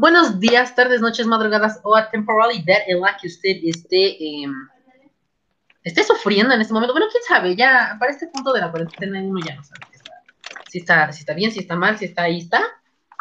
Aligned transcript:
Buenos 0.00 0.40
días, 0.40 0.74
tardes, 0.74 1.02
noches, 1.02 1.26
madrugadas 1.26 1.78
o 1.82 1.94
a 1.94 2.08
temporalidad 2.08 2.78
en 2.86 3.02
la 3.02 3.18
que 3.18 3.26
usted 3.26 3.58
esté, 3.64 4.16
em, 4.42 4.50
esté 5.84 6.02
sufriendo 6.04 6.54
en 6.54 6.62
este 6.62 6.72
momento. 6.72 6.94
Bueno, 6.94 7.08
quién 7.12 7.22
sabe, 7.22 7.54
ya 7.54 7.98
para 8.00 8.10
este 8.10 8.26
punto 8.28 8.50
de 8.54 8.60
la 8.60 8.70
cuarentena 8.70 9.20
uno 9.20 9.44
ya 9.46 9.56
no 9.56 9.62
sabe 9.62 9.80
si 10.70 10.78
está, 10.78 11.12
si 11.12 11.20
está 11.20 11.34
bien, 11.34 11.52
si 11.52 11.58
está 11.58 11.76
mal, 11.76 11.98
si 11.98 12.06
está 12.06 12.22
ahí, 12.22 12.38
está, 12.38 12.62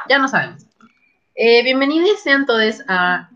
ya 0.07 0.19
no 0.19 0.29
sabemos. 0.29 0.65
Eh, 1.35 1.65
bienvenidos 1.65 2.21
sean 2.21 2.45
todos 2.45 2.81
a 2.87 3.29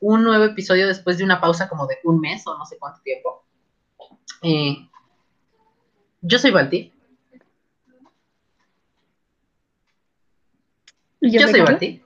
un 0.00 0.24
nuevo 0.24 0.44
episodio 0.44 0.88
después 0.88 1.18
de 1.18 1.24
una 1.24 1.38
pausa 1.38 1.68
como 1.68 1.86
de 1.86 1.98
un 2.02 2.18
mes 2.18 2.46
o 2.46 2.56
no 2.56 2.64
sé 2.64 2.78
cuánto 2.78 3.02
tiempo. 3.02 3.44
Eh, 4.40 4.88
yo 6.22 6.38
soy 6.38 6.50
Balti. 6.50 6.94
Yo, 11.20 11.46
soy 11.46 11.60
Balti. 11.60 12.05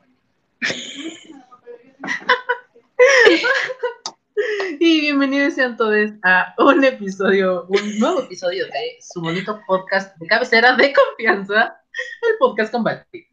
y 4.78 5.00
bienvenidos 5.00 5.54
sean 5.54 5.78
todos 5.78 6.10
a 6.22 6.54
un 6.58 6.84
episodio, 6.84 7.64
un 7.68 7.98
nuevo 7.98 8.20
episodio 8.20 8.66
de 8.66 8.98
su 9.00 9.22
bonito 9.22 9.58
podcast 9.66 10.14
de 10.18 10.26
cabecera 10.26 10.76
de 10.76 10.92
confianza, 10.92 11.80
el 12.22 12.36
podcast 12.38 12.72
con 12.72 12.84
Balti. 12.84 13.26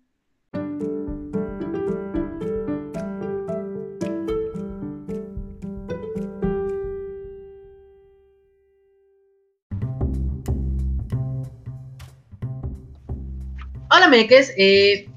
Hola, 13.89 14.09
Meques. 14.09 14.53
Eh, 14.57 15.07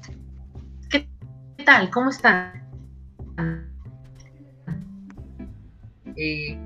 tal? 1.61 1.89
¿Cómo 1.89 2.09
están? 2.09 2.61
Eh, 6.15 6.59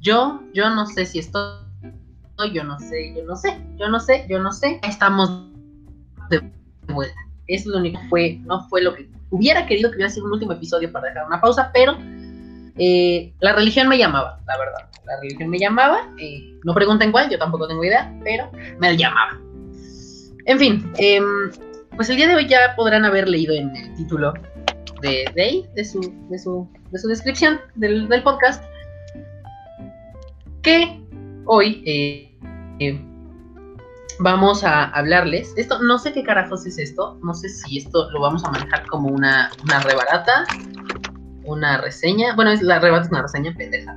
yo, 0.00 0.42
yo 0.52 0.70
no 0.70 0.86
sé 0.86 1.06
si 1.06 1.20
estoy, 1.20 1.58
yo 2.52 2.64
no 2.64 2.78
sé, 2.78 3.14
yo 3.14 3.24
no 3.24 3.36
sé, 3.36 3.58
yo 3.78 3.88
no 3.88 4.00
sé, 4.00 4.26
yo 4.28 4.38
no 4.38 4.52
sé. 4.52 4.80
Estamos 4.82 5.48
de 6.28 6.42
vuelta. 6.92 7.16
Eso 7.46 7.68
es 7.70 7.74
lo 7.74 7.78
único 7.78 8.00
fue, 8.08 8.40
no 8.44 8.68
fue 8.68 8.82
lo 8.82 8.94
que 8.94 9.08
hubiera 9.30 9.66
querido 9.66 9.90
que 9.90 9.96
hubiera 9.96 10.10
sido 10.10 10.26
un 10.26 10.32
último 10.32 10.52
episodio 10.52 10.90
para 10.92 11.08
dejar 11.08 11.26
una 11.26 11.40
pausa, 11.40 11.70
pero 11.72 11.96
eh, 12.78 13.32
la 13.40 13.52
religión 13.54 13.88
me 13.88 13.98
llamaba, 13.98 14.40
la 14.46 14.58
verdad. 14.58 14.90
La 15.06 15.20
religión 15.20 15.48
me 15.48 15.58
llamaba. 15.58 16.12
Eh, 16.18 16.58
no 16.64 16.74
pregunten 16.74 17.12
cuál, 17.12 17.30
yo 17.30 17.38
tampoco 17.38 17.68
tengo 17.68 17.84
idea, 17.84 18.12
pero 18.24 18.50
me 18.78 18.96
llamaba. 18.96 19.38
En 20.46 20.58
fin, 20.58 20.92
em, 20.98 21.50
pues 21.96 22.10
el 22.10 22.16
día 22.16 22.28
de 22.28 22.34
hoy 22.34 22.46
ya 22.46 22.74
podrán 22.76 23.04
haber 23.04 23.28
leído 23.28 23.54
en 23.54 23.74
el 23.74 23.94
título 23.94 24.34
de, 25.00 25.24
de, 25.34 25.68
de, 25.74 25.84
su, 25.84 26.00
de, 26.30 26.38
su, 26.38 26.68
de 26.90 26.98
su 26.98 27.08
descripción 27.08 27.60
del, 27.74 28.08
del 28.08 28.22
podcast 28.22 28.62
que 30.62 31.00
hoy 31.46 31.82
eh, 31.86 32.38
eh, 32.80 33.00
vamos 34.18 34.64
a 34.64 34.84
hablarles. 34.84 35.54
Esto, 35.56 35.80
no 35.80 35.98
sé 35.98 36.12
qué 36.12 36.22
carajos 36.22 36.66
es 36.66 36.78
esto. 36.78 37.18
No 37.22 37.34
sé 37.34 37.48
si 37.48 37.78
esto 37.78 38.10
lo 38.10 38.20
vamos 38.20 38.44
a 38.44 38.50
manejar 38.50 38.86
como 38.86 39.08
una, 39.08 39.50
una 39.64 39.80
rebarata, 39.80 40.44
una 41.44 41.78
reseña. 41.78 42.34
Bueno, 42.34 42.50
es 42.50 42.62
la 42.62 42.78
rebarata 42.78 43.06
es 43.06 43.12
una 43.12 43.22
reseña 43.22 43.54
pendeja. 43.56 43.96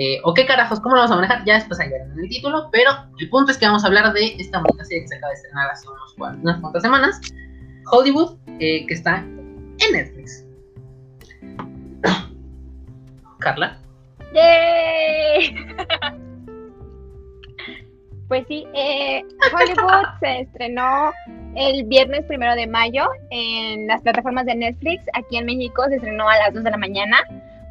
Eh, 0.00 0.20
o 0.22 0.32
qué 0.32 0.46
carajos, 0.46 0.78
cómo 0.78 0.94
lo 0.94 1.00
vamos 1.00 1.10
a 1.10 1.16
manejar, 1.16 1.44
ya 1.44 1.54
después 1.54 1.80
ahí 1.80 1.88
verán 1.88 2.12
en 2.12 2.20
el 2.20 2.28
título, 2.28 2.68
pero 2.70 2.92
el 3.18 3.28
punto 3.30 3.50
es 3.50 3.58
que 3.58 3.66
vamos 3.66 3.82
a 3.82 3.88
hablar 3.88 4.12
de 4.12 4.26
esta 4.38 4.60
bonita 4.60 4.84
serie 4.84 5.02
que 5.02 5.08
se 5.08 5.16
acaba 5.16 5.30
de 5.30 5.34
estrenar 5.34 5.70
hace 5.72 5.88
unos, 5.88 6.14
unas 6.40 6.60
cuantas 6.60 6.82
semanas, 6.82 7.20
Hollywood, 7.90 8.36
que 8.58 8.86
está 8.88 9.16
en 9.16 9.92
Netflix. 9.92 10.46
Carla. 13.40 13.76
¡Yay! 14.32 15.66
pues 18.28 18.44
sí, 18.46 18.68
eh, 18.74 19.24
Hollywood 19.52 20.06
se 20.20 20.42
estrenó 20.42 21.12
el 21.56 21.82
viernes 21.86 22.24
primero 22.26 22.54
de 22.54 22.68
mayo 22.68 23.08
en 23.30 23.88
las 23.88 24.00
plataformas 24.02 24.46
de 24.46 24.54
Netflix. 24.54 25.02
Aquí 25.14 25.38
en 25.38 25.46
México 25.46 25.82
se 25.88 25.96
estrenó 25.96 26.28
a 26.28 26.36
las 26.36 26.54
2 26.54 26.62
de 26.62 26.70
la 26.70 26.76
mañana 26.76 27.16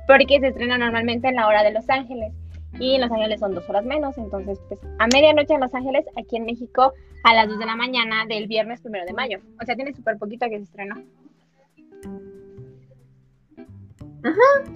porque 0.08 0.40
se 0.40 0.48
estrena 0.48 0.78
normalmente 0.78 1.28
en 1.28 1.36
la 1.36 1.48
hora 1.48 1.64
de 1.64 1.72
Los 1.72 1.90
Ángeles. 1.90 2.34
Y 2.80 2.96
en 2.96 3.02
Los 3.02 3.12
Ángeles 3.12 3.40
son 3.40 3.54
dos 3.54 3.68
horas 3.70 3.86
menos, 3.86 4.18
entonces 4.18 4.60
pues 4.68 4.80
a 5.00 5.08
medianoche 5.08 5.54
en 5.54 5.62
Los 5.62 5.74
Ángeles, 5.74 6.06
aquí 6.18 6.38
en 6.38 6.46
México 6.46 6.94
a 7.24 7.34
las 7.34 7.48
2 7.48 7.60
de 7.60 7.66
la 7.66 7.76
mañana 7.76 8.26
del 8.28 8.48
viernes 8.48 8.82
primero 8.82 9.06
de 9.06 9.14
mayo. 9.14 9.40
O 9.62 9.66
sea, 9.66 9.76
tiene 9.76 9.94
súper 9.94 10.18
poquito 10.18 10.48
que 10.50 10.58
se 10.58 10.64
estrenó. 10.64 10.96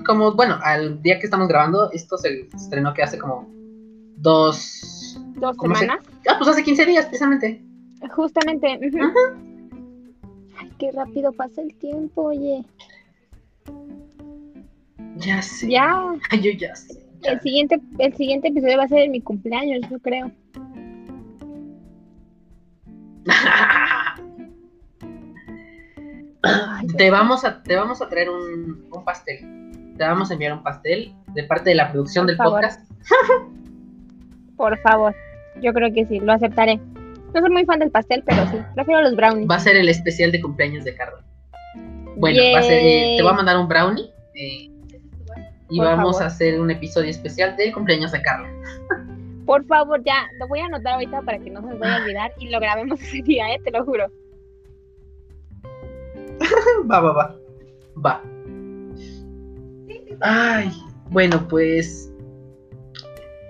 Como, 0.06 0.34
bueno, 0.34 0.58
al 0.64 1.02
día 1.02 1.20
que 1.20 1.26
estamos 1.26 1.48
grabando, 1.48 1.92
esto 1.92 2.18
se 2.18 2.48
estrenó 2.56 2.94
que 2.94 3.04
hace 3.04 3.18
como 3.18 3.48
dos... 4.18 5.18
¿Dos 5.36 5.58
semanas? 5.58 6.00
Ah, 6.30 6.36
pues 6.38 6.50
hace 6.50 6.64
15 6.64 6.86
días, 6.86 7.06
precisamente. 7.06 7.62
Justamente. 8.12 8.80
Ay, 10.58 10.72
qué 10.78 10.92
rápido 10.92 11.32
pasa 11.34 11.62
el 11.62 11.74
tiempo, 11.76 12.24
oye. 12.24 12.64
Ya 15.22 15.42
sé. 15.42 15.70
Ya. 15.70 16.14
yo 16.42 16.52
ya 16.52 16.76
sé. 16.76 17.02
El 17.24 17.40
siguiente, 17.42 17.80
el 18.00 18.16
siguiente 18.16 18.48
episodio 18.48 18.78
va 18.78 18.86
a 18.86 18.88
ser 18.88 19.08
mi 19.10 19.22
cumpleaños, 19.22 19.82
yo 19.90 20.00
creo. 20.00 20.32
te, 26.98 27.12
vamos 27.12 27.46
a, 27.46 27.62
te 27.62 27.76
vamos 27.76 28.02
a 28.02 28.10
traer 28.10 28.32
un, 28.32 28.84
pastel. 29.06 29.38
Te 29.98 30.04
vamos 30.04 30.32
a 30.32 30.34
enviar 30.34 30.54
un 30.54 30.64
pastel 30.64 31.14
de 31.34 31.44
parte 31.44 31.70
de 31.70 31.76
la 31.76 31.92
producción 31.92 32.26
del 32.26 32.38
podcast. 32.38 32.90
Por 34.58 34.76
favor, 34.80 35.16
yo 35.62 35.72
creo 35.74 35.94
que 35.94 36.08
sí, 36.08 36.20
lo 36.20 36.34
aceptaré. 36.34 36.80
No 37.34 37.40
soy 37.40 37.52
muy 37.52 37.66
fan 37.66 37.80
del 37.80 37.92
pastel, 37.92 38.24
pero 38.26 38.46
sí, 38.48 38.58
prefiero 38.74 39.02
los 39.02 39.16
brownies. 39.16 39.48
Va 39.50 39.56
a 39.56 39.60
ser 39.60 39.76
el 39.76 39.90
especial 39.90 40.32
de 40.32 40.42
cumpleaños 40.42 40.84
de 40.84 40.96
Carla. 40.96 41.24
Bueno, 42.18 42.42
va 42.54 42.60
a 42.60 42.64
ser, 42.64 42.80
eh, 42.84 43.14
te 43.18 43.24
voy 43.24 43.32
a 43.32 43.36
mandar 43.36 43.58
un 43.58 43.68
brownie 43.68 44.12
eh, 44.36 44.70
y 45.72 45.80
vamos 45.80 46.22
a 46.22 46.26
hacer 46.26 46.60
un 46.60 46.70
episodio 46.70 47.10
especial 47.10 47.56
del 47.56 47.74
cumpleaños 47.74 48.12
de 48.12 48.22
Carla. 48.22 48.50
Por 49.46 49.66
favor, 49.66 50.04
ya, 50.04 50.28
lo 50.38 50.48
voy 50.48 50.60
a 50.60 50.66
anotar 50.66 50.96
ahorita 50.96 51.22
para 51.22 51.40
que 51.40 51.50
no 51.50 51.62
se 51.62 51.68
nos 51.68 51.80
vaya 51.80 51.98
a 51.98 52.02
olvidar 52.02 52.32
y 52.38 52.50
lo 52.50 52.60
grabemos 52.60 53.02
ese 53.02 53.22
día, 53.22 53.54
¿eh? 53.54 53.62
te 53.64 53.72
lo 53.72 53.86
juro. 53.86 54.12
va, 56.92 57.00
va, 57.00 57.12
va. 57.14 57.36
Va. 58.06 58.22
Ay, 60.20 60.72
bueno, 61.10 61.48
pues. 61.48 62.12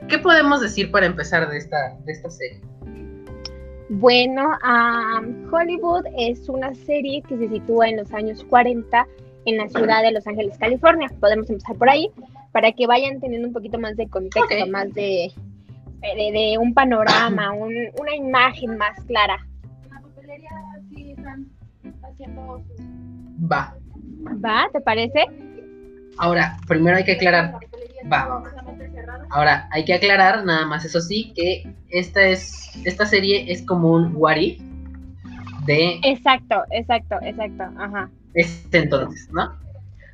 ¿Qué 0.07 0.17
podemos 0.19 0.61
decir 0.61 0.91
para 0.91 1.05
empezar 1.05 1.49
de 1.49 1.57
esta, 1.57 1.97
de 2.05 2.11
esta 2.11 2.29
serie? 2.29 2.61
Bueno, 3.89 4.57
Hollywood 5.51 6.05
es 6.17 6.47
una 6.47 6.73
serie 6.73 7.21
que 7.27 7.37
se 7.37 7.49
sitúa 7.49 7.89
en 7.89 7.97
los 7.97 8.13
años 8.13 8.43
40 8.45 9.07
en 9.45 9.57
la 9.57 9.67
ciudad 9.69 10.03
de 10.03 10.11
Los 10.11 10.27
Ángeles, 10.27 10.57
California. 10.57 11.09
Podemos 11.19 11.49
empezar 11.49 11.75
por 11.75 11.89
ahí 11.89 12.09
para 12.51 12.71
que 12.71 12.87
vayan 12.87 13.19
teniendo 13.19 13.47
un 13.47 13.53
poquito 13.53 13.79
más 13.79 13.95
de 13.95 14.07
contexto, 14.07 14.67
más 14.67 14.93
de, 14.93 15.31
de, 16.01 16.57
un 16.59 16.73
panorama, 16.73 17.51
una 17.53 18.15
imagen 18.15 18.77
más 18.77 18.99
clara. 19.05 19.45
La 19.89 20.01
papelería 20.01 20.49
sí 20.89 21.11
están 21.11 21.47
haciendo 22.03 22.63
Va. 23.51 23.75
¿Va? 24.43 24.69
¿Te 24.71 24.81
parece? 24.81 25.25
Ahora, 26.17 26.57
primero 26.67 26.97
hay 26.97 27.03
que 27.03 27.13
aclarar. 27.13 27.55
Va, 28.11 28.43
Ahora, 29.29 29.67
hay 29.71 29.85
que 29.85 29.93
aclarar, 29.93 30.43
nada 30.43 30.65
más, 30.65 30.83
eso 30.83 30.99
sí, 30.99 31.31
que 31.35 31.63
esta 31.89 32.21
es. 32.21 32.69
Esta 32.85 33.05
serie 33.05 33.51
es 33.51 33.65
como 33.65 33.93
un 33.93 34.11
what 34.15 34.35
if 34.37 34.59
de. 35.65 35.99
Exacto, 36.03 36.63
exacto, 36.71 37.15
exacto. 37.21 37.63
Ajá. 37.77 38.09
Este 38.33 38.79
entonces, 38.79 39.29
¿no? 39.31 39.53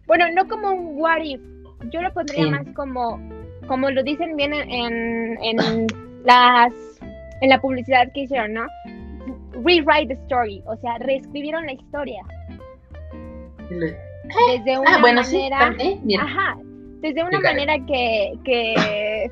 Bueno, 0.07 0.25
no 0.33 0.47
como 0.47 0.71
un 0.71 0.99
what 0.99 1.21
if. 1.23 1.41
Yo 1.91 2.01
lo 2.01 2.11
pondría 2.13 2.49
más 2.49 2.65
como. 2.75 3.19
Como 3.67 3.89
lo 3.89 4.01
dicen 4.03 4.35
bien 4.35 4.53
en, 4.53 5.37
en 5.41 5.87
las. 6.23 6.73
En 7.41 7.49
la 7.49 7.61
publicidad 7.61 8.11
que 8.13 8.21
hicieron, 8.21 8.53
¿no? 8.53 8.65
Rewrite 9.63 10.07
the 10.07 10.21
story. 10.23 10.63
O 10.65 10.75
sea, 10.77 10.97
reescribieron 10.99 11.65
la 11.65 11.73
historia. 11.73 12.23
Desde 13.69 14.73
ah, 14.73 14.79
una 14.79 14.97
manera. 14.97 15.75
ajá. 16.19 16.57
Desde 17.01 17.23
una 17.23 17.39
manera 17.39 17.75
que, 17.85 18.33
que 18.43 19.29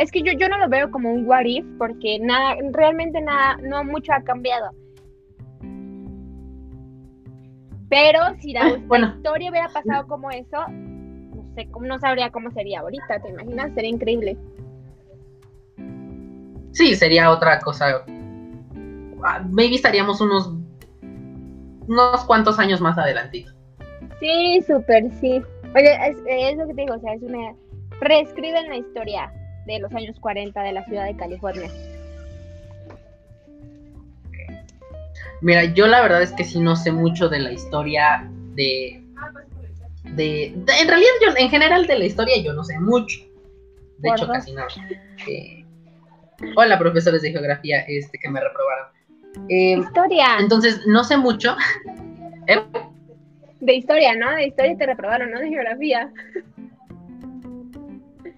es 0.00 0.10
que 0.10 0.22
yo, 0.22 0.32
yo 0.32 0.48
no 0.48 0.58
lo 0.58 0.68
veo 0.68 0.90
como 0.90 1.12
un 1.12 1.26
what 1.26 1.44
if 1.44 1.64
porque 1.78 2.18
nada, 2.20 2.56
realmente 2.72 3.20
nada, 3.20 3.58
no 3.62 3.84
mucho 3.84 4.12
ha 4.12 4.22
cambiado. 4.22 4.70
Pero 7.90 8.20
si 8.40 8.52
la, 8.52 8.62
ah, 8.62 9.14
historia 9.16 9.50
hubiera 9.50 9.68
pasado 9.68 10.06
como 10.06 10.30
eso, 10.30 10.68
no 10.68 11.44
sé, 11.54 11.68
no 11.80 11.98
sabría 11.98 12.30
cómo 12.30 12.50
sería 12.52 12.80
ahorita, 12.80 13.20
¿te 13.20 13.28
imaginas? 13.28 13.74
Sería 13.74 13.90
increíble. 13.90 14.38
Sí, 16.70 16.94
sería 16.94 17.30
otra 17.30 17.58
cosa. 17.58 18.04
Ah, 19.24 19.44
maybe 19.50 19.74
estaríamos 19.74 20.20
unos 20.20 20.54
unos 21.88 22.24
cuantos 22.24 22.60
años 22.60 22.80
más 22.80 22.96
adelantito. 22.96 23.52
Sí, 24.20 24.62
súper, 24.64 25.10
sí. 25.20 25.42
Oye, 25.74 26.08
es, 26.08 26.16
es, 26.26 26.56
lo 26.56 26.68
que 26.68 26.74
te 26.74 26.82
digo, 26.82 26.94
o 26.94 27.00
sea, 27.00 27.14
es 27.14 27.22
una... 27.22 27.54
Reescriben 28.00 28.68
la 28.68 28.76
historia 28.76 29.32
de 29.66 29.80
los 29.80 29.92
años 29.92 30.18
40 30.20 30.62
de 30.62 30.72
la 30.72 30.84
ciudad 30.84 31.06
de 31.06 31.16
California. 31.16 31.68
Mira, 35.40 35.64
yo 35.64 35.86
la 35.86 36.02
verdad 36.02 36.22
es 36.22 36.32
que 36.32 36.44
sí 36.44 36.60
no 36.60 36.76
sé 36.76 36.92
mucho 36.92 37.28
de 37.28 37.38
la 37.38 37.52
historia 37.52 38.28
de... 38.54 39.02
De, 40.04 40.46
en 40.46 40.88
realidad 40.88 41.10
yo 41.24 41.34
en 41.36 41.50
general 41.50 41.86
de 41.86 41.98
la 41.98 42.04
historia 42.04 42.42
yo 42.42 42.52
no 42.52 42.64
sé 42.64 42.78
mucho. 42.78 43.20
De 43.98 44.08
hecho 44.08 44.26
casi 44.26 44.52
nada. 44.52 44.68
Eh, 45.28 45.64
hola 46.56 46.78
profesores 46.78 47.22
de 47.22 47.30
geografía 47.30 47.80
este 47.86 48.18
que 48.18 48.28
me 48.28 48.40
reprobaron. 48.40 48.88
Eh, 49.48 49.78
historia. 49.78 50.38
entonces 50.40 50.80
no 50.86 51.04
sé 51.04 51.16
mucho. 51.16 51.56
¿Eh? 52.46 52.60
de 53.60 53.74
historia 53.74 54.16
no 54.16 54.34
de 54.34 54.46
historia 54.46 54.76
te 54.76 54.86
reprobaron 54.86 55.30
no 55.30 55.38
de 55.38 55.48
geografía. 55.48 56.10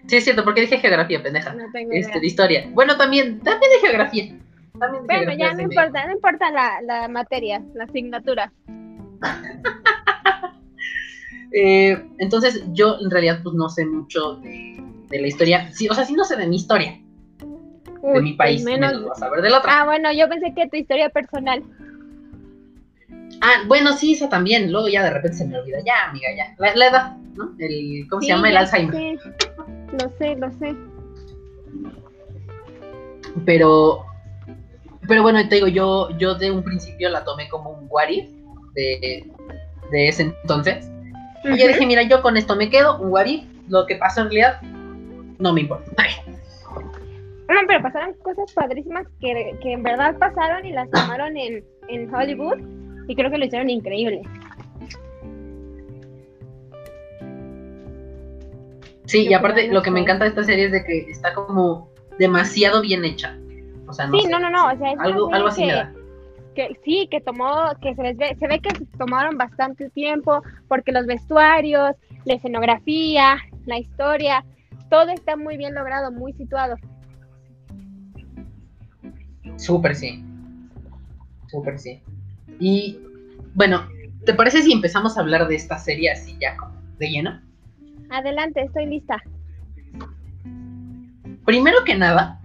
Sí 0.08 0.16
es 0.16 0.24
cierto 0.24 0.44
porque 0.44 0.62
dije 0.62 0.78
geografía 0.78 1.22
pendeja. 1.22 1.54
No 1.54 1.70
tengo 1.72 1.92
este, 1.92 2.20
de 2.20 2.26
historia. 2.26 2.66
Bueno 2.72 2.96
también 2.96 3.40
también 3.40 3.70
de 3.72 3.88
geografía 3.88 4.34
bueno, 4.88 5.32
ya 5.34 5.54
no 5.54 5.62
importa, 5.62 6.06
no 6.06 6.12
importa 6.12 6.50
la, 6.50 6.80
la 6.82 7.08
materia, 7.08 7.62
la 7.74 7.84
asignatura. 7.84 8.52
eh, 11.52 12.04
entonces, 12.18 12.64
yo 12.72 12.96
en 13.00 13.10
realidad 13.10 13.40
pues 13.42 13.54
no 13.54 13.68
sé 13.68 13.86
mucho 13.86 14.36
de, 14.36 14.82
la 15.10 15.26
historia. 15.26 15.70
Sí, 15.72 15.88
o 15.88 15.94
sea, 15.94 16.04
sí 16.04 16.14
no 16.14 16.24
sé 16.24 16.36
de 16.36 16.46
mi 16.46 16.56
historia. 16.56 17.00
de 18.02 18.22
mi 18.22 18.34
país, 18.34 18.64
menos, 18.64 19.04
vas 19.04 19.18
a 19.18 19.26
saber 19.26 19.42
de 19.42 19.50
la 19.50 19.58
otra. 19.58 19.80
Ah, 19.80 19.84
bueno, 19.84 20.12
yo 20.12 20.28
pensé 20.28 20.52
que 20.54 20.68
tu 20.68 20.76
historia 20.76 21.08
personal. 21.10 21.62
Ah, 23.40 23.64
bueno, 23.66 23.92
sí, 23.92 24.12
eso 24.12 24.28
también. 24.28 24.70
Luego 24.70 24.88
ya 24.88 25.02
de 25.02 25.10
repente 25.10 25.38
se 25.38 25.46
me 25.46 25.58
olvida. 25.58 25.78
Ya, 25.84 26.10
amiga, 26.10 26.28
ya. 26.36 26.54
La, 26.58 26.86
edad, 26.86 27.16
¿no? 27.34 27.54
El, 27.58 28.06
¿Cómo 28.08 28.22
se 28.22 28.28
llama? 28.28 28.50
El 28.50 28.56
Alzheimer. 28.56 29.18
Lo 29.92 30.10
sé, 30.18 30.36
lo 30.36 30.50
sé. 30.52 30.76
Pero 33.44 34.04
pero 35.08 35.22
bueno, 35.22 35.46
te 35.48 35.56
digo, 35.56 35.68
yo, 35.68 36.10
yo 36.18 36.34
de 36.36 36.50
un 36.50 36.62
principio 36.62 37.10
la 37.10 37.24
tomé 37.24 37.48
como 37.48 37.70
un 37.70 37.86
what 37.88 38.08
de, 38.74 39.26
ese 39.92 40.22
entonces. 40.22 40.88
Y 41.44 41.58
yo 41.58 41.66
dije, 41.66 41.86
mira, 41.86 42.02
yo 42.02 42.22
con 42.22 42.36
esto 42.36 42.54
me 42.54 42.70
quedo, 42.70 43.00
un 43.00 43.10
what 43.10 43.26
lo 43.68 43.86
que 43.86 43.96
pasó 43.96 44.20
en 44.20 44.26
realidad 44.26 44.60
no 45.38 45.52
me 45.52 45.62
importa. 45.62 45.90
No, 47.48 47.58
pero 47.66 47.82
pasaron 47.82 48.14
cosas 48.22 48.52
padrísimas 48.52 49.06
que, 49.20 49.56
en 49.62 49.82
verdad 49.82 50.16
pasaron 50.18 50.64
y 50.64 50.72
las 50.72 50.88
tomaron 50.90 51.36
en, 51.36 51.64
en 51.88 52.14
Hollywood 52.14 52.58
y 53.08 53.16
creo 53.16 53.30
que 53.30 53.38
lo 53.38 53.44
hicieron 53.44 53.68
increíble. 53.68 54.22
Sí, 59.04 59.26
y 59.28 59.34
aparte 59.34 59.68
lo 59.68 59.82
que 59.82 59.90
me 59.90 60.00
encanta 60.00 60.24
de 60.24 60.30
esta 60.30 60.44
serie 60.44 60.66
es 60.66 60.72
de 60.72 60.84
que 60.84 61.10
está 61.10 61.34
como 61.34 61.90
demasiado 62.18 62.80
bien 62.80 63.04
hecha 63.04 63.36
sí, 63.92 64.28
no, 64.30 64.38
no, 64.38 64.50
no, 64.50 64.72
o 64.72 64.76
sea, 64.76 64.92
es 64.92 64.98
algo, 65.00 65.32
algo 65.32 65.48
así 65.48 65.64
que, 66.54 66.78
sí, 66.84 67.08
que 67.10 67.20
tomó, 67.20 67.72
que 67.80 67.94
se 67.94 68.02
ve, 68.02 68.36
se 68.38 68.46
ve 68.46 68.60
que 68.60 68.70
tomaron 68.98 69.36
bastante 69.36 69.90
tiempo 69.90 70.42
porque 70.68 70.92
los 70.92 71.06
vestuarios, 71.06 71.96
la 72.24 72.34
escenografía, 72.34 73.36
la 73.66 73.78
historia, 73.78 74.44
todo 74.90 75.10
está 75.10 75.36
muy 75.36 75.56
bien 75.56 75.74
logrado, 75.74 76.12
muy 76.12 76.32
situado. 76.34 76.76
Súper 79.56 79.94
sí, 79.94 80.24
súper 81.48 81.78
sí. 81.78 82.02
Y 82.58 82.98
bueno, 83.54 83.86
¿te 84.24 84.34
parece 84.34 84.62
si 84.62 84.72
empezamos 84.72 85.16
a 85.16 85.20
hablar 85.20 85.48
de 85.48 85.56
esta 85.56 85.78
serie 85.78 86.10
así 86.10 86.36
ya 86.40 86.56
de 86.98 87.10
lleno? 87.10 87.40
Adelante, 88.10 88.62
estoy 88.62 88.86
lista. 88.86 89.22
Primero 91.44 91.82
que 91.84 91.94
nada, 91.94 92.40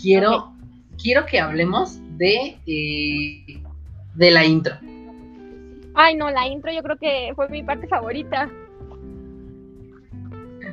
quiero 0.00 0.52
quiero 1.00 1.24
que 1.26 1.40
hablemos 1.40 1.98
de, 2.18 2.58
eh, 2.66 3.62
de 4.14 4.30
la 4.30 4.44
intro. 4.44 4.74
Ay, 5.94 6.16
no, 6.16 6.30
la 6.30 6.46
intro 6.46 6.72
yo 6.72 6.82
creo 6.82 6.96
que 6.96 7.32
fue 7.34 7.48
mi 7.48 7.62
parte 7.62 7.86
favorita. 7.88 8.48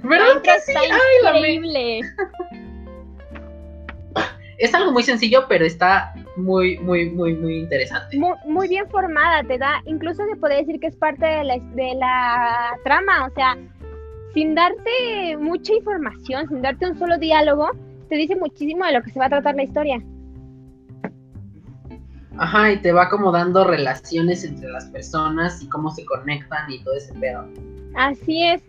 ¿Verdad 0.04 0.42
que 0.44 0.60
sí? 0.60 0.74
Ay, 0.76 0.90
increíble. 1.24 2.02
es 4.60 4.74
algo 4.74 4.92
muy 4.92 5.04
sencillo, 5.04 5.46
pero 5.48 5.66
está 5.66 6.14
muy, 6.36 6.78
muy, 6.80 7.10
muy, 7.10 7.34
muy 7.34 7.58
interesante. 7.58 8.18
Muy, 8.18 8.68
bien 8.68 8.88
formada, 8.90 9.44
te 9.44 9.58
da, 9.58 9.82
incluso 9.86 10.24
se 10.26 10.36
puede 10.36 10.58
decir 10.58 10.80
que 10.80 10.88
es 10.88 10.96
parte 10.96 11.26
de 11.26 11.44
la, 11.44 11.58
de 11.58 11.96
la 11.96 12.78
trama, 12.84 13.26
o 13.26 13.34
sea, 13.34 13.58
sin 14.34 14.54
darte 14.54 15.38
mucha 15.40 15.74
información, 15.74 16.48
sin 16.50 16.62
darte 16.62 16.88
un 16.88 17.00
solo 17.00 17.18
diálogo, 17.18 17.72
te 18.10 18.16
dice 18.16 18.36
muchísimo 18.36 18.86
de 18.86 18.94
lo 18.94 19.02
que 19.02 19.12
se 19.12 19.20
va 19.20 19.26
a 19.26 19.30
tratar 19.30 19.56
la 19.56 19.64
historia. 19.64 20.02
Ajá, 22.38 22.72
y 22.72 22.82
te 22.82 22.92
va 22.92 23.10
como 23.10 23.32
dando 23.32 23.64
relaciones 23.64 24.44
entre 24.44 24.70
las 24.70 24.86
personas 24.86 25.62
y 25.62 25.70
cómo 25.70 25.90
se 25.92 26.06
conectan 26.06 26.70
y 26.70 26.84
todo 26.84 26.96
ese 26.96 27.14
pedo. 27.14 27.48
Así 27.96 28.44
es. 28.44 28.62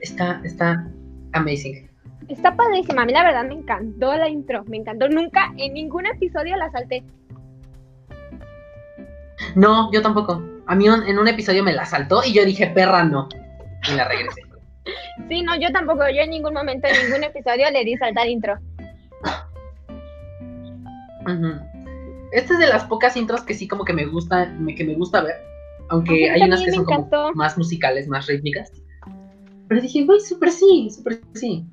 Está, 0.00 0.40
está 0.44 0.86
amazing. 1.32 1.90
Está 2.28 2.54
padrísima. 2.54 3.02
A 3.02 3.06
mí 3.06 3.12
la 3.12 3.24
verdad 3.24 3.44
me 3.44 3.54
encantó 3.54 4.14
la 4.14 4.28
intro. 4.28 4.64
Me 4.66 4.76
encantó. 4.76 5.08
Nunca 5.08 5.52
en 5.56 5.74
ningún 5.74 6.06
episodio 6.06 6.56
la 6.56 6.70
salté. 6.70 7.02
No, 9.56 9.90
yo 9.92 10.00
tampoco. 10.00 10.42
A 10.66 10.74
mí 10.76 10.86
en 10.86 11.18
un 11.18 11.28
episodio 11.28 11.64
me 11.64 11.72
la 11.72 11.84
saltó 11.84 12.22
y 12.24 12.32
yo 12.32 12.44
dije, 12.44 12.68
perra, 12.68 13.02
no. 13.04 13.28
Y 13.90 13.96
la 13.96 14.06
regresé. 14.06 14.42
sí, 15.28 15.42
no, 15.42 15.56
yo 15.56 15.72
tampoco. 15.72 16.08
Yo 16.08 16.22
en 16.22 16.30
ningún 16.30 16.54
momento, 16.54 16.86
en 16.86 17.04
ningún 17.04 17.24
episodio 17.24 17.68
le 17.72 17.84
di 17.84 17.96
saltar 17.96 18.28
intro. 18.28 18.56
Ajá. 21.24 21.71
Esta 22.32 22.54
es 22.54 22.60
de 22.60 22.66
las 22.66 22.84
pocas 22.84 23.16
intros 23.16 23.42
que 23.42 23.54
sí 23.54 23.68
como 23.68 23.84
que 23.84 23.92
me 23.92 24.06
gusta, 24.06 24.56
que 24.76 24.84
me 24.84 24.94
gusta 24.94 25.22
ver. 25.22 25.36
Aunque 25.90 26.30
hay 26.30 26.42
unas 26.42 26.62
que 26.62 26.72
son 26.72 26.84
como 26.84 27.08
más 27.34 27.58
musicales, 27.58 28.08
más 28.08 28.26
rítmicas. 28.26 28.72
Pero 29.68 29.80
dije, 29.80 30.04
güey, 30.04 30.20
súper 30.20 30.50
sí, 30.50 30.88
súper 30.90 31.20
sí. 31.34 31.66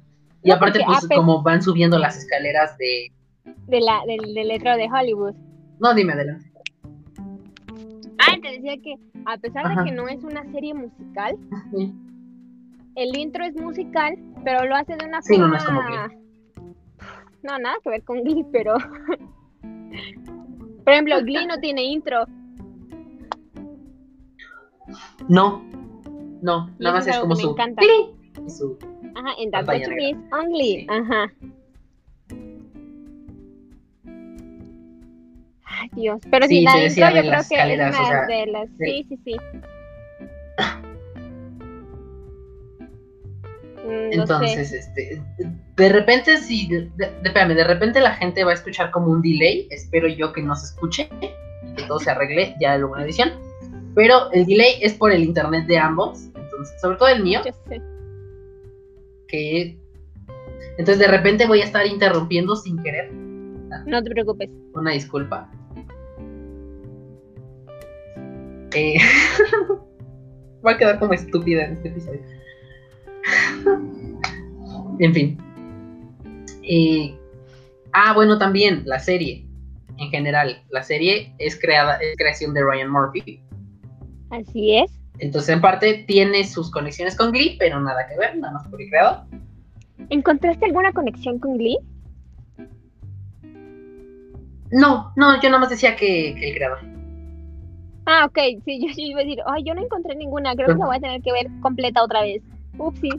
Y 0.44 0.52
aparte, 0.52 0.82
pues, 0.86 1.08
como 1.16 1.42
van 1.42 1.62
subiendo 1.62 1.98
las 1.98 2.18
escaleras 2.18 2.78
de... 2.78 3.12
De 3.68 3.80
la, 3.80 4.02
del, 4.06 4.34
del 4.34 4.48
letro 4.50 4.76
de 4.76 4.90
Hollywood. 4.90 5.36
No, 5.80 5.94
dime 5.94 6.14
adelante. 6.14 6.52
Ah, 8.20 8.36
te 8.42 8.52
decía 8.52 8.76
que 8.84 8.96
a 9.26 9.38
pesar 9.38 9.76
de 9.76 9.84
que 9.86 9.92
no 9.92 10.08
es 10.08 10.24
una 10.24 10.44
serie 10.52 10.74
musical, 10.74 11.38
el 12.96 13.18
intro 13.18 13.46
es 13.46 13.56
musical, 13.56 14.18
pero 14.44 14.66
lo 14.66 14.76
hace 14.76 14.98
de 14.98 15.06
una 15.06 15.22
sí, 15.22 15.36
forma... 15.36 15.48
no, 15.48 15.52
no 15.52 15.58
es 15.58 15.64
como 15.64 15.82
No, 17.44 17.60
nada 17.60 17.76
que 17.82 17.90
ver 17.90 18.04
con 18.04 18.24
Glee, 18.24 18.46
pero... 18.52 18.76
Por 20.84 20.94
ejemplo, 20.94 21.22
Glee 21.22 21.46
no 21.46 21.60
tiene 21.60 21.84
intro. 21.84 22.26
No, 25.28 25.64
no, 26.42 26.70
nada 26.80 26.96
más 26.96 27.08
es, 27.08 27.18
como 27.20 27.36
su. 27.36 27.52
Encanta. 27.52 27.82
su 28.48 28.78
Ajá, 29.16 29.34
en 29.38 29.52
That 29.52 29.68
Miss 29.68 30.18
on 30.32 30.50
Glee. 30.52 30.88
Ajá. 30.90 31.32
Ay, 35.66 35.90
Dios. 35.94 36.20
Pero 36.32 36.48
sí, 36.48 36.62
la 36.62 36.84
intro 36.84 37.10
yo 37.10 37.22
creo 37.22 37.42
que 37.48 37.74
es 37.74 37.80
una 37.80 38.26
de 38.26 38.46
las. 38.48 38.70
Sí, 38.80 39.06
sí, 39.10 39.20
sí. 39.24 39.36
Mm, 43.90 44.14
Entonces, 44.14 44.72
este, 44.72 45.20
de 45.76 45.90
repente, 45.90 46.38
si, 46.38 46.68
de, 46.68 46.92
espérame, 47.24 47.56
de 47.56 47.64
repente 47.64 48.00
la 48.00 48.12
gente 48.12 48.44
va 48.44 48.52
a 48.52 48.54
escuchar 48.54 48.92
como 48.92 49.08
un 49.08 49.22
delay, 49.22 49.68
espero 49.72 50.08
yo 50.08 50.32
que 50.32 50.44
no 50.44 50.56
se 50.56 50.68
escuche 50.68 51.10
que 51.76 51.84
todo 51.88 52.00
se 52.00 52.12
arregle 52.12 52.56
ya 52.60 52.76
en 52.76 52.82
alguna 52.82 53.04
edición, 53.04 53.32
pero 53.96 54.32
el 54.32 54.46
delay 54.46 54.78
es 54.82 54.94
por 54.94 55.12
el 55.12 55.24
internet 55.24 55.66
de 55.66 55.78
ambos, 55.78 56.26
entonces, 56.36 56.80
sobre 56.80 56.98
todo 56.98 57.08
el 57.08 57.24
mío, 57.24 57.42
que, 59.28 59.78
entonces 60.78 61.00
de 61.00 61.08
repente 61.08 61.48
voy 61.48 61.62
a 61.62 61.66
estar 61.66 61.86
interrumpiendo 61.88 62.56
sin 62.56 62.82
querer. 62.84 63.12
No 63.12 64.04
te 64.04 64.10
preocupes. 64.10 64.50
Una 64.74 64.92
disculpa. 64.92 65.50
Eh, 68.76 68.98
voy 70.62 70.74
a 70.74 70.78
quedar 70.78 71.00
como 71.00 71.14
estúpida 71.14 71.66
en 71.66 71.74
este 71.74 71.90
episodio. 71.90 72.22
En 75.00 75.14
fin. 75.14 75.38
ah, 77.94 78.14
bueno, 78.14 78.38
también 78.38 78.84
la 78.86 79.00
serie. 79.00 79.46
En 79.98 80.10
general, 80.10 80.64
la 80.70 80.84
serie 80.84 81.34
es 81.40 81.60
creada, 81.60 81.96
es 81.98 82.16
creación 82.16 82.54
de 82.54 82.64
Ryan 82.64 82.90
Murphy. 82.90 83.42
Así 84.30 84.78
es. 84.78 84.92
Entonces, 85.20 85.50
en 85.50 85.62
parte, 85.62 86.06
tiene 86.08 86.46
sus 86.46 86.72
conexiones 86.72 87.18
con 87.18 87.32
Glee, 87.32 87.58
pero 87.60 87.80
nada 87.82 88.08
que 88.08 88.18
ver, 88.18 88.38
nada 88.38 88.54
más 88.54 88.68
por 88.68 88.82
el 88.82 88.90
creador. 88.90 89.24
¿Encontraste 90.10 90.66
alguna 90.66 90.94
conexión 90.94 91.40
con 91.40 91.58
Glee? 91.58 91.78
No, 94.72 95.12
no, 95.16 95.42
yo 95.42 95.50
nada 95.50 95.60
más 95.60 95.70
decía 95.70 95.96
que, 95.96 96.30
el 96.32 96.56
creador. 96.56 96.80
Ah, 98.06 98.26
ok, 98.26 98.64
sí, 98.64 98.80
yo, 98.82 98.88
iba 98.96 99.20
a 99.20 99.24
decir, 99.24 99.40
ay, 99.46 99.64
yo 99.64 99.74
no 99.74 99.84
encontré 99.84 100.16
ninguna, 100.16 100.56
creo 100.56 100.68
que 100.68 100.76
la 100.76 100.86
voy 100.86 100.98
a 100.98 101.00
tener 101.00 101.22
que 101.22 101.32
ver 101.32 101.48
completa 101.62 102.04
otra 102.04 102.22
vez. 102.22 102.42
Upsi. 102.78 103.10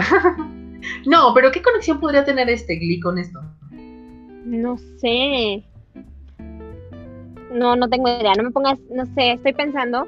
no, 1.06 1.32
pero 1.34 1.50
¿qué 1.50 1.62
conexión 1.62 2.00
podría 2.00 2.24
tener 2.24 2.48
este 2.48 2.76
Glee 2.76 3.00
con 3.00 3.18
esto? 3.18 3.40
No 4.44 4.76
sé. 4.98 5.64
No, 7.52 7.76
no 7.76 7.88
tengo 7.88 8.08
idea. 8.08 8.34
No 8.36 8.44
me 8.44 8.50
pongas, 8.50 8.78
no 8.92 9.04
sé, 9.14 9.32
estoy 9.32 9.52
pensando. 9.52 10.06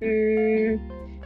Mm, 0.00 0.74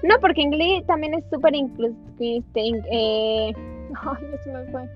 no, 0.03 0.19
porque 0.21 0.43
en 0.43 0.51
Glee 0.51 0.83
también 0.87 1.15
es 1.15 1.25
súper 1.31 1.55
inclusivo. 1.55 1.97
Este, 2.19 2.69
eh, 2.91 3.53
ay, 4.03 4.25
se 4.43 4.53
me 4.53 4.65
fue. 4.71 4.89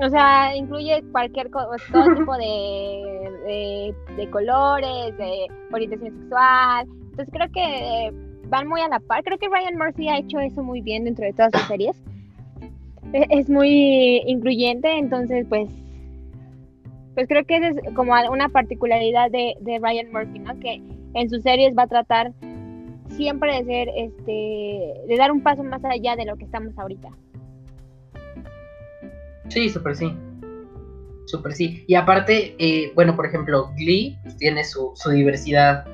O 0.00 0.08
sea, 0.08 0.54
incluye 0.54 1.02
cualquier 1.10 1.50
todo 1.50 1.70
tipo 2.16 2.36
de, 2.38 3.94
de, 4.16 4.30
colores, 4.30 5.16
de 5.18 5.46
orientación 5.72 6.14
sexual. 6.20 6.86
Entonces 7.10 7.28
creo 7.32 7.50
que 7.52 8.27
van 8.48 8.68
muy 8.68 8.80
a 8.80 8.88
la 8.88 9.00
par. 9.00 9.22
Creo 9.24 9.38
que 9.38 9.48
Ryan 9.48 9.76
Murphy 9.76 10.08
ha 10.08 10.18
hecho 10.18 10.38
eso 10.40 10.62
muy 10.62 10.80
bien 10.80 11.04
dentro 11.04 11.24
de 11.24 11.32
todas 11.32 11.52
sus 11.52 11.62
series. 11.68 11.96
E, 13.12 13.26
es 13.30 13.48
muy 13.48 14.22
incluyente, 14.26 14.90
entonces 14.98 15.46
pues 15.48 15.68
pues 17.14 17.26
creo 17.26 17.44
que 17.44 17.56
esa 17.56 17.68
es 17.68 17.94
como 17.94 18.12
una 18.30 18.48
particularidad 18.48 19.30
de, 19.30 19.56
de 19.60 19.80
Ryan 19.80 20.12
Murphy, 20.12 20.38
¿no? 20.38 20.58
Que 20.60 20.80
en 21.14 21.28
sus 21.28 21.42
series 21.42 21.76
va 21.76 21.82
a 21.82 21.88
tratar 21.88 22.32
siempre 23.16 23.56
de 23.56 23.64
ser, 23.64 23.88
este, 23.96 25.02
de 25.08 25.16
dar 25.16 25.32
un 25.32 25.42
paso 25.42 25.64
más 25.64 25.84
allá 25.84 26.14
de 26.14 26.24
lo 26.24 26.36
que 26.36 26.44
estamos 26.44 26.78
ahorita. 26.78 27.08
Sí, 29.48 29.68
súper 29.68 29.96
sí. 29.96 30.12
Súper 31.26 31.52
sí. 31.52 31.84
Y 31.86 31.94
aparte, 31.94 32.54
eh, 32.58 32.92
bueno, 32.94 33.16
por 33.16 33.26
ejemplo, 33.26 33.72
Glee 33.76 34.16
tiene 34.38 34.64
su, 34.64 34.94
diversidad 35.10 35.84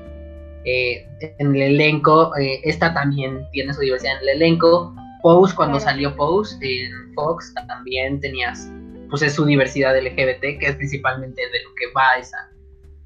eh, 0.65 1.07
en 1.39 1.55
el 1.55 1.61
elenco. 1.61 2.35
Eh, 2.37 2.61
esta 2.63 2.93
también 2.93 3.47
tiene 3.51 3.73
su 3.73 3.81
diversidad 3.81 4.17
en 4.17 4.23
el 4.23 4.29
elenco. 4.41 4.95
Pose, 5.21 5.55
cuando 5.55 5.79
salió 5.79 6.15
Pose 6.15 6.57
en 6.61 7.13
Fox, 7.15 7.53
también 7.67 8.19
tenías, 8.19 8.69
pues 9.09 9.21
es 9.21 9.33
su 9.33 9.45
diversidad 9.45 9.97
LGBT, 9.97 10.59
que 10.59 10.67
es 10.67 10.75
principalmente 10.75 11.41
de 11.41 11.63
lo 11.63 11.69
que 11.75 11.91
va 11.95 12.17
esa, 12.19 12.49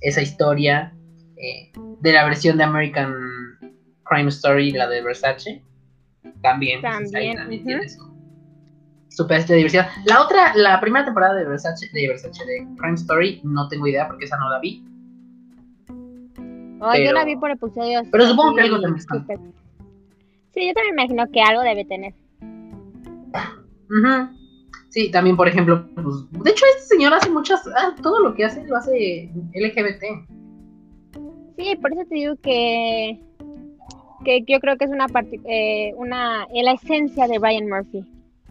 esa 0.02 0.22
historia. 0.22 0.94
de 2.02 2.12
la 2.12 2.26
versión 2.26 2.58
de 2.58 2.66
American 2.66 3.14
Crime 4.04 4.30
Story, 4.30 4.72
la 4.72 4.88
de 4.88 5.02
Versace. 5.02 5.64
También, 6.42 6.82
pues, 6.82 7.12
también, 7.12 7.38
también 7.38 7.64
tiene 7.64 7.88
su, 7.88 8.10
super 9.10 9.46
diversidad. 9.46 9.90
La 10.06 10.22
otra, 10.22 10.54
la 10.56 10.80
primera 10.80 11.06
temporada 11.06 11.36
de 11.36 11.46
Versace, 11.46 11.90
de 11.94 12.08
Versace, 12.08 12.46
de 12.46 12.68
Crime 12.78 12.96
Story, 12.96 13.42
no 13.44 13.68
tengo 13.68 13.88
idea 13.88 14.08
porque 14.08 14.26
esa 14.26 14.38
no 14.38 14.50
la 14.50 14.60
vi. 14.60 14.86
Oh, 16.80 16.96
yo 16.96 17.12
la 17.12 17.26
vi 17.26 17.36
por 17.36 17.52
episodios. 17.52 18.08
Pero 18.12 18.28
supongo 18.28 18.56
que 18.56 18.62
algo 18.62 18.82
también 18.82 19.06
Sí, 20.54 20.68
yo 20.68 20.74
también 20.74 20.94
imagino 20.94 21.28
que 21.32 21.42
algo 21.42 21.62
debe 21.62 21.86
tener. 21.86 22.14
Sí, 24.90 25.12
también, 25.12 25.38
por 25.38 25.48
ejemplo, 25.48 25.86
pues, 25.94 26.32
de 26.44 26.52
hecho, 26.52 26.66
este 26.76 26.96
señor 26.96 27.14
hace 27.14 27.30
muchas. 27.30 27.68
Ah, 27.76 27.96
todo 28.02 28.20
lo 28.22 28.34
que 28.34 28.46
hace 28.46 28.66
lo 28.66 28.76
hace 28.78 29.30
LGBT. 29.54 30.04
Sí, 31.58 31.76
por 31.82 31.94
eso 31.94 32.06
te 32.08 32.16
digo 32.16 32.36
que. 32.42 33.20
que 34.26 34.44
yo 34.48 34.60
creo 34.60 34.78
que 34.78 34.86
es 34.86 34.92
una 34.92 35.08
parte. 35.08 35.40
Eh, 35.46 35.94
una. 35.98 36.48
la 36.52 36.72
esencia 36.72 37.28
de 37.28 37.38
Brian 37.40 37.70
Murphy 37.70 38.06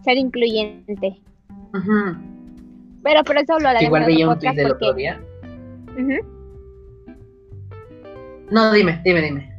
ser 0.05 0.17
incluyente. 0.17 1.21
Pero 3.03 3.25
por 3.25 3.37
eso 3.37 3.59
lo 3.59 3.81
Igual 3.81 4.05
veía 4.07 4.29
un 4.29 4.39
tweet 4.39 4.55
del 4.55 4.73
otro 4.73 4.95
día. 4.95 5.21
No, 8.51 8.73
dime, 8.73 9.01
dime, 9.05 9.23
dime. 9.23 9.59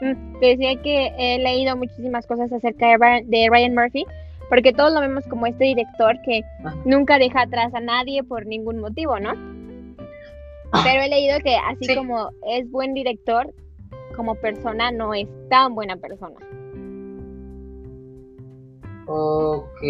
Mm, 0.00 0.38
decía 0.40 0.80
que 0.82 1.12
he 1.18 1.38
leído 1.38 1.76
muchísimas 1.76 2.26
cosas 2.26 2.52
acerca 2.52 2.86
de 3.24 3.48
Ryan, 3.50 3.74
Murphy, 3.74 4.04
porque 4.48 4.72
todos 4.72 4.92
lo 4.92 5.00
vemos 5.00 5.24
como 5.26 5.46
este 5.46 5.64
director 5.64 6.20
que 6.22 6.42
ah. 6.64 6.74
nunca 6.84 7.18
deja 7.18 7.42
atrás 7.42 7.74
a 7.74 7.80
nadie 7.80 8.22
por 8.22 8.46
ningún 8.46 8.78
motivo, 8.78 9.18
¿no? 9.18 9.32
Ah. 10.72 10.82
Pero 10.84 11.02
he 11.02 11.08
leído 11.08 11.38
que 11.40 11.56
así 11.56 11.94
como 11.94 12.30
es 12.48 12.70
buen 12.70 12.94
director, 12.94 13.52
como 14.16 14.34
persona 14.36 14.90
no 14.90 15.14
es 15.14 15.26
tan 15.48 15.74
buena 15.74 15.96
persona. 15.96 16.36
Ok. 19.06 19.82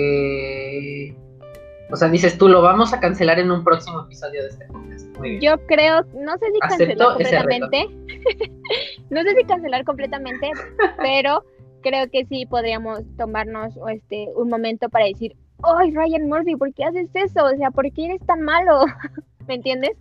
O 1.90 1.96
sea, 1.96 2.08
dices 2.08 2.38
tú, 2.38 2.48
lo 2.48 2.62
vamos 2.62 2.92
a 2.92 3.00
cancelar 3.00 3.38
en 3.38 3.50
un 3.50 3.62
próximo 3.62 4.00
episodio 4.00 4.42
de 4.42 4.48
este 4.48 4.66
podcast. 4.66 5.06
Yo 5.40 5.58
creo, 5.66 6.02
no 6.14 6.36
sé 6.38 6.46
si 6.52 6.58
cancelar 6.60 6.96
completamente. 6.96 7.86
no 9.10 9.22
sé 9.22 9.34
si 9.36 9.44
cancelar 9.44 9.84
completamente, 9.84 10.50
pero 10.98 11.44
creo 11.82 12.08
que 12.10 12.24
sí 12.26 12.46
podríamos 12.46 13.00
tomarnos 13.16 13.74
este 13.92 14.28
un 14.34 14.48
momento 14.48 14.88
para 14.88 15.04
decir, 15.04 15.36
¡ay, 15.62 15.92
Ryan 15.92 16.28
Murphy, 16.28 16.56
¿por 16.56 16.72
qué 16.74 16.84
haces 16.84 17.10
eso? 17.14 17.44
O 17.44 17.56
sea, 17.56 17.70
¿por 17.70 17.90
qué 17.92 18.06
eres 18.06 18.26
tan 18.26 18.40
malo? 18.40 18.86
¿Me 19.46 19.54
entiendes? 19.54 19.92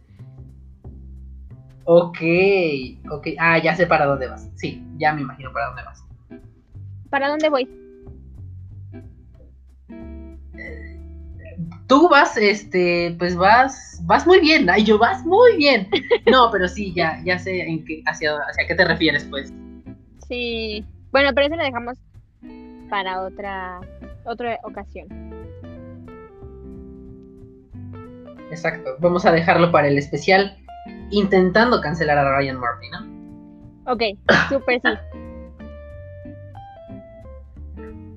Ok, 1.86 2.18
ok. 3.12 3.28
Ah, 3.38 3.58
ya 3.58 3.76
sé 3.76 3.86
para 3.86 4.06
dónde 4.06 4.28
vas. 4.28 4.50
Sí, 4.56 4.82
ya 4.98 5.14
me 5.14 5.22
imagino 5.22 5.52
para 5.52 5.68
dónde 5.68 5.84
vas. 5.84 6.06
¿Para 7.10 7.28
dónde 7.28 7.50
voy? 7.50 7.83
Tú 11.88 12.10
vas, 12.10 12.38
este, 12.38 13.16
pues 13.20 13.36
vas, 13.36 14.02
vas 14.04 14.26
muy 14.26 14.40
bien, 14.40 14.70
ay, 14.70 14.84
yo 14.84 14.98
vas 14.98 15.26
muy 15.26 15.58
bien. 15.58 15.90
No, 16.32 16.50
pero 16.52 16.68
sí, 16.68 16.94
ya, 16.96 17.22
ya 17.26 17.38
sé 17.38 17.62
en 17.62 17.84
qué, 17.86 18.02
hacia, 18.06 18.38
hacia 18.50 18.68
qué 18.68 18.76
te 18.76 18.86
refieres, 18.86 19.26
pues. 19.26 19.54
Sí, 20.28 20.86
bueno, 21.12 21.32
pero 21.34 21.48
eso 21.48 21.56
lo 21.56 21.64
dejamos 21.64 21.98
para 22.90 23.22
otra, 23.22 23.80
otra 24.26 24.60
ocasión. 24.64 25.08
Exacto, 28.50 28.96
vamos 29.00 29.26
a 29.26 29.32
dejarlo 29.32 29.72
para 29.72 29.88
el 29.88 29.98
especial 29.98 30.58
intentando 31.10 31.82
cancelar 31.82 32.18
a 32.18 32.38
Ryan 32.38 32.60
Murphy, 32.60 32.90
¿no? 32.92 33.92
Ok, 33.92 34.02
súper 34.50 34.82
sí. 34.82 34.90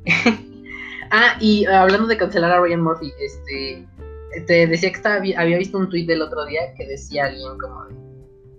Ah, 1.19 1.39
y 1.41 1.65
ah, 1.65 1.81
hablando 1.81 2.07
de 2.09 2.19
cancelar 2.19 2.53
a 2.53 2.61
Ryan 2.61 2.83
Murphy, 2.83 3.11
este, 3.19 3.89
te 4.47 4.67
decía 4.67 4.91
que 4.91 4.97
estaba, 4.97 5.17
había 5.17 5.57
visto 5.57 5.79
un 5.79 5.89
tuit 5.89 6.07
del 6.07 6.21
otro 6.21 6.45
día 6.45 6.75
que 6.77 6.87
decía 6.87 7.25
alguien 7.25 7.57
como 7.57 7.87
de, 7.87 7.95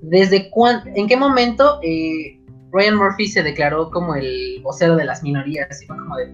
¿desde 0.02 0.50
cuándo, 0.50 0.90
en 0.96 1.08
qué 1.08 1.16
momento 1.16 1.80
eh, 1.84 2.42
Ryan 2.72 2.96
Murphy 2.96 3.28
se 3.28 3.44
declaró 3.44 3.92
como 3.92 4.16
el 4.16 4.60
vocero 4.64 4.96
de 4.96 5.06
las 5.06 5.22
minorías? 5.22 5.84
Y 5.84 5.86
fue 5.86 5.98
como 5.98 6.18
de, 6.18 6.34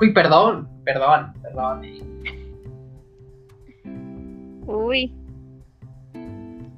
uy, 0.00 0.12
perdón, 0.12 0.68
perdón, 0.84 1.32
perdón. 1.42 1.82
Uy, 4.68 5.12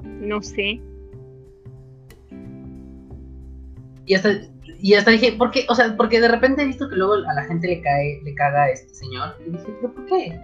no 0.06 0.40
sé. 0.40 0.80
Y 4.06 4.14
hasta 4.14 4.30
y 4.66 4.94
hasta 4.94 5.10
dije, 5.10 5.32
¿por 5.32 5.50
qué? 5.50 5.66
O 5.68 5.74
sea, 5.74 5.96
porque 5.96 6.20
de 6.20 6.28
repente 6.28 6.62
he 6.62 6.66
visto 6.66 6.88
que 6.88 6.96
luego 6.96 7.14
a 7.14 7.34
la 7.34 7.44
gente 7.44 7.66
le 7.66 7.80
cae, 7.80 8.20
le 8.22 8.34
caga 8.34 8.64
a 8.64 8.70
este 8.70 8.94
señor. 8.94 9.34
Y 9.46 9.50
dije, 9.50 9.64
¿pero 9.80 9.94
por 9.94 10.06
qué? 10.06 10.40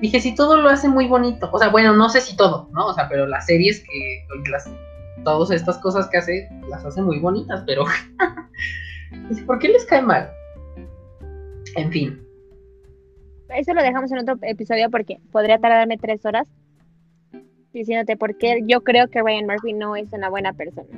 Dije, 0.00 0.20
si 0.20 0.34
todo 0.34 0.56
lo 0.56 0.68
hace 0.68 0.88
muy 0.88 1.06
bonito. 1.06 1.48
O 1.52 1.58
sea, 1.58 1.68
bueno, 1.68 1.94
no 1.94 2.08
sé 2.08 2.20
si 2.20 2.36
todo, 2.36 2.68
¿no? 2.72 2.86
O 2.86 2.94
sea, 2.94 3.08
pero 3.08 3.26
las 3.26 3.46
series 3.46 3.80
que, 3.80 4.50
las, 4.50 4.70
todas 5.24 5.50
estas 5.50 5.78
cosas 5.78 6.08
que 6.08 6.18
hace, 6.18 6.48
las 6.68 6.84
hace 6.84 7.02
muy 7.02 7.18
bonitas, 7.18 7.62
pero... 7.66 7.84
¿por 9.46 9.58
qué 9.58 9.68
les 9.68 9.84
cae 9.84 10.02
mal? 10.02 10.30
En 11.76 11.90
fin. 11.90 12.26
Eso 13.50 13.74
lo 13.74 13.82
dejamos 13.82 14.10
en 14.12 14.18
otro 14.18 14.36
episodio 14.42 14.90
porque 14.90 15.18
podría 15.30 15.58
tardarme 15.58 15.98
tres 15.98 16.24
horas 16.24 16.48
diciéndote 17.72 18.16
por 18.16 18.36
qué 18.36 18.62
yo 18.66 18.82
creo 18.82 19.08
que 19.08 19.22
Ryan 19.22 19.46
Murphy 19.46 19.72
no 19.72 19.96
es 19.96 20.12
una 20.12 20.28
buena 20.28 20.52
persona 20.52 20.88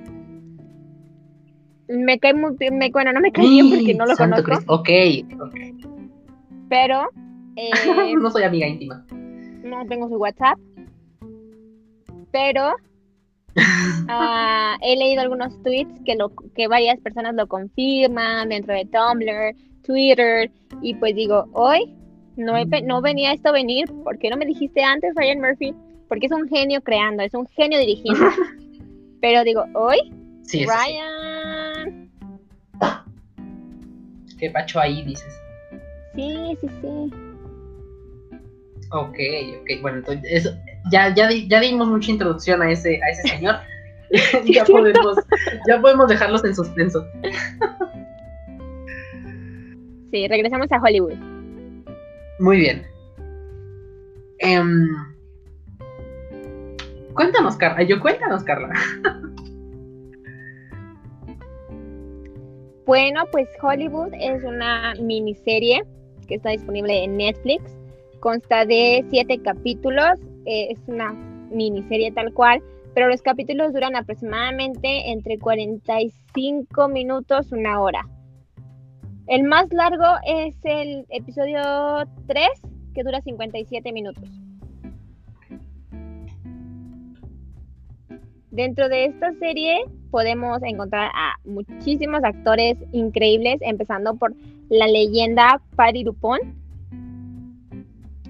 me 1.89 2.19
cae 2.19 2.35
muy 2.35 2.57
me, 2.73 2.91
bueno, 2.91 3.13
no 3.13 3.21
me 3.21 3.33
cae 3.33 3.49
bien 3.49 3.71
porque 3.71 3.95
no 3.95 4.07
lo 4.07 4.17
conozco. 4.17 4.53
Ok, 4.67 4.89
Pero. 6.69 7.09
Eh, 7.57 8.17
no 8.21 8.33
soy 8.33 8.43
amiga 8.43 8.67
íntima. 8.67 9.07
No 9.63 9.87
tengo 9.87 10.09
su 10.09 10.17
WhatsApp. 10.17 10.59
Pero. 12.33 12.75
Ah, 14.09 14.77
he 14.83 14.97
leído 14.97 15.23
algunos 15.23 15.63
tweets 15.63 16.01
que, 16.05 16.17
lo, 16.17 16.31
que 16.55 16.67
varias 16.67 16.99
personas 17.01 17.35
lo 17.37 17.47
confirman 17.47 18.49
dentro 18.49 18.75
de 18.75 18.87
Tumblr, 18.87 19.55
Twitter. 19.83 20.51
Y 20.83 20.95
pues 20.95 21.15
digo, 21.15 21.47
hoy 21.53 21.95
no, 22.37 22.55
no 22.85 23.01
venía 23.01 23.33
esto 23.33 23.51
a 23.51 23.53
venir. 23.53 23.87
¿Por 24.03 24.19
qué 24.19 24.31
no 24.31 24.37
me 24.37 24.47
dijiste 24.47 24.83
antes, 24.83 25.15
Ryan 25.15 25.41
Murphy? 25.41 25.75
Porque 26.09 26.27
es 26.27 26.33
un 26.33 26.49
genio 26.49 26.83
creando, 26.83 27.23
es 27.23 27.35
un 27.35 27.47
genio 27.47 27.79
dirigiendo. 27.79 28.27
Pero 29.21 29.45
digo, 29.45 29.65
hoy, 29.75 30.13
Ryan. 30.53 31.34
¿Qué 34.39 34.51
pacho 34.51 34.81
ahí 34.81 35.05
dices? 35.05 35.33
Sí, 36.15 36.57
sí, 36.61 36.69
sí. 36.81 37.11
Ok, 38.91 39.17
ok. 39.61 39.83
Bueno, 39.83 39.99
entonces 39.99 40.55
ya, 40.91 41.15
ya, 41.15 41.31
ya 41.31 41.61
dimos 41.61 41.89
mucha 41.89 42.11
introducción 42.11 42.63
a 42.63 42.71
ese, 42.71 43.01
a 43.03 43.11
ese 43.11 43.29
señor. 43.29 43.57
ya, 44.45 44.65
podemos, 44.65 45.17
ya 45.67 45.81
podemos 45.81 46.09
dejarlos 46.09 46.45
en 46.45 46.55
suspenso. 46.55 47.07
sí, 50.13 50.29
regresamos 50.29 50.71
a 50.71 50.81
Hollywood. 50.81 51.15
Muy 52.39 52.59
bien. 52.59 52.87
Em, 54.39 54.89
cuéntanos, 57.15 57.57
Carla. 57.57 57.83
Yo 57.83 58.01
cuéntanos, 58.01 58.45
Carla. 58.45 58.73
bueno, 62.87 63.25
pues 63.31 63.49
Hollywood 63.61 64.13
es 64.15 64.45
una 64.45 64.95
miniserie 65.01 65.85
que 66.29 66.37
está 66.37 66.51
disponible 66.51 67.05
en 67.05 67.17
Netflix. 67.17 67.63
Consta 68.21 68.65
de 68.65 69.05
siete 69.11 69.41
capítulos. 69.43 70.19
Eh, 70.47 70.69
es 70.71 70.79
una 70.89 71.13
miniserie 71.51 72.13
tal 72.13 72.33
cual 72.33 72.63
pero 72.95 73.09
los 73.09 73.23
capítulos 73.23 73.73
duran 73.73 73.97
aproximadamente 73.97 75.11
entre 75.11 75.39
45 75.39 76.89
minutos, 76.89 77.51
una 77.51 77.81
hora. 77.81 78.09
El 79.27 79.43
más 79.43 79.73
largo 79.73 80.05
es 80.25 80.55
el 80.63 81.05
episodio 81.09 81.61
3, 82.29 82.47
que 82.95 83.03
dura 83.03 83.21
57 83.21 83.93
minutos. 83.93 84.25
Dentro 88.53 88.89
de 88.89 89.07
esta 89.07 89.33
serie 89.41 89.85
podemos 90.15 90.63
encontrar 90.63 91.11
a 91.13 91.35
muchísimos 91.45 92.23
actores 92.23 92.77
increíbles, 92.93 93.59
empezando 93.63 94.15
por 94.15 94.33
la 94.69 94.87
leyenda 94.87 95.61
Patty 95.75 96.05
Dupont. 96.05 96.41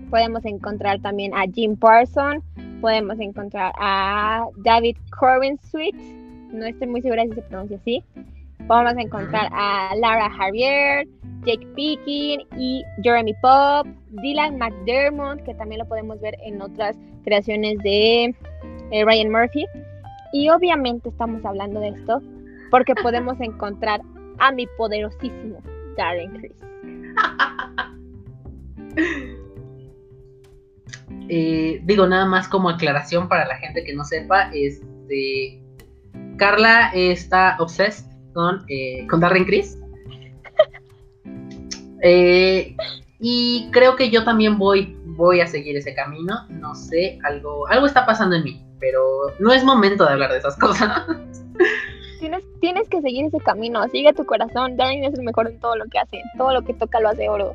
Podemos 0.09 0.47
encontrar 0.47 1.03
también 1.03 1.35
a 1.35 1.43
Jim 1.43 1.77
Parsons, 1.77 2.43
podemos 2.81 3.21
encontrar 3.21 3.71
a 3.79 4.47
David 4.65 4.97
Corbin 5.11 5.59
Sweet, 5.59 5.95
no 6.55 6.65
estoy 6.65 6.89
muy 6.89 7.03
segura 7.03 7.25
si 7.25 7.35
se 7.35 7.43
pronuncia 7.43 7.77
así. 7.77 8.03
Podemos 8.67 8.97
encontrar 8.97 9.51
a 9.53 9.95
Lara 9.97 10.31
Javier, 10.31 11.07
Jake 11.45 11.67
Pickin 11.77 12.41
y 12.57 12.83
Jeremy 13.03 13.35
Pop, 13.43 13.87
Dylan 14.23 14.57
McDermott, 14.57 15.43
que 15.43 15.53
también 15.53 15.81
lo 15.81 15.87
podemos 15.87 16.19
ver 16.23 16.35
en 16.47 16.63
otras 16.63 16.97
creaciones 17.25 17.77
de 17.81 18.35
eh, 18.91 19.05
Ryan 19.05 19.31
Murphy. 19.31 19.67
Y 20.35 20.51
obviamente 20.51 21.11
estamos 21.11 21.45
hablando 21.45 21.79
de 21.79 21.91
esto 21.91 22.21
porque 22.69 22.93
podemos 23.03 23.41
encontrar 23.41 24.01
a 24.39 24.51
mi 24.51 24.67
poderosísimo 24.77 25.63
Darren 25.97 26.33
Criss. 26.33 26.53
Eh, 31.29 31.81
digo, 31.85 32.07
nada 32.09 32.27
más 32.27 32.49
como 32.49 32.69
aclaración 32.69 33.29
para 33.29 33.47
la 33.47 33.57
gente 33.59 33.85
que 33.85 33.95
no 33.95 34.05
sepa, 34.05 34.51
este, 34.53 35.63
Carla 36.37 36.91
está 36.93 37.57
obsessed 37.61 38.05
con, 38.33 38.65
eh, 38.69 39.07
con 39.09 39.21
Darren 39.21 39.45
Criss. 39.45 39.79
Eh, 42.07 42.77
y 43.27 43.71
creo 43.71 43.97
que 43.97 44.11
yo 44.11 44.23
también 44.23 44.59
voy, 44.59 44.99
voy 45.07 45.41
a 45.41 45.47
seguir 45.47 45.79
ese 45.79 45.95
camino. 45.95 46.47
No 46.51 46.75
sé, 46.75 47.19
algo, 47.25 47.67
algo 47.69 47.87
está 47.87 48.05
pasando 48.05 48.37
en 48.37 48.45
mí, 48.45 48.63
pero 48.81 49.01
no 49.39 49.51
es 49.51 49.65
momento 49.65 50.05
de 50.05 50.13
hablar 50.13 50.31
de 50.31 50.41
esas 50.41 50.59
cosas. 50.59 51.07
Tienes, 52.21 52.45
tienes 52.61 52.89
que 52.89 53.01
seguir 53.03 53.27
ese 53.27 53.39
camino, 53.39 53.87
sigue 53.89 54.13
tu 54.13 54.25
corazón. 54.25 54.77
Darren 54.77 55.05
es 55.05 55.15
el 55.15 55.25
mejor 55.25 55.47
en 55.47 55.59
todo 55.59 55.77
lo 55.77 55.85
que 55.87 55.99
hace, 55.99 56.23
todo 56.39 56.53
lo 56.53 56.63
que 56.63 56.73
toca 56.73 57.01
lo 57.01 57.11
hace 57.11 57.29
oro. 57.29 57.55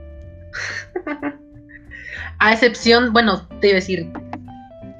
A 2.39 2.53
excepción, 2.53 3.11
bueno, 3.11 3.47
te 3.61 3.67
iba 3.67 3.73
a 3.73 3.81
decir, 3.81 4.11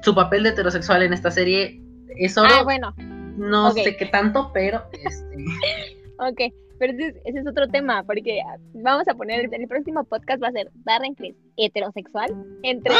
su 0.02 0.14
papel 0.14 0.42
de 0.42 0.50
heterosexual 0.50 1.02
en 1.02 1.12
esta 1.12 1.30
serie 1.30 1.80
es 2.16 2.36
oro. 2.36 2.48
Ah, 2.52 2.62
bueno. 2.62 2.94
No 3.36 3.70
sé 3.72 3.96
qué 3.96 4.06
tanto, 4.06 4.50
pero 4.52 4.82
este. 4.92 5.99
Ok, 6.20 6.52
pero 6.78 6.92
ese, 6.92 7.20
es 7.24 7.46
otro 7.46 7.68
tema, 7.68 8.02
porque 8.04 8.40
vamos 8.74 9.06
a 9.08 9.14
poner, 9.14 9.48
el 9.52 9.68
próximo 9.68 10.04
podcast 10.04 10.42
va 10.42 10.48
a 10.48 10.52
ser 10.52 10.70
Darren 10.84 11.14
Criss, 11.14 11.36
heterosexual, 11.56 12.34
entre, 12.62 12.94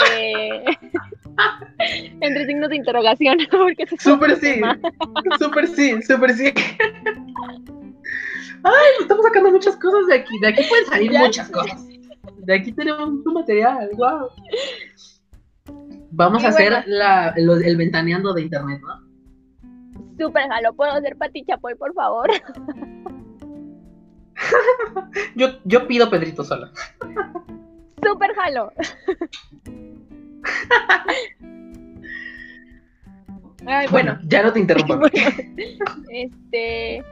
entre 2.21 2.47
signos 2.47 2.71
de 2.71 2.77
interrogación, 2.77 3.39
porque 3.51 3.87
Súper 3.99 4.37
sí, 4.37 4.61
súper 5.39 5.67
sí, 5.69 6.03
súper 6.03 6.33
sí. 6.33 6.53
Ay, 8.63 8.91
estamos 9.01 9.25
sacando 9.25 9.51
muchas 9.51 9.77
cosas 9.77 10.07
de 10.09 10.15
aquí, 10.17 10.39
de 10.41 10.49
aquí 10.49 10.63
pueden 10.69 10.87
salir 10.87 11.13
muchas 11.19 11.51
cosas. 11.51 11.87
De 12.39 12.55
aquí 12.55 12.73
tenemos 12.73 13.09
un 13.09 13.33
material, 13.33 13.89
wow. 13.97 14.29
Vamos 16.11 16.45
a 16.45 16.49
hacer 16.49 16.85
el 17.37 17.77
ventaneando 17.77 18.35
de 18.35 18.43
internet, 18.43 18.81
¿no? 18.83 19.10
Súper 20.21 20.49
jalo, 20.49 20.75
¿puedo 20.75 20.93
hacer 20.93 21.17
Pati 21.17 21.47
Chapoy, 21.47 21.75
por 21.77 21.95
favor? 21.95 22.31
yo, 25.35 25.49
yo 25.65 25.89
pido 25.89 26.11
Pedrito 26.11 26.45
sola. 26.45 26.71
Súper 28.03 28.35
jalo. 28.35 28.71
bueno, 33.91 34.19
ya 34.25 34.43
no 34.43 34.53
te 34.53 34.61
interrumpo. 34.61 35.07
este 36.11 37.03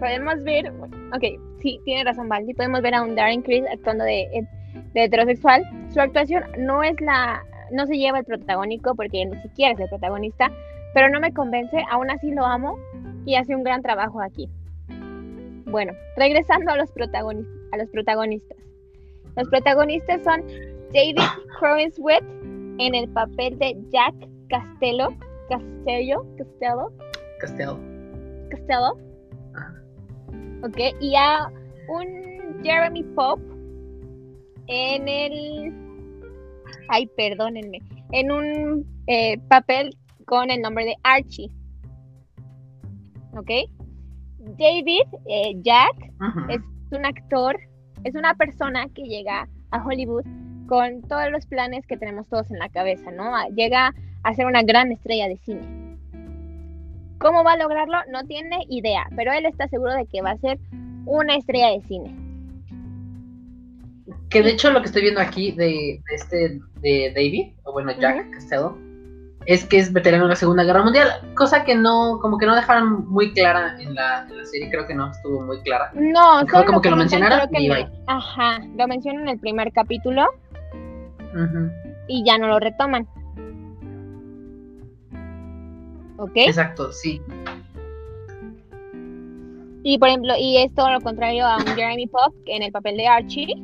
podemos 0.00 0.42
ver, 0.42 0.72
ok, 1.14 1.24
sí, 1.60 1.78
tiene 1.84 2.04
razón 2.04 2.30
Valdi, 2.30 2.54
podemos 2.54 2.80
ver 2.80 2.94
a 2.94 3.02
un 3.02 3.14
Darren 3.14 3.42
Criss 3.42 3.66
actuando 3.70 4.04
de, 4.04 4.46
heterosexual. 4.94 5.62
Su 5.92 6.00
actuación 6.00 6.44
no 6.56 6.82
es 6.82 6.98
la, 7.02 7.44
no 7.72 7.86
se 7.86 7.98
lleva 7.98 8.20
el 8.20 8.24
protagónico 8.24 8.94
porque 8.94 9.26
ni 9.26 9.36
siquiera 9.42 9.74
es 9.74 9.80
el 9.80 9.90
protagonista, 9.90 10.50
pero 10.96 11.10
no 11.10 11.20
me 11.20 11.30
convence, 11.30 11.76
aún 11.90 12.10
así 12.10 12.30
lo 12.30 12.46
amo 12.46 12.78
y 13.26 13.34
hace 13.34 13.54
un 13.54 13.62
gran 13.62 13.82
trabajo 13.82 14.22
aquí. 14.22 14.48
Bueno, 15.66 15.92
regresando 16.16 16.72
a 16.72 16.76
los, 16.78 16.90
protagonistas, 16.90 17.54
a 17.72 17.76
los 17.76 17.90
protagonistas. 17.90 18.56
Los 19.36 19.46
protagonistas 19.50 20.22
son 20.24 20.40
David 20.94 21.18
Crowensweet 21.58 22.24
en 22.78 22.94
el 22.94 23.10
papel 23.10 23.58
de 23.58 23.76
Jack 23.92 24.14
Castello, 24.48 25.14
Castello, 25.50 26.24
Castello, 26.38 26.90
Castello, 27.40 27.78
Castello 28.48 28.96
¿ok? 30.62 30.78
Y 31.02 31.14
a 31.14 31.52
un 31.88 32.64
Jeremy 32.64 33.02
Pop 33.14 33.38
en 34.66 35.06
el... 35.06 35.74
Ay, 36.88 37.06
perdónenme. 37.18 37.80
En 38.12 38.32
un 38.32 38.86
eh, 39.08 39.38
papel 39.48 39.94
con 40.26 40.50
el 40.50 40.60
nombre 40.60 40.84
de 40.84 40.96
Archie. 41.02 41.50
¿Ok? 43.36 43.50
David 44.38 45.02
eh, 45.26 45.54
Jack 45.62 45.94
es 46.48 46.60
un 46.92 47.04
actor, 47.04 47.58
es 48.04 48.14
una 48.14 48.34
persona 48.34 48.86
que 48.94 49.02
llega 49.02 49.48
a 49.70 49.84
Hollywood 49.84 50.24
con 50.68 51.02
todos 51.02 51.30
los 51.30 51.46
planes 51.46 51.86
que 51.86 51.96
tenemos 51.96 52.28
todos 52.28 52.50
en 52.50 52.58
la 52.58 52.68
cabeza, 52.68 53.10
¿no? 53.10 53.32
Llega 53.54 53.94
a 54.22 54.34
ser 54.34 54.46
una 54.46 54.62
gran 54.62 54.92
estrella 54.92 55.28
de 55.28 55.36
cine. 55.38 55.62
¿Cómo 57.18 57.44
va 57.44 57.52
a 57.52 57.56
lograrlo? 57.56 57.98
No 58.10 58.24
tiene 58.24 58.58
idea, 58.68 59.06
pero 59.16 59.32
él 59.32 59.46
está 59.46 59.68
seguro 59.68 59.94
de 59.94 60.06
que 60.06 60.22
va 60.22 60.32
a 60.32 60.38
ser 60.38 60.58
una 61.06 61.36
estrella 61.36 61.70
de 61.70 61.80
cine. 61.82 62.14
Que 64.28 64.42
de 64.42 64.50
hecho 64.50 64.70
lo 64.70 64.80
que 64.80 64.86
estoy 64.86 65.02
viendo 65.02 65.20
aquí 65.20 65.52
de, 65.52 66.00
este 66.12 66.60
de 66.80 67.12
David, 67.14 67.54
o 67.64 67.72
bueno, 67.72 67.92
Jack 67.98 68.30
Castello, 68.30 68.76
es 69.46 69.64
que 69.64 69.78
es 69.78 69.92
veterano 69.92 70.24
de 70.24 70.30
la 70.30 70.36
Segunda 70.36 70.64
Guerra 70.64 70.82
Mundial, 70.82 71.08
cosa 71.34 71.64
que 71.64 71.74
no, 71.74 72.18
como 72.20 72.36
que 72.36 72.46
no 72.46 72.56
dejaron 72.56 73.08
muy 73.08 73.32
clara 73.32 73.76
en 73.80 73.94
la, 73.94 74.26
serie, 74.44 74.68
creo 74.70 74.86
que 74.86 74.94
no 74.94 75.10
estuvo 75.10 75.40
muy 75.40 75.60
clara. 75.60 75.90
No, 75.94 76.46
solo 76.48 76.66
como 76.66 76.80
que 76.80 76.90
lo 76.90 76.96
mencionaron 76.96 77.48
y 77.54 77.70
Ajá, 78.06 78.60
lo 78.76 78.88
mencionan 78.88 79.22
en 79.22 79.28
el 79.28 79.38
primer 79.38 79.72
capítulo 79.72 80.26
y 82.08 82.24
ya 82.24 82.38
no 82.38 82.48
lo 82.48 82.58
retoman. 82.58 83.06
¿Ok? 86.18 86.32
Exacto, 86.34 86.92
sí. 86.92 87.20
Y 89.84 89.98
por 89.98 90.08
ejemplo, 90.08 90.34
y 90.36 90.56
es 90.56 90.74
todo 90.74 90.90
lo 90.90 91.00
contrario 91.00 91.46
a 91.46 91.58
un 91.58 91.66
Jeremy 91.66 92.08
Pop 92.08 92.34
en 92.46 92.64
el 92.64 92.72
papel 92.72 92.96
de 92.96 93.06
Archie. 93.06 93.54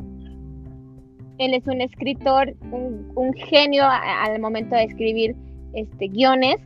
Él 1.39 1.55
es 1.55 1.67
un 1.67 1.81
escritor, 1.81 2.55
un, 2.71 3.33
genio 3.49 3.85
al 3.89 4.39
momento 4.39 4.77
de 4.77 4.85
escribir 4.85 5.35
este, 5.75 6.09
guiones, 6.09 6.57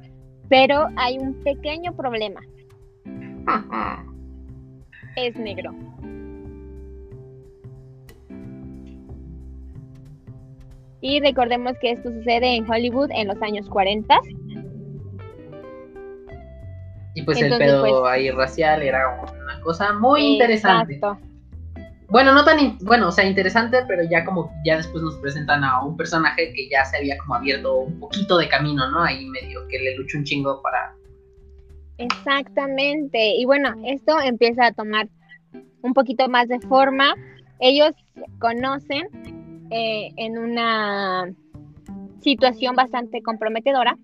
pero 0.49 0.87
hay 0.97 1.19
un 1.19 1.35
pequeño 1.43 1.95
problema. 1.97 2.41
es 5.17 5.37
negro. 5.37 5.73
Y 11.01 11.21
recordemos 11.21 11.75
que 11.81 11.93
esto 11.93 12.11
sucede 12.11 12.57
en 12.57 12.69
Hollywood 12.69 13.11
en 13.13 13.29
los 13.29 13.41
años 13.41 13.69
40 13.69 14.19
y 17.17 17.23
pues 17.23 17.41
el 17.41 17.57
pedo 17.57 17.81
pues 17.81 17.95
ahí 18.13 18.31
racial 18.31 18.83
era 18.83 19.23
una 19.23 19.61
cosa 19.63 19.95
muy 19.95 20.35
interesante. 20.35 21.01
Bueno, 22.17 22.33
no 22.33 22.47
tan, 22.47 22.79
bueno, 22.79 23.09
o 23.09 23.13
sea, 23.13 23.27
interesante, 23.27 23.77
pero 23.87 24.03
ya 24.03 24.25
como 24.25 24.51
ya 24.65 24.79
después 24.79 25.05
nos 25.05 25.17
presentan 25.17 25.63
a 25.63 25.85
un 25.85 25.99
personaje 25.99 26.51
que 26.55 26.67
ya 26.71 26.83
se 26.87 26.97
había 26.97 27.19
como 27.19 27.35
abierto 27.35 27.81
un 27.81 28.01
poquito 28.01 28.39
de 28.39 28.49
camino, 28.49 28.91
¿no? 28.91 29.03
Ahí 29.03 29.27
medio 29.27 29.69
que 29.69 29.79
le 29.79 29.95
luchó 29.99 30.17
un 30.17 30.25
chingo 30.25 30.63
para... 30.63 30.95
Exactamente. 31.99 33.37
Y 33.37 33.45
bueno, 33.45 33.75
esto 33.85 34.19
empieza 34.19 34.65
a 34.65 34.73
tomar 34.73 35.11
un 35.83 35.93
poquito 35.93 36.27
más 36.31 36.49
de 36.49 36.59
forma. 36.61 37.15
Ellos 37.61 37.93
conocen 38.39 39.09
eh, 39.71 40.09
en 40.17 40.39
una 40.39 41.31
situación 42.23 42.75
bastante 42.77 43.21
comprometedora. 43.21 43.95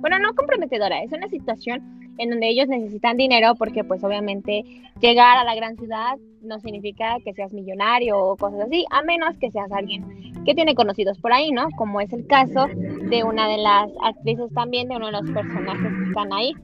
Bueno, 0.00 0.18
no 0.18 0.34
comprometedora, 0.34 1.04
es 1.04 1.12
una 1.12 1.28
situación 1.28 2.03
en 2.18 2.30
donde 2.30 2.48
ellos 2.48 2.68
necesitan 2.68 3.16
dinero 3.16 3.54
porque 3.56 3.84
pues 3.84 4.02
obviamente 4.04 4.64
llegar 5.00 5.38
a 5.38 5.44
la 5.44 5.54
gran 5.54 5.76
ciudad 5.76 6.16
no 6.42 6.60
significa 6.60 7.16
que 7.24 7.32
seas 7.34 7.52
millonario 7.52 8.18
o 8.18 8.36
cosas 8.36 8.60
así, 8.66 8.84
a 8.90 9.02
menos 9.02 9.36
que 9.38 9.50
seas 9.50 9.70
alguien 9.72 10.34
que 10.44 10.54
tiene 10.54 10.74
conocidos 10.74 11.18
por 11.18 11.32
ahí, 11.32 11.50
¿no? 11.50 11.68
Como 11.76 12.00
es 12.00 12.12
el 12.12 12.26
caso 12.26 12.66
de 12.68 13.24
una 13.24 13.48
de 13.48 13.58
las 13.58 13.90
actrices 14.02 14.52
también, 14.52 14.88
de 14.88 14.96
uno 14.96 15.06
de 15.06 15.12
los 15.12 15.30
personajes 15.30 15.92
que 15.92 16.08
están 16.08 16.32
ahí. 16.32 16.54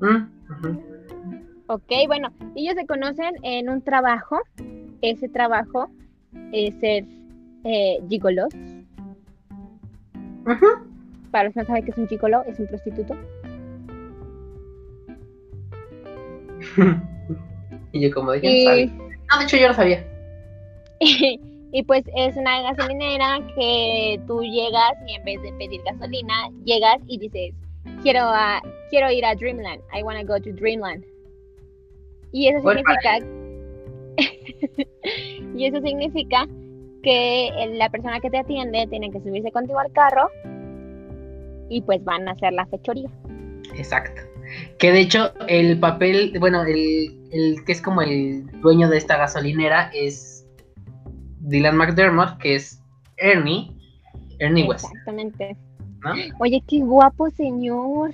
¿Mm? 0.00 0.94
Ok, 1.66 1.92
bueno, 2.06 2.30
ellos 2.56 2.74
se 2.74 2.86
conocen 2.86 3.34
en 3.42 3.68
un 3.68 3.82
trabajo. 3.82 4.40
Ese 5.02 5.28
trabajo 5.28 5.88
es 6.52 6.74
ser 6.76 7.04
eh, 7.64 7.98
gigolos. 8.08 8.48
Para 11.30 11.44
los 11.44 11.54
que 11.54 11.60
no 11.60 11.66
saben 11.66 11.84
qué 11.84 11.90
es 11.90 11.98
un 11.98 12.08
gigolo, 12.08 12.42
es 12.44 12.58
un 12.58 12.66
prostituto. 12.66 13.16
y 17.92 18.00
yo 18.00 18.14
como 18.14 18.32
dije, 18.32 18.46
Y, 18.46 18.64
sabía. 18.64 18.86
No, 18.86 19.38
de 19.38 19.44
hecho 19.44 19.56
yo 19.56 19.68
lo 19.68 19.74
sabía. 19.74 20.04
y 21.00 21.82
pues 21.84 22.04
es 22.16 22.36
una 22.36 22.62
gasolinera 22.62 23.40
que 23.56 24.20
tú 24.26 24.42
llegas 24.42 24.92
y 25.06 25.14
en 25.14 25.24
vez 25.24 25.42
de 25.42 25.52
pedir 25.54 25.80
gasolina, 25.82 26.50
llegas 26.64 26.98
y 27.06 27.18
dices, 27.18 27.54
quiero, 28.02 28.20
a- 28.22 28.62
quiero 28.90 29.10
ir 29.10 29.24
a 29.24 29.34
Dreamland. 29.34 29.80
I 29.92 30.02
want 30.02 30.20
to 30.20 30.26
go 30.26 30.38
to 30.40 30.52
Dreamland. 30.52 31.04
Y 32.32 32.48
eso 32.48 32.60
significa... 32.68 33.18
y 35.56 35.66
eso 35.66 35.80
significa 35.80 36.46
que 37.02 37.50
la 37.74 37.88
persona 37.90 38.20
que 38.20 38.30
te 38.30 38.38
atiende 38.38 38.86
tiene 38.88 39.10
que 39.10 39.20
subirse 39.20 39.50
contigo 39.52 39.78
al 39.78 39.92
carro 39.92 40.28
y 41.68 41.82
pues 41.82 42.02
van 42.04 42.28
a 42.28 42.32
hacer 42.32 42.52
la 42.52 42.66
fechoría. 42.66 43.10
Exacto. 43.76 44.22
Que 44.78 44.92
de 44.92 45.00
hecho 45.00 45.32
el 45.48 45.78
papel, 45.78 46.36
bueno, 46.38 46.62
el, 46.64 47.28
el 47.32 47.64
que 47.64 47.72
es 47.72 47.80
como 47.80 48.02
el 48.02 48.46
dueño 48.60 48.88
de 48.88 48.98
esta 48.98 49.16
gasolinera 49.16 49.90
es 49.94 50.46
Dylan 51.40 51.76
McDermott, 51.76 52.38
que 52.38 52.56
es 52.56 52.82
Ernie, 53.16 53.76
Ernie 54.38 54.64
West, 54.64 54.86
Exactamente. 54.86 55.56
¿no? 56.00 56.12
Oye, 56.40 56.62
qué 56.66 56.80
guapo 56.80 57.30
señor. 57.30 58.12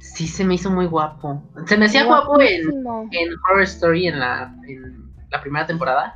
Sí, 0.00 0.26
se 0.26 0.44
me 0.44 0.54
hizo 0.54 0.70
muy 0.70 0.86
guapo. 0.86 1.42
Se 1.66 1.76
me 1.76 1.86
hacía 1.86 2.04
guapo 2.04 2.40
en, 2.40 2.68
en 3.12 3.28
Horror 3.50 3.62
Story 3.62 4.06
en 4.06 4.18
la, 4.18 4.54
en 4.66 5.12
la 5.30 5.40
primera 5.40 5.66
temporada. 5.66 6.14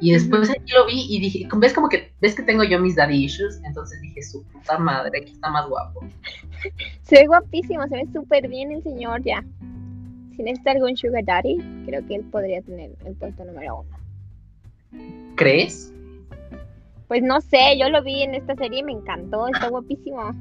Y 0.00 0.12
después 0.12 0.48
aquí 0.48 0.72
lo 0.72 0.86
vi 0.86 1.06
y 1.08 1.20
dije, 1.20 1.48
ves 1.56 1.72
como 1.72 1.88
que, 1.88 2.12
ves 2.20 2.36
que 2.36 2.42
tengo 2.42 2.62
yo 2.62 2.78
mis 2.78 2.94
daddy 2.94 3.24
issues, 3.24 3.60
entonces 3.64 4.00
dije, 4.00 4.22
su 4.22 4.44
puta 4.44 4.78
madre, 4.78 5.20
aquí 5.20 5.32
está 5.32 5.50
más 5.50 5.68
guapo. 5.68 6.00
Se 7.02 7.16
ve 7.16 7.26
guapísimo, 7.26 7.86
se 7.88 7.96
ve 7.96 8.06
súper 8.12 8.48
bien 8.48 8.70
el 8.70 8.82
señor 8.82 9.22
ya. 9.24 9.44
Si 10.36 10.42
necesita 10.42 10.70
algún 10.70 10.96
sugar 10.96 11.24
daddy, 11.24 11.58
creo 11.86 12.06
que 12.06 12.16
él 12.16 12.24
podría 12.30 12.62
tener 12.62 12.90
el 13.04 13.14
puesto 13.16 13.44
número 13.44 13.80
uno. 13.80 15.34
¿Crees? 15.36 15.92
Pues 17.08 17.22
no 17.22 17.40
sé, 17.40 17.78
yo 17.78 17.88
lo 17.88 18.02
vi 18.02 18.22
en 18.22 18.34
esta 18.34 18.54
serie 18.54 18.80
y 18.80 18.82
me 18.84 18.92
encantó, 18.92 19.48
está 19.48 19.68
guapísimo. 19.68 20.32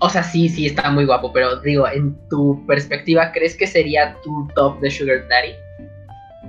O 0.00 0.08
sea, 0.08 0.22
sí, 0.22 0.48
sí, 0.48 0.66
está 0.66 0.90
muy 0.90 1.04
guapo, 1.04 1.32
pero 1.32 1.60
digo, 1.60 1.88
en 1.88 2.16
tu 2.28 2.64
perspectiva, 2.66 3.32
¿crees 3.32 3.56
que 3.56 3.66
sería 3.66 4.16
tu 4.22 4.48
top 4.54 4.80
de 4.80 4.90
Sugar 4.90 5.26
Daddy? 5.28 5.52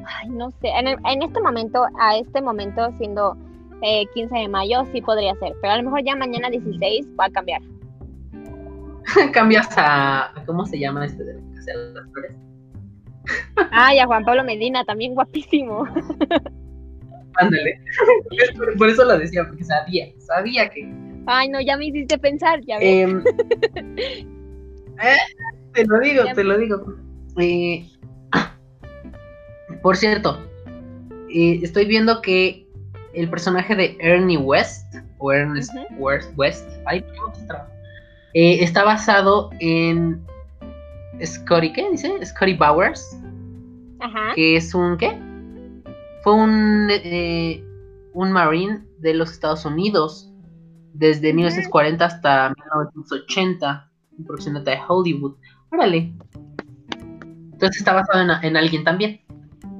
Ay, 0.05 0.29
no 0.29 0.51
sé, 0.61 0.67
en, 0.69 0.87
el- 0.87 0.97
en 1.09 1.21
este 1.23 1.41
momento, 1.41 1.85
a 1.99 2.17
este 2.17 2.41
momento, 2.41 2.91
siendo 2.97 3.37
eh, 3.81 4.05
15 4.13 4.35
de 4.35 4.47
mayo, 4.47 4.83
sí 4.93 5.01
podría 5.01 5.33
ser, 5.35 5.53
pero 5.61 5.73
a 5.73 5.77
lo 5.77 5.83
mejor 5.83 6.03
ya 6.03 6.15
mañana 6.15 6.49
16 6.49 7.05
va 7.19 7.25
a 7.25 7.29
cambiar. 7.29 7.61
Cambias 9.33 9.67
a, 9.77 10.33
¿Cómo 10.45 10.65
se 10.65 10.79
llama 10.79 11.05
este 11.05 11.23
de 11.23 11.33
las 11.33 12.09
Flores? 12.11 12.31
Ay, 13.71 13.99
a 13.99 14.05
Juan 14.05 14.23
Pablo 14.25 14.43
Medina, 14.43 14.83
también 14.85 15.13
guapísimo. 15.13 15.85
Ándale. 17.35 17.79
por, 18.57 18.77
por 18.77 18.89
eso 18.89 19.03
lo 19.05 19.17
decía, 19.17 19.43
porque 19.47 19.63
sabía, 19.63 20.07
sabía 20.19 20.69
que. 20.69 20.87
Ay, 21.25 21.49
no, 21.49 21.59
ya 21.61 21.77
me 21.77 21.85
hiciste 21.87 22.17
pensar, 22.19 22.59
ya 22.65 22.77
ves. 22.79 23.09
Em, 23.09 23.23
eh, 25.01 25.17
te 25.73 25.85
lo 25.85 25.99
digo, 25.99 26.23
Ya. 26.25 26.33
te 26.33 26.43
lo 26.43 26.57
digo. 26.57 26.85
Eh, 27.39 27.87
por 29.83 29.97
cierto, 29.97 30.39
eh, 31.29 31.59
estoy 31.61 31.85
viendo 31.85 32.21
que 32.21 32.65
el 33.13 33.29
personaje 33.29 33.75
de 33.75 33.97
Ernie 33.99 34.37
West, 34.37 34.95
o 35.19 35.31
Ernest 35.31 35.71
Ujú. 35.75 36.05
West, 36.05 36.31
West, 36.37 36.69
ay. 36.85 37.05
Eh, 38.33 38.63
está 38.63 38.83
basado 38.83 39.51
en 39.59 40.25
Scotty, 41.23 41.71
¿qué 41.73 41.91
dice? 41.91 42.25
Scotty 42.25 42.55
Bowers, 42.55 43.19
que 44.35 44.55
es 44.55 44.73
un, 44.73 44.97
¿qué? 44.97 45.19
Fue 46.23 46.33
un, 46.33 46.87
eh, 46.89 47.63
un 48.13 48.31
marine 48.31 48.83
de 48.99 49.13
los 49.13 49.31
Estados 49.31 49.65
Unidos 49.65 50.31
desde 50.93 51.29
Ujú. 51.29 51.35
1940 51.35 52.05
hasta 52.05 52.49
1980, 52.49 53.91
un 54.17 54.25
profesional 54.25 54.63
de 54.63 54.79
Hollywood. 54.87 55.35
Órale. 55.71 56.13
Entonces 57.51 57.77
está 57.77 57.93
basado 57.93 58.21
en, 58.21 58.45
en 58.45 58.57
alguien 58.57 58.83
también. 58.83 59.22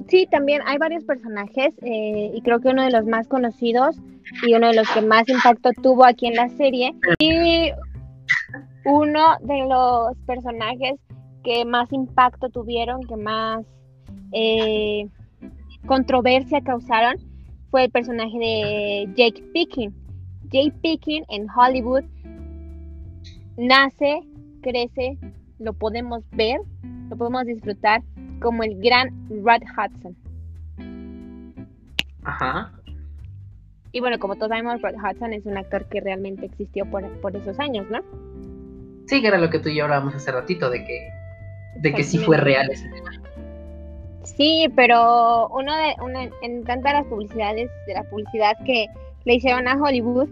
Sí, 0.08 0.26
también 0.30 0.60
hay 0.66 0.78
varios 0.78 1.04
personajes 1.04 1.74
eh, 1.82 2.30
y 2.34 2.40
creo 2.42 2.60
que 2.60 2.68
uno 2.68 2.82
de 2.82 2.90
los 2.90 3.06
más 3.06 3.26
conocidos 3.26 3.96
y 4.46 4.54
uno 4.54 4.68
de 4.68 4.74
los 4.74 4.88
que 4.90 5.00
más 5.00 5.28
impacto 5.28 5.70
tuvo 5.82 6.04
aquí 6.04 6.26
en 6.26 6.34
la 6.34 6.48
serie 6.50 6.94
y 7.18 7.70
uno 8.84 9.36
de 9.40 9.66
los 9.66 10.16
personajes 10.26 11.00
que 11.42 11.64
más 11.64 11.92
impacto 11.92 12.48
tuvieron, 12.50 13.02
que 13.02 13.16
más 13.16 13.64
eh, 14.32 15.08
controversia 15.86 16.60
causaron 16.62 17.16
fue 17.70 17.84
el 17.84 17.90
personaje 17.90 18.38
de 18.38 19.08
Jake 19.14 19.42
Picking. 19.52 19.94
Jake 20.50 20.74
Picking 20.82 21.24
en 21.28 21.46
Hollywood 21.50 22.04
nace, 23.56 24.20
crece, 24.62 25.18
lo 25.58 25.72
podemos 25.72 26.22
ver, 26.32 26.60
lo 27.10 27.16
podemos 27.16 27.44
disfrutar 27.46 28.02
como 28.40 28.62
el 28.62 28.80
gran 28.80 29.10
Rod 29.28 29.62
Hudson. 29.62 30.16
Ajá. 32.24 32.72
Y 33.92 34.00
bueno, 34.00 34.18
como 34.18 34.34
todos 34.34 34.48
sabemos, 34.48 34.82
Rod 34.82 34.94
Hudson 34.94 35.32
es 35.32 35.46
un 35.46 35.56
actor 35.56 35.86
que 35.88 36.00
realmente 36.00 36.46
existió 36.46 36.84
por, 36.86 37.08
por 37.20 37.36
esos 37.36 37.58
años, 37.60 37.86
¿no? 37.90 38.00
Sí, 39.06 39.20
que 39.20 39.28
era 39.28 39.38
lo 39.38 39.50
que 39.50 39.58
tú 39.58 39.68
y 39.68 39.76
yo 39.76 39.84
hablábamos 39.84 40.14
hace 40.14 40.32
ratito, 40.32 40.70
de 40.70 40.84
que, 40.84 41.08
de 41.80 41.92
que 41.92 42.02
sí 42.02 42.18
fue 42.18 42.38
real 42.38 42.68
ese 42.70 42.88
tema. 42.88 43.12
Sí, 44.24 44.66
pero 44.74 45.48
uno 45.48 45.76
de 45.76 45.94
una, 46.02 46.30
en 46.42 46.64
tantas 46.64 46.94
las 46.94 47.06
publicidades 47.06 47.70
de 47.86 47.94
la 47.94 48.02
publicidad 48.04 48.56
que 48.64 48.86
le 49.24 49.34
hicieron 49.34 49.68
a 49.68 49.76
Hollywood 49.76 50.28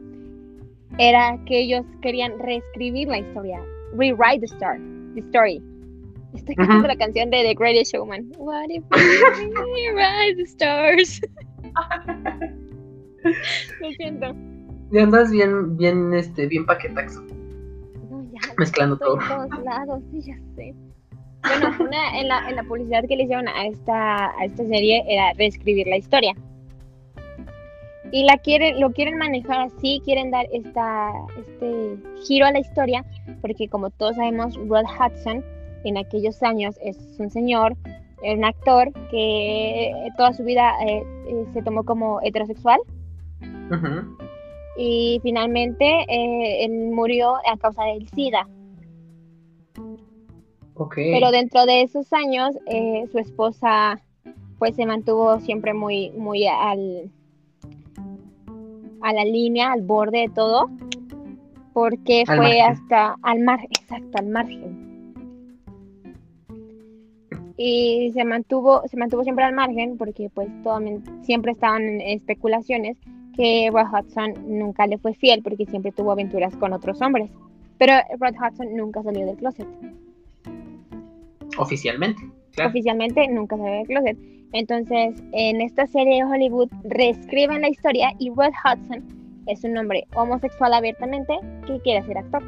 era 0.99 1.39
que 1.47 1.61
ellos 1.61 1.85
querían 2.01 2.39
reescribir 2.39 3.09
la 3.09 3.19
historia, 3.19 3.61
rewrite 3.97 4.41
the 4.41 4.47
story. 4.47 5.02
The 5.15 5.21
story. 5.31 5.63
Estoy 6.35 6.55
Ujú. 6.55 6.67
cantando 6.67 6.89
la 6.89 6.97
canción 6.97 7.31
de 7.31 7.43
The 7.43 7.55
Greatest 7.55 7.93
Showman. 7.95 8.33
What 8.39 8.71
if 8.71 8.83
we 8.91 8.99
rewrite 9.91 10.37
the 10.37 10.45
stars? 10.47 11.21
Lo 13.81 13.91
siento. 13.93 14.35
Y 14.91 14.99
andas 14.99 15.31
bien, 15.31 15.77
bien, 15.77 16.13
este, 16.15 16.47
bien 16.47 16.67
paquetaxo, 16.67 17.23
No, 18.11 18.23
ya, 18.33 18.41
mezclando 18.59 18.97
todo. 18.99 19.19
en 19.21 19.29
todos 19.49 19.65
lados, 19.65 20.03
sí, 20.11 20.21
ya 20.23 20.37
sé. 20.57 20.75
Bueno, 21.45 21.75
una, 21.81 22.21
en, 22.21 22.29
la, 22.29 22.49
en 22.49 22.57
la 22.57 22.63
publicidad 22.65 23.03
que 23.09 23.17
le 23.17 23.25
hicieron 23.25 23.49
a 23.49 23.67
esta, 23.67 24.27
a 24.39 24.45
esta 24.45 24.65
serie 24.65 25.03
era 25.09 25.33
reescribir 25.35 25.87
la 25.87 25.97
historia. 25.97 26.35
Y 28.13 28.25
la 28.25 28.37
quieren, 28.39 28.79
lo 28.79 28.93
quieren 28.93 29.17
manejar 29.17 29.63
así, 29.63 30.01
quieren 30.05 30.31
dar 30.31 30.47
esta, 30.53 31.13
este 31.39 31.97
giro 32.25 32.47
a 32.47 32.53
la 32.53 32.61
historia, 32.61 33.05
porque 33.41 33.69
como 33.69 33.91
todos 33.91 34.17
sabemos, 34.17 34.55
Rod 34.69 34.85
Hudson 34.85 35.43
en 35.85 35.97
aquellos 35.97 36.43
años 36.43 36.77
es 36.83 36.99
un 37.19 37.31
señor, 37.31 37.75
un 38.23 38.45
actor 38.45 38.93
que 39.11 39.93
toda 40.17 40.33
su 40.35 40.45
vida 40.45 40.75
eh, 40.87 41.03
eh, 41.27 41.47
se 41.53 41.63
tomó 41.63 41.85
como 41.85 42.21
heterosexual. 42.23 42.81
Y 44.77 45.19
finalmente 45.23 45.85
eh, 46.09 46.65
él 46.65 46.91
murió 46.93 47.35
a 47.51 47.57
causa 47.57 47.85
del 47.85 48.09
SIDA. 48.11 48.47
Pero 50.95 51.31
dentro 51.31 51.67
de 51.67 51.83
esos 51.83 52.13
años, 52.13 52.57
eh, 52.67 53.05
su 53.11 53.19
esposa 53.19 54.01
pues 54.59 54.77
se 54.77 54.87
mantuvo 54.87 55.41
siempre 55.41 55.75
muy, 55.75 56.11
muy 56.11 56.47
al, 56.47 57.11
a 59.03 59.13
la 59.13 59.25
línea, 59.25 59.73
al 59.73 59.83
borde 59.83 60.21
de 60.21 60.29
todo, 60.29 60.71
porque 61.73 62.25
fue 62.27 62.61
hasta 62.61 63.17
al 63.23 63.41
margen, 63.41 63.69
exacto, 63.81 64.19
al 64.19 64.29
margen. 64.29 64.93
Y 67.57 68.11
se 68.13 68.25
mantuvo, 68.25 68.83
se 68.89 68.97
mantuvo 68.97 69.23
siempre 69.23 69.45
al 69.45 69.55
margen 69.55 69.97
porque 69.97 70.31
pues 70.35 70.49
todo, 70.63 70.81
siempre 71.23 71.53
estaban 71.53 71.83
en 71.83 72.01
especulaciones 72.01 72.97
que 73.37 73.71
Rod 73.73 73.87
Hudson 73.93 74.35
nunca 74.59 74.87
le 74.87 74.99
fue 74.99 75.15
fiel 75.15 75.43
porque 75.43 75.67
siempre 75.67 75.93
tuvo 75.93 76.13
aventuras 76.13 76.57
con 76.57 76.73
otros 76.73 77.01
hombres. 77.01 77.31
Pero 77.79 77.95
Rod 78.19 78.35
Hudson 78.35 78.77
nunca 78.77 79.03
salió 79.03 79.27
del 79.27 79.37
closet. 79.37 79.67
Oficialmente. 81.59 82.23
Oficialmente 82.65 83.29
nunca 83.29 83.57
salió 83.57 83.73
del 83.75 83.87
closet. 83.87 84.19
Entonces, 84.53 85.15
en 85.33 85.61
esta 85.63 85.87
serie 85.87 86.23
de 86.23 86.25
Hollywood 86.25 86.69
reescriben 86.85 87.63
la 87.63 87.71
historia 87.71 88.13
y 88.19 88.31
Rod 88.31 88.53
Hudson 88.65 89.03
es 89.47 89.65
un 89.65 89.77
hombre 89.77 90.07
homosexual 90.15 90.75
abiertamente 90.75 91.39
que 91.67 91.81
quiere 91.81 92.05
ser 92.07 92.19
actor. 92.19 92.43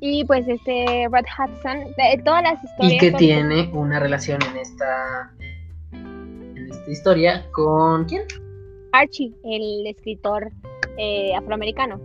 Y 0.00 0.24
pues 0.24 0.48
este 0.48 1.06
Rod 1.10 1.24
Hudson, 1.38 1.78
de 1.96 2.22
todas 2.24 2.42
las 2.42 2.64
historias. 2.64 2.94
Y 2.94 2.98
que 2.98 3.12
tiene 3.12 3.70
una 3.72 4.00
relación 4.00 4.40
en 4.50 4.56
esta, 4.56 5.32
en 5.92 6.68
esta 6.70 6.90
historia 6.90 7.44
con 7.52 8.04
quién? 8.06 8.22
Archie, 8.92 9.34
el 9.44 9.86
escritor 9.86 10.50
eh, 10.96 11.34
afroamericano. 11.34 12.00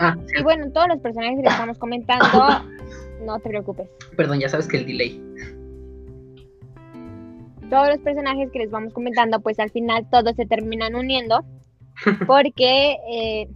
Ah, 0.00 0.16
Y 0.38 0.42
bueno, 0.42 0.70
todos 0.72 0.88
los 0.88 0.98
personajes 1.00 1.40
que 1.42 1.48
estamos 1.48 1.78
comentando, 1.78 2.26
no 3.26 3.38
te 3.38 3.50
preocupes. 3.50 3.88
Perdón, 4.16 4.40
ya 4.40 4.48
sabes 4.48 4.66
que 4.66 4.78
el 4.78 4.86
delay. 4.86 5.22
Todos 7.68 7.88
los 7.88 7.98
personajes 7.98 8.50
que 8.50 8.60
les 8.60 8.70
vamos 8.70 8.94
comentando, 8.94 9.40
pues 9.40 9.60
al 9.60 9.70
final 9.70 10.08
todos 10.10 10.34
se 10.36 10.46
terminan 10.46 10.94
uniendo, 10.94 11.44
porque 12.26 12.96
eh, 13.12 13.48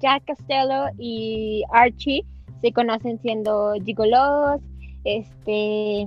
Jack 0.00 0.26
Costello 0.26 0.90
y 0.98 1.64
Archie 1.72 2.24
se 2.60 2.72
conocen 2.72 3.18
siendo 3.22 3.72
gigolos, 3.82 4.60
este, 5.04 6.06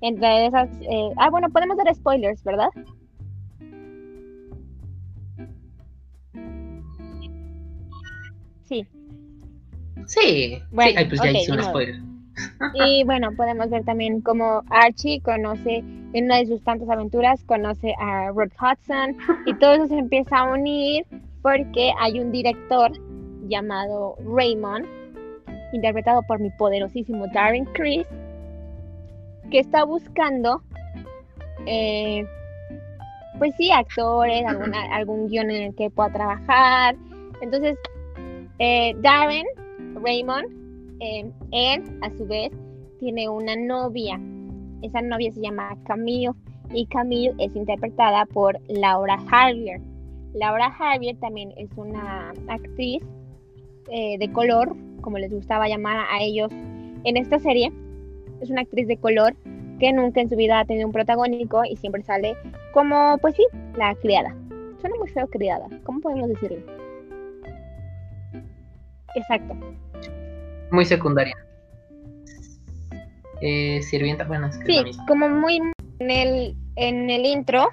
entre 0.00 0.46
esas, 0.46 0.70
eh, 0.80 1.10
ah 1.18 1.28
bueno, 1.28 1.50
podemos 1.50 1.76
dar 1.76 1.94
spoilers, 1.94 2.42
¿verdad? 2.44 2.70
Sí. 8.70 8.86
Sí, 10.06 10.62
bueno, 10.70 11.00
sí. 11.00 11.06
pues 11.08 11.20
ya 11.22 11.30
hice 11.32 11.52
un 11.52 11.62
spoiler. 11.62 11.96
Y 12.74 13.04
bueno, 13.04 13.32
podemos 13.36 13.68
ver 13.68 13.84
también 13.84 14.20
cómo 14.22 14.62
Archie 14.70 15.20
conoce, 15.20 15.84
en 16.12 16.24
una 16.24 16.38
de 16.38 16.46
sus 16.46 16.62
tantas 16.62 16.88
aventuras, 16.88 17.42
conoce 17.44 17.94
a 18.00 18.28
Rod 18.28 18.50
Hudson 18.60 19.16
y 19.46 19.54
todo 19.54 19.74
eso 19.74 19.88
se 19.88 19.98
empieza 19.98 20.38
a 20.38 20.52
unir 20.52 21.04
porque 21.42 21.92
hay 22.00 22.20
un 22.20 22.30
director 22.30 22.92
llamado 23.48 24.16
Raymond, 24.24 24.86
interpretado 25.72 26.22
por 26.22 26.38
mi 26.38 26.50
poderosísimo 26.50 27.26
Darren 27.34 27.64
Criss, 27.66 28.06
que 29.50 29.58
está 29.58 29.84
buscando, 29.84 30.62
eh, 31.66 32.24
pues 33.38 33.54
sí, 33.56 33.70
actores, 33.72 34.44
algún 34.92 35.28
guion 35.28 35.50
en 35.50 35.62
el 35.64 35.74
que 35.74 35.90
pueda 35.90 36.12
trabajar. 36.12 36.94
Entonces, 37.42 37.76
eh, 38.60 38.94
Darren, 38.98 39.46
Raymond, 39.94 40.46
eh, 41.00 41.32
él 41.50 41.82
a 42.02 42.10
su 42.10 42.26
vez 42.26 42.52
tiene 42.98 43.28
una 43.28 43.56
novia. 43.56 44.20
Esa 44.82 45.00
novia 45.00 45.32
se 45.32 45.40
llama 45.40 45.76
Camille 45.86 46.32
y 46.72 46.86
Camille 46.86 47.32
es 47.38 47.56
interpretada 47.56 48.26
por 48.26 48.58
Laura 48.68 49.18
Harrier. 49.30 49.80
Laura 50.34 50.66
Harrier 50.78 51.16
también 51.16 51.52
es 51.56 51.70
una 51.76 52.32
actriz 52.48 53.02
eh, 53.90 54.18
de 54.18 54.30
color, 54.30 54.76
como 55.00 55.16
les 55.16 55.32
gustaba 55.32 55.66
llamar 55.66 56.06
a 56.10 56.22
ellos 56.22 56.52
en 57.04 57.16
esta 57.16 57.38
serie. 57.38 57.72
Es 58.42 58.50
una 58.50 58.60
actriz 58.60 58.86
de 58.86 58.98
color 58.98 59.34
que 59.78 59.90
nunca 59.92 60.20
en 60.20 60.28
su 60.28 60.36
vida 60.36 60.60
ha 60.60 60.64
tenido 60.66 60.86
un 60.86 60.92
protagónico 60.92 61.64
y 61.64 61.76
siempre 61.76 62.02
sale 62.02 62.36
como, 62.74 63.16
pues 63.22 63.36
sí, 63.36 63.46
la 63.78 63.94
criada. 63.94 64.36
Suena 64.82 64.96
muy 64.98 65.08
feo 65.08 65.26
criada, 65.28 65.66
¿cómo 65.84 66.00
podemos 66.00 66.28
decirlo? 66.28 66.79
Exacto. 69.14 69.54
Muy 70.70 70.84
secundaria. 70.84 71.36
Eh, 73.40 73.80
sirvienta, 73.82 74.24
buenas. 74.24 74.58
Sí, 74.66 74.82
como 75.08 75.28
muy 75.28 75.60
en 75.98 76.10
el, 76.10 76.56
en 76.76 77.10
el 77.10 77.24
intro 77.24 77.70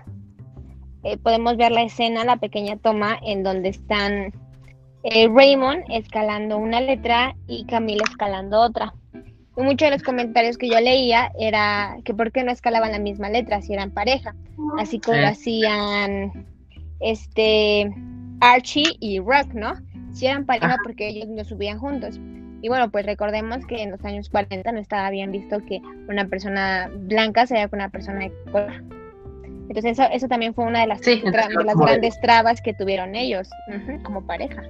eh, 1.03 1.17
podemos 1.17 1.57
ver 1.57 1.71
la 1.71 1.83
escena, 1.83 2.25
la 2.25 2.37
pequeña 2.37 2.77
toma 2.77 3.17
en 3.23 3.43
donde 3.43 3.69
están 3.69 4.33
eh, 5.03 5.29
Raymond 5.29 5.83
escalando 5.89 6.57
una 6.57 6.81
letra 6.81 7.35
y 7.47 7.65
Camila 7.65 8.03
escalando 8.09 8.59
otra. 8.59 8.93
Y 9.55 9.61
muchos 9.61 9.87
de 9.87 9.91
los 9.91 10.03
comentarios 10.03 10.57
que 10.57 10.67
yo 10.67 10.79
leía 10.79 11.31
era 11.39 11.97
que 12.03 12.13
por 12.13 12.31
qué 12.31 12.43
no 12.43 12.51
escalaban 12.51 12.91
la 12.91 12.99
misma 12.99 13.29
letra 13.29 13.61
si 13.61 13.73
eran 13.73 13.91
pareja, 13.91 14.35
así 14.77 14.99
como 14.99 15.17
lo 15.17 15.27
hacían 15.27 16.45
este 16.99 17.89
Archie 18.41 18.97
y 18.99 19.19
Rock, 19.19 19.53
¿no? 19.53 19.73
Si 20.17 20.27
eran 20.27 20.45
pareja 20.45 20.77
porque 20.83 21.07
ellos 21.07 21.27
no 21.29 21.43
subían 21.43 21.79
juntos. 21.79 22.19
Y 22.61 22.69
bueno, 22.69 22.89
pues 22.89 23.05
recordemos 23.05 23.65
que 23.67 23.83
en 23.83 23.91
los 23.91 24.03
años 24.03 24.29
40 24.29 24.71
no 24.71 24.79
estaba 24.79 25.09
bien 25.11 25.31
visto 25.31 25.63
que 25.65 25.79
una 26.09 26.27
persona 26.27 26.89
blanca 26.91 27.45
se 27.45 27.53
vea 27.53 27.67
con 27.67 27.79
una 27.79 27.89
persona 27.89 28.19
de 28.19 28.33
color. 28.51 28.83
Entonces 29.69 29.99
eso, 29.99 30.03
eso 30.11 30.27
también 30.27 30.53
fue 30.53 30.65
una 30.65 30.81
de 30.81 30.87
las, 30.87 31.01
de 31.01 31.21
las 31.21 31.75
grandes 31.77 32.19
trabas 32.21 32.61
que 32.61 32.73
tuvieron 32.73 33.15
ellos 33.15 33.49
como 34.03 34.25
pareja. 34.25 34.63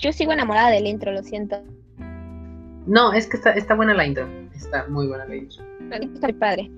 yo 0.00 0.12
sigo 0.12 0.32
enamorada 0.32 0.70
del 0.70 0.86
intro, 0.86 1.12
lo 1.12 1.22
siento. 1.22 1.62
No, 2.86 3.12
es 3.12 3.26
que 3.26 3.36
está, 3.36 3.52
está 3.52 3.74
buena 3.74 3.94
la 3.94 4.06
intro. 4.06 4.28
Está 4.54 4.86
muy 4.88 5.06
buena 5.06 5.24
la 5.26 5.36
intro. 5.36 5.64
Estoy 5.90 6.32
padre. 6.34 6.70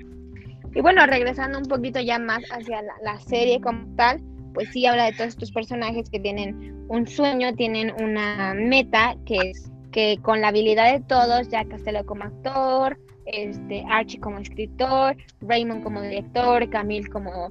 Y 0.74 0.80
bueno, 0.80 1.06
regresando 1.06 1.58
un 1.58 1.66
poquito 1.66 2.00
ya 2.00 2.18
más 2.18 2.42
hacia 2.50 2.82
la, 3.02 3.20
serie 3.20 3.60
como 3.60 3.94
tal, 3.96 4.22
pues 4.54 4.70
sí 4.70 4.86
habla 4.86 5.04
de 5.04 5.12
todos 5.12 5.28
estos 5.28 5.52
personajes 5.52 6.08
que 6.08 6.18
tienen 6.18 6.86
un 6.88 7.06
sueño, 7.06 7.54
tienen 7.54 7.92
una 8.00 8.54
meta, 8.54 9.16
que 9.26 9.50
es 9.50 9.70
que 9.90 10.18
con 10.22 10.40
la 10.40 10.48
habilidad 10.48 10.92
de 10.92 11.00
todos, 11.00 11.48
ya 11.50 11.66
Castelo 11.66 12.06
como 12.06 12.24
actor, 12.24 12.98
este, 13.26 13.84
Archie 13.90 14.18
como 14.18 14.38
escritor, 14.38 15.16
Raymond 15.42 15.82
como 15.82 16.00
director, 16.00 16.68
Camille 16.70 17.08
como, 17.08 17.50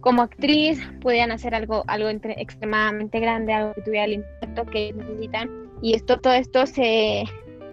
como 0.00 0.22
actriz, 0.22 0.80
podían 1.00 1.30
hacer 1.30 1.54
algo, 1.54 1.84
algo 1.86 2.08
entre, 2.08 2.40
extremadamente 2.42 3.20
grande, 3.20 3.52
algo 3.52 3.74
que 3.74 3.82
tuviera 3.82 4.06
el 4.06 4.14
impacto 4.14 4.66
que 4.66 4.92
necesitan. 4.92 5.48
Y 5.80 5.94
esto, 5.94 6.18
todo 6.18 6.32
esto 6.32 6.66
se, 6.66 7.22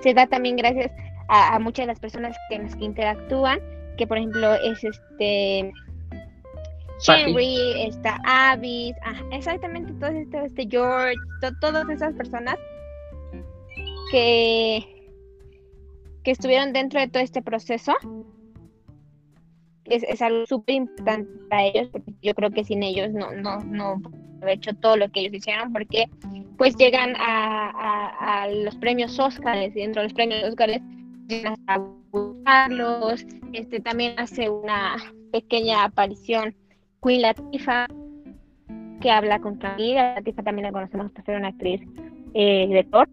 se 0.02 0.14
da 0.14 0.28
también 0.28 0.56
gracias 0.56 0.92
a, 1.28 1.58
muchas 1.58 1.84
de 1.84 1.88
las 1.88 2.00
personas 2.00 2.38
que, 2.50 2.60
las 2.60 2.76
que 2.76 2.86
interactúan 2.86 3.60
que 4.00 4.08
por 4.08 4.18
ejemplo 4.18 4.56
es 4.56 4.82
este 4.82 5.72
Henry, 7.06 7.84
está 7.84 8.18
Avis, 8.26 8.96
exactamente 9.32 9.94
todo 9.94 10.10
esto, 10.10 10.40
este 10.40 10.68
George, 10.70 11.16
todas 11.62 11.88
esas 11.90 12.14
personas 12.16 12.56
que, 14.12 15.12
que 16.24 16.32
estuvieron 16.32 16.74
dentro 16.74 17.00
de 17.00 17.08
todo 17.10 17.22
este 17.22 17.42
proceso. 17.42 17.94
Es, 19.86 20.04
es 20.04 20.22
algo 20.22 20.46
súper 20.46 20.76
importante 20.76 21.30
para 21.50 21.66
ellos, 21.66 21.90
porque 21.90 22.14
yo 22.22 22.34
creo 22.36 22.52
que 22.52 22.64
sin 22.64 22.84
ellos 22.84 23.12
no, 23.12 23.32
no, 23.32 23.58
no 23.64 24.02
haber 24.42 24.58
hecho 24.58 24.74
todo 24.76 24.98
lo 24.98 25.10
que 25.10 25.22
ellos 25.22 25.34
hicieron, 25.34 25.74
porque 25.74 26.06
pues 26.58 26.76
llegan 26.76 27.16
a, 27.18 27.72
a, 27.72 28.44
a 28.44 28.48
los 28.50 28.76
premios 28.76 29.18
Oscars 29.20 29.76
y 29.76 29.80
dentro 29.80 30.02
de 30.02 30.10
los 30.10 30.14
premios 30.14 30.44
Oscars 30.44 30.80
a 31.68 31.78
buscarlos. 32.12 33.26
Este 33.54 33.80
también 33.80 34.20
hace 34.20 34.50
una 34.50 34.96
pequeña 35.32 35.86
aparición 35.86 36.56
Queen 37.04 37.22
Latifah 37.22 37.88
que 39.02 39.12
habla 39.12 39.40
con 39.40 39.58
Camila. 39.58 40.16
Latifah 40.16 40.44
también 40.44 40.66
la 40.68 40.72
conocemos 40.72 41.12
por 41.12 41.24
ser 41.24 41.38
una 41.38 41.50
actriz 41.50 41.82
eh, 42.34 42.68
de 42.68 42.84
Thor. 42.86 43.10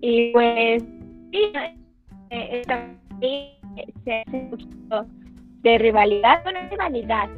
Y 0.00 0.32
pues 0.32 0.82
sí, 1.32 1.52
eh, 2.30 2.62
se 4.04 4.14
hace 4.14 4.50
de 5.62 5.78
rivalidad, 5.78 6.42
bueno, 6.44 6.60
rivalidad. 6.70 7.28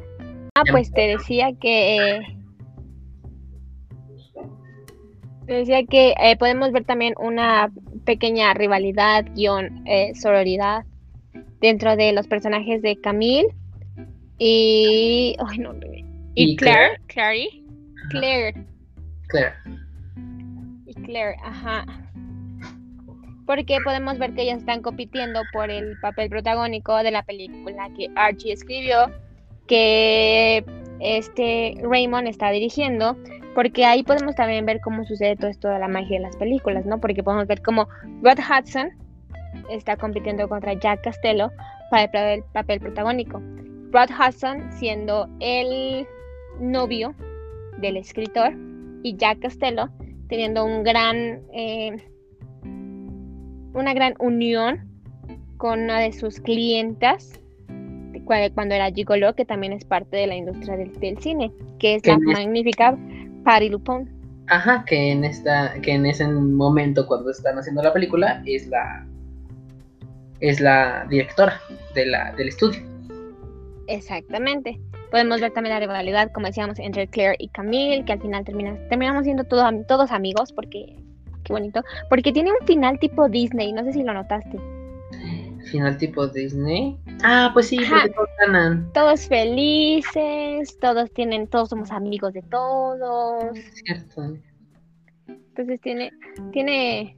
Ah, 0.57 0.63
pues 0.71 0.91
te 0.91 1.01
decía 1.01 1.49
que 1.61 2.19
te 5.45 5.53
decía 5.53 5.85
que 5.85 6.15
eh, 6.19 6.35
podemos 6.35 6.71
ver 6.71 6.83
también 6.83 7.13
una 7.19 7.71
pequeña 8.05 8.55
rivalidad, 8.55 9.25
guion, 9.35 9.83
eh, 9.85 10.15
sororidad 10.15 10.83
dentro 11.61 11.95
de 11.95 12.11
los 12.11 12.27
personajes 12.27 12.81
de 12.81 12.99
Camille 12.99 13.47
y. 14.39 15.35
Ay, 15.47 15.59
no, 15.59 15.75
y, 16.33 16.55
Claire. 16.55 16.99
Claire. 17.05 17.49
Claire. 18.09 18.65
Claire. 19.27 19.53
Y 20.87 20.93
Claire, 20.95 21.35
ajá. 21.43 21.85
Porque 23.45 23.77
podemos 23.83 24.17
ver 24.17 24.33
que 24.33 24.41
ellas 24.41 24.57
están 24.57 24.81
compitiendo 24.81 25.41
por 25.53 25.69
el 25.69 25.99
papel 26.01 26.29
protagónico 26.29 26.97
de 26.97 27.11
la 27.11 27.21
película 27.21 27.89
que 27.95 28.09
Archie 28.15 28.53
escribió, 28.53 29.11
que 29.67 30.65
este 30.99 31.75
Raymond 31.81 32.27
está 32.27 32.49
dirigiendo, 32.51 33.15
porque 33.53 33.85
ahí 33.85 34.03
podemos 34.03 34.35
también 34.35 34.65
ver 34.65 34.79
cómo 34.81 35.03
sucede 35.05 35.35
todo 35.35 35.49
esto 35.49 35.67
de 35.67 35.79
la 35.79 35.87
magia 35.87 36.17
de 36.17 36.23
las 36.23 36.35
películas, 36.35 36.85
¿no? 36.85 36.99
Porque 36.99 37.23
podemos 37.23 37.47
ver 37.47 37.61
cómo 37.61 37.87
Rod 38.21 38.39
Hudson 38.39 38.89
está 39.69 39.97
compitiendo 39.97 40.47
contra 40.47 40.73
Jack 40.73 41.03
Castello 41.03 41.51
para 41.89 42.33
el 42.33 42.43
papel 42.53 42.79
protagónico. 42.79 43.41
Rod 43.91 44.09
Hudson 44.11 44.71
siendo 44.73 45.27
el 45.39 46.07
novio 46.59 47.13
del 47.77 47.97
escritor 47.97 48.53
y 49.03 49.15
Jack 49.15 49.39
Castello 49.39 49.89
teniendo 50.27 50.65
un 50.65 50.83
gran 50.83 51.41
eh, 51.53 51.97
una 53.73 53.93
gran 53.93 54.15
unión 54.19 54.87
con 55.57 55.81
una 55.81 55.99
de 55.99 56.11
sus 56.11 56.39
clientas 56.39 57.39
cuando 58.53 58.75
era 58.75 58.91
Gigolo, 58.91 59.33
que 59.35 59.45
también 59.45 59.73
es 59.73 59.85
parte 59.85 60.17
de 60.17 60.27
la 60.27 60.35
industria 60.35 60.77
del, 60.77 61.17
cine, 61.19 61.51
que 61.79 61.95
es 61.95 62.05
la 62.05 62.17
magnífica 62.19 62.97
Patty 63.43 63.69
Lupone. 63.69 64.07
Ajá, 64.47 64.85
que 64.85 65.11
en 65.11 65.23
esta, 65.23 65.73
que 65.81 65.91
en 65.91 66.05
ese 66.05 66.27
momento 66.27 67.05
cuando 67.07 67.31
están 67.31 67.57
haciendo 67.57 67.81
la 67.81 67.91
película 67.91 68.41
es 68.45 68.67
la 68.67 69.05
es 70.39 70.59
la 70.59 71.05
directora 71.09 71.59
de 71.95 72.05
la, 72.05 72.31
del 72.33 72.49
estudio. 72.49 72.79
Exactamente. 73.87 74.79
Podemos 75.09 75.41
ver 75.41 75.51
también 75.51 75.73
la 75.73 75.79
rivalidad, 75.79 76.31
como 76.31 76.47
decíamos, 76.47 76.77
entre 76.79 77.07
Claire 77.07 77.35
y 77.39 77.47
Camille, 77.49 78.03
que 78.05 78.13
al 78.13 78.21
final 78.21 78.43
termina, 78.43 78.77
terminamos 78.89 79.23
siendo 79.23 79.45
todos 79.45 80.11
amigos, 80.11 80.51
porque, 80.51 80.95
qué 81.43 81.53
bonito, 81.53 81.81
porque 82.09 82.31
tiene 82.31 82.51
un 82.51 82.67
final 82.67 82.99
tipo 82.99 83.29
Disney, 83.29 83.71
no 83.71 83.83
sé 83.83 83.93
si 83.93 84.03
lo 84.03 84.13
notaste. 84.13 84.57
Final 85.71 85.97
tipo 85.97 86.27
Disney. 86.27 86.97
Ah, 87.23 87.51
pues 87.53 87.67
sí, 87.67 87.77
porque 87.77 88.09
todos 88.09 88.29
ganan. 88.39 88.91
Todos 88.93 89.27
felices, 89.27 90.77
todos 90.79 91.11
tienen, 91.13 91.47
todos 91.47 91.69
somos 91.69 91.91
amigos 91.91 92.33
de 92.33 92.41
todos. 92.43 93.57
Cierto. 93.85 94.37
Entonces 95.27 95.81
tiene, 95.81 96.11
tiene, 96.51 97.17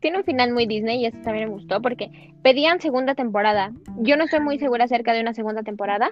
tiene 0.00 0.18
un 0.18 0.24
final 0.24 0.52
muy 0.52 0.66
Disney 0.66 1.00
y 1.00 1.06
eso 1.06 1.18
también 1.22 1.48
me 1.48 1.54
gustó 1.54 1.82
porque 1.82 2.32
pedían 2.42 2.80
segunda 2.80 3.14
temporada. 3.14 3.72
Yo 3.98 4.16
no 4.16 4.24
estoy 4.24 4.40
muy 4.40 4.58
segura 4.58 4.84
acerca 4.84 5.12
de 5.12 5.20
una 5.20 5.34
segunda 5.34 5.62
temporada. 5.62 6.10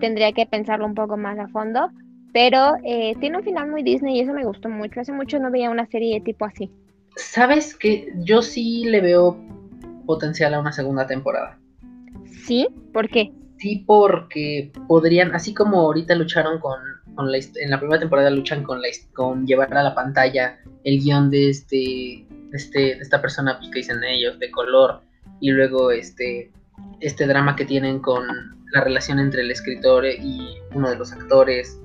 Tendría 0.00 0.32
que 0.32 0.46
pensarlo 0.46 0.86
un 0.86 0.94
poco 0.94 1.16
más 1.16 1.38
a 1.38 1.48
fondo. 1.48 1.90
Pero 2.32 2.76
eh, 2.84 3.14
tiene 3.20 3.38
un 3.38 3.44
final 3.44 3.70
muy 3.70 3.82
Disney 3.82 4.16
y 4.16 4.20
eso 4.20 4.32
me 4.32 4.44
gustó 4.44 4.68
mucho. 4.68 5.00
Hace 5.00 5.12
mucho 5.12 5.38
no 5.38 5.50
veía 5.50 5.70
una 5.70 5.86
serie 5.86 6.14
de 6.14 6.20
tipo 6.20 6.44
así. 6.44 6.70
¿Sabes 7.16 7.74
que 7.74 8.12
Yo 8.18 8.42
sí 8.42 8.84
le 8.84 9.00
veo 9.00 9.36
potencial 10.08 10.54
a 10.54 10.60
una 10.60 10.72
segunda 10.72 11.06
temporada. 11.06 11.58
¿Sí? 12.46 12.66
¿Por 12.94 13.10
qué? 13.10 13.30
Sí, 13.58 13.84
porque 13.86 14.72
podrían, 14.88 15.34
así 15.34 15.52
como 15.52 15.80
ahorita 15.80 16.14
lucharon 16.14 16.58
con, 16.60 16.80
con 17.14 17.30
la, 17.30 17.36
en 17.38 17.70
la 17.70 17.78
primera 17.78 18.00
temporada 18.00 18.30
luchan 18.30 18.62
con, 18.62 18.80
la, 18.80 18.88
con 19.12 19.46
llevar 19.46 19.76
a 19.76 19.82
la 19.82 19.94
pantalla 19.94 20.58
el 20.84 20.98
guion 21.00 21.30
de 21.30 21.50
este, 21.50 22.26
este 22.52 22.78
de 22.78 23.00
esta 23.00 23.20
persona 23.20 23.58
pues, 23.58 23.70
que 23.70 23.80
dicen 23.80 24.02
ellos, 24.02 24.38
de 24.38 24.50
color, 24.50 25.02
y 25.40 25.50
luego 25.50 25.90
este, 25.90 26.50
este 27.00 27.26
drama 27.26 27.54
que 27.54 27.66
tienen 27.66 27.98
con 27.98 28.26
la 28.72 28.80
relación 28.80 29.18
entre 29.18 29.42
el 29.42 29.50
escritor 29.50 30.06
y 30.06 30.56
uno 30.74 30.88
de 30.88 30.96
los 30.96 31.12
actores, 31.12 31.78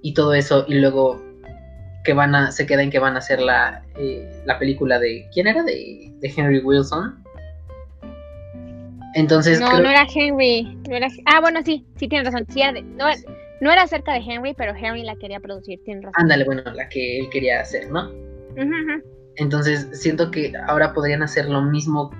y 0.00 0.14
todo 0.14 0.32
eso, 0.32 0.64
y 0.66 0.76
luego 0.76 1.22
que 2.04 2.14
van 2.14 2.34
a, 2.34 2.52
se 2.52 2.64
queda 2.64 2.82
en 2.82 2.90
que 2.90 2.98
van 2.98 3.16
a 3.16 3.18
hacer 3.18 3.42
la, 3.42 3.84
eh, 3.98 4.42
la 4.46 4.58
película 4.58 4.98
de, 4.98 5.28
¿quién 5.34 5.46
era? 5.46 5.62
De, 5.62 6.10
de 6.20 6.34
Henry 6.34 6.60
Wilson 6.60 7.23
entonces. 9.14 9.60
No, 9.60 9.80
no 9.80 9.88
era 9.88 10.06
Henry. 10.12 10.78
Ah, 11.26 11.40
bueno, 11.40 11.60
sí, 11.64 11.86
sí 11.96 12.08
tienes 12.08 12.32
razón. 12.32 12.46
no, 12.96 13.06
no, 13.60 13.72
era 13.72 13.82
acerca 13.82 14.12
de 14.12 14.18
Henry, 14.18 14.54
pero 14.54 14.74
Henry 14.74 15.02
la 15.02 15.16
quería 15.16 15.40
producir, 15.40 15.80
tienes 15.84 16.04
razón. 16.04 16.22
Ándale, 16.22 16.44
bueno, 16.44 16.62
la 16.74 16.88
que 16.88 17.20
él 17.20 17.30
quería 17.30 17.60
hacer, 17.60 17.90
¿no? 17.90 18.10
Entonces, 19.36 19.88
siento 19.92 20.30
que 20.30 20.52
ahora 20.68 20.92
podrían 20.92 21.22
hacer 21.22 21.48
lo 21.48 21.62
mismo. 21.62 22.10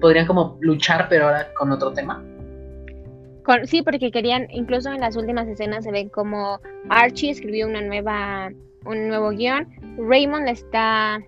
Podrían 0.00 0.26
como 0.26 0.56
luchar, 0.60 1.08
pero 1.08 1.26
ahora 1.26 1.52
con 1.54 1.72
otro 1.72 1.92
tema. 1.92 2.24
sí, 3.64 3.82
porque 3.82 4.10
querían, 4.10 4.46
incluso 4.50 4.92
en 4.92 5.00
las 5.00 5.16
últimas 5.16 5.48
escenas 5.48 5.84
se 5.84 5.90
ve 5.90 6.08
como 6.10 6.60
Archie 6.88 7.30
escribió 7.30 7.66
una 7.66 7.80
nueva, 7.82 8.50
un 8.84 9.08
nuevo 9.08 9.30
guion. 9.30 9.66
Raymond 9.98 10.46
le 10.46 10.52
está 10.52 11.20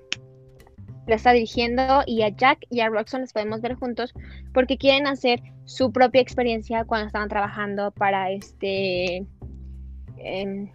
la 1.06 1.16
está 1.16 1.32
dirigiendo 1.32 2.02
y 2.06 2.22
a 2.22 2.28
Jack 2.28 2.66
y 2.70 2.80
a 2.80 2.88
Roxanne 2.88 3.22
les 3.22 3.32
podemos 3.32 3.60
ver 3.60 3.74
juntos 3.74 4.12
porque 4.52 4.78
quieren 4.78 5.06
hacer 5.06 5.40
su 5.64 5.92
propia 5.92 6.20
experiencia 6.20 6.84
cuando 6.84 7.06
estaban 7.06 7.28
trabajando 7.28 7.90
para 7.92 8.30
este 8.30 9.26
em, 10.18 10.70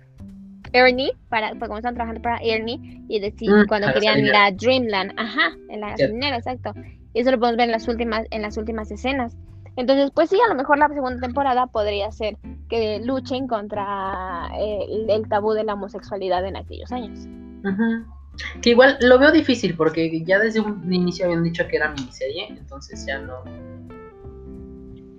Ernie, 0.74 1.12
para, 1.30 1.50
cuando 1.58 1.78
estaban 1.78 1.96
trabajando 1.96 2.22
para 2.22 2.40
Ernie 2.42 3.04
y 3.08 3.20
decir 3.20 3.50
mm, 3.50 3.68
cuando 3.68 3.94
querían 3.94 4.20
ir 4.20 4.36
a 4.36 4.52
Dreamland, 4.52 5.14
ajá, 5.18 5.52
en 5.70 5.80
la 5.80 5.92
gasolinera, 5.92 6.38
exacto. 6.38 6.74
Y 7.14 7.22
eso 7.22 7.32
lo 7.32 7.40
podemos 7.40 7.58
ver 7.58 7.66
en 7.68 7.72
las 7.72 7.88
últimas, 7.88 8.26
en 8.32 8.42
las 8.42 8.58
últimas 8.58 8.92
escenas. 8.92 9.38
Entonces, 9.78 10.12
pues 10.14 10.30
sí, 10.30 10.38
a 10.44 10.50
lo 10.50 10.56
mejor 10.56 10.78
la 10.80 10.90
segunda 10.90 11.26
temporada 11.26 11.68
podría 11.68 12.12
ser 12.12 12.36
que 12.68 13.00
luchen 13.00 13.48
contra 13.48 14.50
el, 14.60 15.10
el 15.10 15.30
tabú 15.30 15.54
de 15.54 15.64
la 15.64 15.76
homosexualidad 15.76 16.46
en 16.46 16.58
aquellos 16.58 16.92
años. 16.92 17.28
Ajá. 17.64 18.17
Que 18.62 18.72
igual 18.72 18.98
lo 19.02 19.20
veo 19.20 19.32
difícil 19.32 19.76
porque 19.76 20.24
ya 20.24 20.40
desde 20.40 20.60
un 20.60 20.92
inicio 20.92 21.26
habían 21.26 21.44
dicho 21.44 21.68
que 21.68 21.78
era 21.78 21.92
miniserie, 21.92 22.48
entonces 22.50 23.06
ya 23.06 23.20
no. 23.20 23.44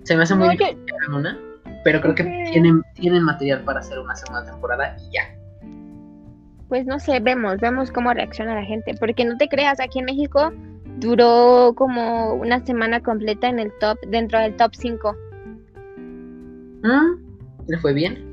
Se 0.05 0.17
me 0.17 0.23
hace 0.23 0.35
muy 0.35 0.51
difícil 0.51 0.79
que 0.87 1.11
una, 1.11 1.39
pero 1.85 2.01
creo 2.01 2.15
que 2.15 2.25
tienen, 2.51 2.83
tienen 2.95 3.23
material 3.23 3.63
para 3.65 3.81
hacer 3.81 3.99
una 3.99 4.15
segunda 4.17 4.45
temporada 4.45 4.97
y 4.99 5.13
ya. 5.13 5.23
Pues 6.69 6.87
no 6.87 6.99
sé, 6.99 7.19
vemos, 7.21 7.59
vemos 7.59 7.91
cómo 7.91 8.13
reacciona 8.13 8.55
la 8.55 8.65
gente, 8.65 8.95
porque 8.99 9.25
no 9.25 9.37
te 9.37 9.49
creas, 9.49 9.81
aquí 9.81 10.01
en 10.01 10.05
México 10.05 10.53
duró 10.99 11.73
como 11.77 12.35
una 12.35 12.65
semana 12.65 13.01
completa 13.01 13.49
en 13.49 13.59
el 13.59 13.73
top, 13.81 13.99
dentro 14.09 14.39
del 14.39 14.55
top 14.57 14.73
5. 14.75 15.17
¿Mm? 16.83 17.69
¿Le 17.69 17.79
fue 17.79 17.93
bien? 17.93 18.29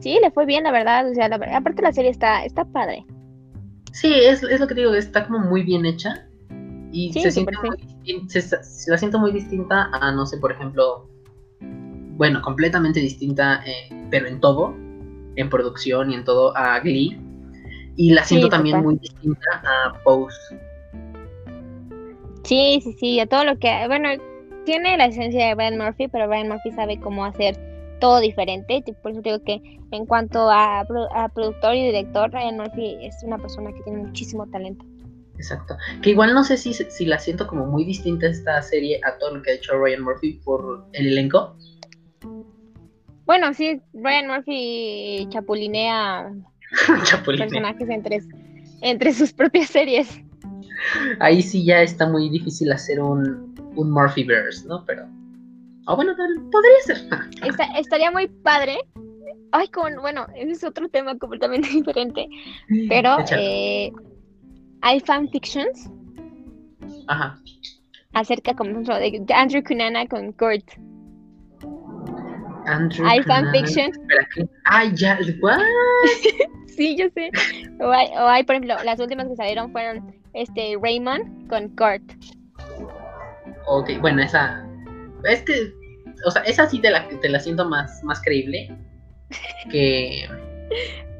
Sí, 0.00 0.18
le 0.22 0.30
fue 0.30 0.46
bien, 0.46 0.64
la 0.64 0.72
verdad, 0.72 1.08
o 1.10 1.14
sea, 1.14 1.28
la, 1.28 1.36
aparte 1.56 1.82
la 1.82 1.92
serie 1.92 2.10
está, 2.10 2.44
está 2.44 2.64
padre. 2.64 3.04
Sí, 3.92 4.12
es, 4.12 4.42
lo 4.42 4.66
que 4.66 4.74
digo, 4.74 4.94
está 4.94 5.26
como 5.26 5.40
muy 5.40 5.62
bien 5.62 5.84
hecha. 5.84 6.26
Y 6.92 7.12
se 7.12 7.30
siente 7.30 7.52
muy, 7.62 8.28
se, 8.28 8.90
la 8.90 8.98
siento 8.98 9.18
muy 9.18 9.30
distinta 9.30 9.90
a, 9.92 10.10
no 10.10 10.26
sé, 10.26 10.38
por 10.38 10.50
ejemplo, 10.50 11.08
bueno, 11.60 12.42
completamente 12.42 12.98
distinta, 12.98 13.62
eh, 13.64 13.88
pero 14.10 14.26
en 14.26 14.40
todo, 14.40 14.74
en 15.36 15.48
producción 15.48 16.10
y 16.10 16.14
en 16.14 16.24
todo, 16.24 16.56
a 16.56 16.80
Glee. 16.80 17.20
Y 17.96 18.10
la 18.12 18.24
siento 18.24 18.48
también 18.48 18.82
muy 18.82 18.96
distinta 18.96 19.62
a 19.64 19.92
Pose. 20.02 20.58
Sí, 22.42 22.80
sí, 22.82 22.96
sí, 22.98 23.20
a 23.20 23.26
todo 23.26 23.44
lo 23.44 23.58
que, 23.58 23.84
bueno, 23.86 24.08
tiene 24.64 24.96
la 24.96 25.06
esencia 25.06 25.46
de 25.46 25.54
Brian 25.54 25.78
Murphy, 25.78 26.08
pero 26.08 26.26
Brian 26.28 26.48
Murphy 26.48 26.72
sabe 26.72 26.98
cómo 26.98 27.24
hacer 27.24 27.69
todo 28.00 28.20
diferente. 28.20 28.82
Por 29.02 29.12
eso 29.12 29.20
digo 29.22 29.42
que 29.44 29.60
en 29.92 30.06
cuanto 30.06 30.50
a, 30.50 30.84
productor 31.34 31.74
y 31.74 31.86
director, 31.86 32.32
Ryan 32.32 32.56
Murphy 32.56 32.96
es 33.02 33.14
una 33.22 33.38
persona 33.38 33.72
que 33.72 33.82
tiene 33.82 34.04
muchísimo 34.04 34.46
talento. 34.48 34.84
Exacto. 35.36 35.76
Que 36.02 36.10
igual 36.10 36.34
no 36.34 36.44
sé 36.44 36.56
si, 36.56 36.74
si 36.74 37.06
la 37.06 37.18
siento 37.18 37.46
como 37.46 37.66
muy 37.66 37.84
distinta 37.84 38.26
esta 38.26 38.60
serie 38.62 39.00
a 39.04 39.16
todo 39.18 39.36
lo 39.36 39.42
que 39.42 39.52
ha 39.52 39.54
hecho 39.54 39.78
Ryan 39.78 40.02
Murphy 40.02 40.40
por 40.44 40.84
el 40.92 41.08
elenco. 41.08 41.56
Bueno, 43.24 43.54
sí, 43.54 43.80
Ryan 43.94 44.26
Murphy 44.26 45.26
chapulinea, 45.30 46.32
personajes 47.26 47.88
entre, 47.88 48.20
entre 48.82 49.12
sus 49.12 49.32
propias 49.32 49.70
series. 49.70 50.20
Ahí 51.20 51.42
sí 51.42 51.64
ya 51.64 51.82
está 51.82 52.08
muy 52.08 52.28
difícil 52.28 52.72
hacer 52.72 53.00
un, 53.00 53.54
un 53.76 53.90
Murphyverse, 53.90 54.66
¿no? 54.66 54.84
Pero 54.84 55.06
Ah, 55.86 55.94
bueno, 55.94 56.14
podría 56.16 56.80
ser. 56.84 56.98
estaría 57.78 58.10
muy 58.10 58.28
padre. 58.28 58.78
Ay, 59.52 59.68
con, 59.68 59.96
bueno, 60.00 60.26
ese 60.36 60.52
es 60.52 60.64
otro 60.64 60.88
tema 60.88 61.16
completamente 61.18 61.68
diferente. 61.72 62.28
Pero 62.88 63.16
eh, 63.32 63.92
hay 64.82 65.00
fanfictions. 65.00 65.90
Ajá. 67.08 67.38
Acerca, 68.12 68.54
como 68.54 68.80
de 68.80 69.24
Andrew 69.34 69.62
Cunana 69.62 70.06
con 70.06 70.32
Kurt. 70.32 70.64
Andrew 72.66 73.06
Hay 73.06 73.22
fanfiction. 73.22 73.90
Ay, 74.64 74.92
ya, 74.94 75.18
¿what? 75.40 75.60
Sí, 76.66 76.96
yo 76.96 77.06
sé. 77.10 77.30
O 77.80 77.90
hay, 77.90 78.06
o 78.16 78.26
hay, 78.26 78.42
por 78.44 78.54
ejemplo, 78.54 78.74
las 78.84 78.98
últimas 79.00 79.28
que 79.28 79.36
salieron 79.36 79.70
fueron 79.72 80.14
este 80.32 80.76
Raymond 80.80 81.48
con 81.48 81.68
Kurt. 81.76 82.02
Ok, 83.66 83.90
bueno, 84.00 84.22
esa. 84.22 84.66
Es 85.24 85.42
que. 85.42 85.72
O 86.26 86.30
sea, 86.30 86.42
esa 86.42 86.68
sí 86.68 86.80
te 86.80 86.90
la, 86.90 87.08
te 87.08 87.28
la 87.28 87.40
siento 87.40 87.68
más, 87.68 88.02
más 88.04 88.20
creíble 88.20 88.76
que, 89.70 90.28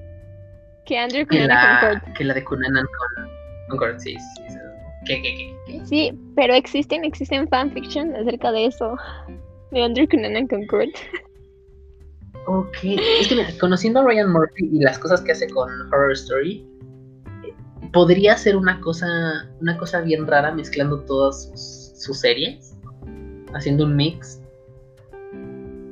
Que 0.90 0.98
Andrew 0.98 1.24
que, 1.26 1.38
con 1.38 1.46
la, 1.46 2.03
que 2.16 2.24
la 2.24 2.34
de 2.34 2.44
Cunanan 2.44 2.84
con, 2.84 3.28
con 3.68 3.78
Kurt. 3.78 4.01
Sí, 4.01 4.16
sí, 4.16 4.42
sí. 4.48 4.59
¿Qué, 5.07 5.22
qué, 5.22 5.34
qué, 5.36 5.57
qué? 5.66 5.86
Sí, 5.86 6.12
pero 6.34 6.53
existen, 6.53 7.05
existen 7.05 7.48
fanfiction 7.48 8.14
acerca 8.16 8.51
de 8.51 8.66
eso. 8.66 8.96
De 9.70 9.84
Andrew 9.84 10.09
Cunanan 10.09 10.48
con 10.48 10.66
Kurt. 10.66 10.90
Ok. 12.46 12.78
Es 12.82 13.28
que 13.28 13.36
mira, 13.36 13.48
conociendo 13.61 14.01
a 14.01 14.05
Ryan 14.05 14.32
Murphy 14.32 14.68
y 14.72 14.80
las 14.80 14.98
cosas 14.98 15.20
que 15.20 15.30
hace 15.30 15.48
con 15.48 15.70
Horror 15.92 16.12
Story, 16.12 16.66
podría 17.92 18.36
ser 18.36 18.57
una 18.57 18.80
cosa, 18.80 19.07
una 19.61 19.78
cosa 19.78 20.01
bien 20.01 20.26
rara 20.26 20.53
mezclando 20.53 21.05
todas 21.05 21.44
sus, 21.44 22.03
sus 22.03 22.18
series, 22.18 22.70
haciendo 23.55 23.84
un 23.84 23.96
mix 23.96 24.40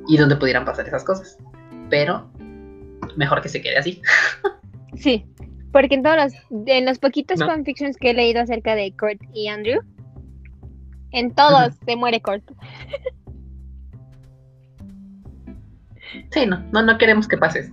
y 0.07 0.17
donde 0.17 0.35
pudieran 0.35 0.65
pasar 0.65 0.87
esas 0.87 1.03
cosas. 1.03 1.37
Pero 1.89 2.29
mejor 3.15 3.41
que 3.41 3.49
se 3.49 3.61
quede 3.61 3.77
así. 3.77 4.01
Sí, 4.95 5.23
porque 5.71 5.95
en 5.95 6.03
todos 6.03 6.17
los, 6.17 6.33
en 6.67 6.83
los 6.85 6.97
poquitos 6.97 7.39
No. 7.39 7.45
fanfictions 7.45 7.95
que 7.95 8.09
he 8.09 8.13
leído 8.13 8.41
acerca 8.41 8.73
de 8.75 8.91
Kurt 8.97 9.21
y 9.33 9.47
Andrew, 9.47 9.81
en 11.11 11.33
todos 11.35 11.75
se 11.85 11.95
muere 11.95 12.19
Kurt. 12.21 12.43
Sí, 16.31 16.45
no, 16.47 16.59
no, 16.71 16.81
no 16.81 16.97
queremos 16.97 17.27
que 17.27 17.37
pases. 17.37 17.71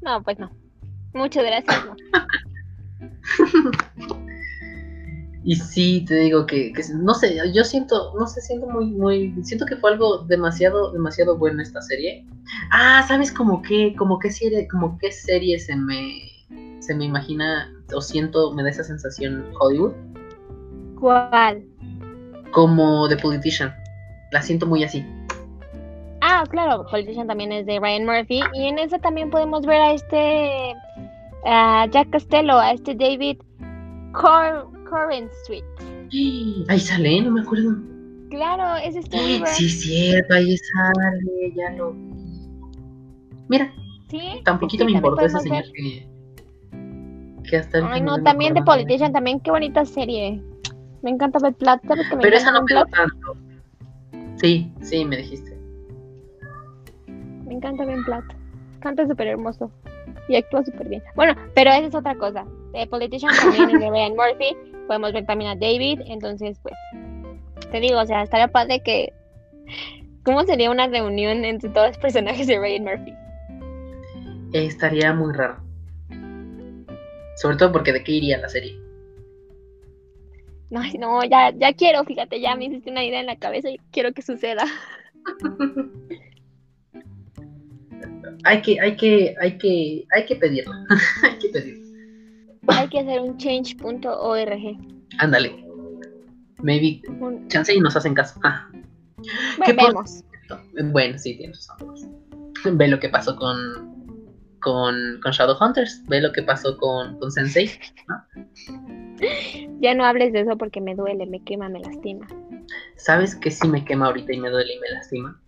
No, 0.00 0.22
pues 0.22 0.38
no. 0.38 0.50
Muchas 1.12 1.44
gracias. 1.44 1.84
no. 1.84 1.96
Y 5.46 5.56
sí, 5.56 6.02
te 6.06 6.14
digo 6.14 6.46
que, 6.46 6.72
que 6.72 6.82
no 6.94 7.12
sé, 7.12 7.36
yo 7.52 7.64
siento, 7.64 8.14
no 8.18 8.26
sé, 8.26 8.40
siento 8.40 8.66
muy, 8.66 8.86
muy, 8.86 9.34
siento 9.42 9.66
que 9.66 9.76
fue 9.76 9.92
algo 9.92 10.18
demasiado, 10.24 10.90
demasiado 10.92 11.36
bueno 11.36 11.60
esta 11.60 11.82
serie. 11.82 12.26
Ah, 12.72 13.04
¿sabes 13.06 13.30
como 13.30 13.60
qué, 13.60 13.94
como 13.94 14.18
qué 14.18 14.30
serie, 14.30 14.66
como 14.68 14.96
qué 14.98 15.12
serie 15.12 15.58
se 15.58 15.76
me, 15.76 16.80
se 16.80 16.94
me 16.94 17.04
imagina 17.04 17.70
o 17.94 18.00
siento, 18.00 18.54
me 18.54 18.62
da 18.62 18.70
esa 18.70 18.84
sensación 18.84 19.44
Hollywood? 19.60 19.92
¿Cuál? 20.98 21.62
Como 22.52 23.06
The 23.10 23.18
Politician. 23.18 23.74
La 24.32 24.40
siento 24.40 24.64
muy 24.66 24.82
así. 24.82 25.04
Ah, 26.22 26.44
claro, 26.48 26.86
Politician 26.90 27.26
también 27.26 27.52
es 27.52 27.66
de 27.66 27.78
Ryan 27.80 28.06
Murphy. 28.06 28.40
Y 28.54 28.68
en 28.68 28.78
esa 28.78 28.98
también 28.98 29.28
podemos 29.28 29.66
ver 29.66 29.82
a 29.82 29.92
este 29.92 30.74
a 31.44 31.86
Jack 31.90 32.10
Costello, 32.10 32.58
a 32.58 32.72
este 32.72 32.94
David 32.94 33.36
Cor 34.12 34.73
Corrin 34.94 35.28
Street. 35.42 35.64
Ahí 36.68 36.78
sale, 36.78 37.20
no 37.22 37.32
me 37.32 37.40
acuerdo. 37.40 37.74
Claro, 38.30 38.76
es 38.84 38.94
este 38.96 39.16
libro. 39.26 39.46
Sí, 39.52 39.68
cierto, 39.68 40.34
ahí 40.34 40.56
sale, 40.56 41.52
ya 41.56 41.70
lo 41.76 41.92
vi. 41.92 42.00
Mira, 43.48 43.72
Sí, 44.08 44.40
tan 44.44 44.58
poquito 44.60 44.84
sí, 44.84 44.90
me 44.92 44.96
importó 44.98 45.24
esa 45.26 45.40
ver. 45.50 45.64
que, 45.72 46.08
que 47.48 47.56
hasta 47.56 47.78
el 47.78 47.84
Ay, 47.86 48.00
no, 48.02 48.22
también 48.22 48.54
de. 48.54 48.62
Politician, 48.62 49.12
también 49.12 49.40
qué 49.40 49.50
bonita 49.50 49.84
serie. 49.84 50.40
Me 51.02 51.10
encanta 51.10 51.38
ver 51.40 51.54
Plot, 51.54 51.80
¿sabes 51.86 52.08
que 52.08 52.16
me 52.16 52.22
Pero 52.22 52.36
esa 52.36 52.52
no 52.52 52.64
Platt? 52.64 52.88
tanto. 52.90 53.36
Sí, 54.36 54.72
sí, 54.80 55.04
me 55.04 55.16
dijiste. 55.18 55.58
Me 57.46 57.54
encanta 57.54 57.84
Ben 57.84 58.04
Platt. 58.04 58.24
Canta 58.80 59.06
súper 59.06 59.26
hermoso. 59.28 59.70
Y 60.28 60.36
actúa 60.36 60.64
súper 60.64 60.88
bien. 60.88 61.02
Bueno, 61.14 61.34
pero 61.54 61.70
esa 61.70 61.86
es 61.88 61.94
otra 61.94 62.14
cosa. 62.14 62.44
The 62.72 62.86
Politician 62.86 63.32
también 63.40 63.70
es 63.70 63.80
de 63.80 63.90
Ryan 63.90 64.12
Murphy. 64.12 64.56
Podemos 64.86 65.12
ver 65.12 65.26
también 65.26 65.50
a 65.50 65.54
David. 65.54 66.00
Entonces, 66.06 66.58
pues, 66.62 66.74
te 67.70 67.80
digo, 67.80 68.00
o 68.00 68.06
sea, 68.06 68.22
estaría 68.22 68.48
padre 68.48 68.80
que. 68.80 69.12
¿Cómo 70.24 70.42
sería 70.44 70.70
una 70.70 70.86
reunión 70.86 71.44
entre 71.44 71.68
todos 71.70 71.88
los 71.88 71.98
personajes 71.98 72.46
de 72.46 72.58
Ryan 72.58 72.84
Murphy? 72.84 73.14
Estaría 74.52 75.12
muy 75.12 75.34
raro. 75.34 75.56
Sobre 77.36 77.56
todo 77.56 77.72
porque 77.72 77.92
de 77.92 78.02
qué 78.02 78.12
iría 78.12 78.38
la 78.38 78.48
serie. 78.48 78.78
No, 80.70 80.80
no, 80.98 81.24
ya, 81.24 81.52
ya 81.54 81.72
quiero, 81.72 82.04
fíjate, 82.04 82.40
ya 82.40 82.56
me 82.56 82.64
hiciste 82.66 82.90
una 82.90 83.04
idea 83.04 83.20
en 83.20 83.26
la 83.26 83.36
cabeza 83.36 83.70
y 83.70 83.78
quiero 83.90 84.12
que 84.12 84.22
suceda. 84.22 84.64
Hay 88.46 88.60
que, 88.60 88.78
hay 88.78 88.94
que, 88.96 89.34
hay 89.40 89.56
que, 89.56 90.06
hay 90.14 90.26
que 90.26 90.36
pedirlo. 90.36 90.72
hay 91.22 91.38
que 91.38 91.48
pedirlo. 91.48 91.83
Hay 92.68 92.88
que 92.88 93.00
hacer 93.00 93.20
un 93.20 93.36
change.org. 93.36 94.78
Ándale. 95.18 95.64
Maybe 96.62 97.02
Un... 97.20 97.46
chance 97.48 97.74
y 97.74 97.80
nos 97.80 97.94
hacen 97.96 98.14
caso. 98.14 98.40
Ah, 98.42 98.68
Bueno, 99.58 99.74
vemos. 99.88 100.24
Bueno, 100.92 101.18
sí, 101.18 101.36
tienes 101.36 101.68
razón. 101.68 102.78
Ve 102.78 102.88
lo 102.88 102.98
que 102.98 103.08
pasó 103.08 103.36
con, 103.36 103.56
con, 104.60 105.20
con 105.22 105.32
Shadowhunters. 105.32 106.02
Ve 106.08 106.20
lo 106.20 106.32
que 106.32 106.42
pasó 106.42 106.76
con, 106.78 107.18
con 107.18 107.30
Sensei. 107.30 107.70
Ya 109.80 109.94
no 109.94 110.04
hables 110.04 110.32
de 110.32 110.40
eso 110.40 110.56
porque 110.58 110.80
me 110.80 110.94
duele, 110.94 111.26
me 111.26 111.42
quema, 111.42 111.68
me 111.68 111.80
lastima. 111.80 112.26
¿Sabes 112.96 113.34
que 113.36 113.50
sí 113.50 113.68
me 113.68 113.84
quema 113.84 114.06
ahorita 114.06 114.32
y 114.32 114.40
me 114.40 114.50
duele 114.50 114.74
y 114.74 114.80
me 114.80 114.90
lastima? 114.90 115.40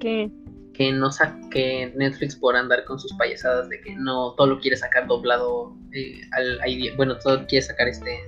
¿Qué? 0.00 0.30
Que 0.74 0.92
no 0.92 1.10
saque 1.10 1.92
Netflix 1.96 2.36
por 2.36 2.56
andar 2.56 2.84
con 2.84 2.98
sus 2.98 3.12
payasadas 3.14 3.68
de 3.68 3.80
que 3.80 3.94
no 3.96 4.32
todo 4.32 4.48
lo 4.48 4.60
quiere 4.60 4.76
sacar 4.76 5.06
doblado 5.06 5.74
eh, 5.92 6.20
al, 6.32 6.58
bueno 6.96 7.16
todo 7.18 7.46
quiere 7.46 7.64
sacar 7.64 7.88
este 7.88 8.18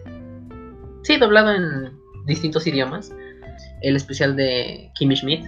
sí 1.03 1.19
doblado 1.19 1.53
en 1.53 1.93
distintos 2.27 2.67
idiomas 2.67 3.13
el 3.83 3.97
especial 3.97 4.37
de 4.37 4.91
Kimmy 4.95 5.17
Schmidt 5.17 5.45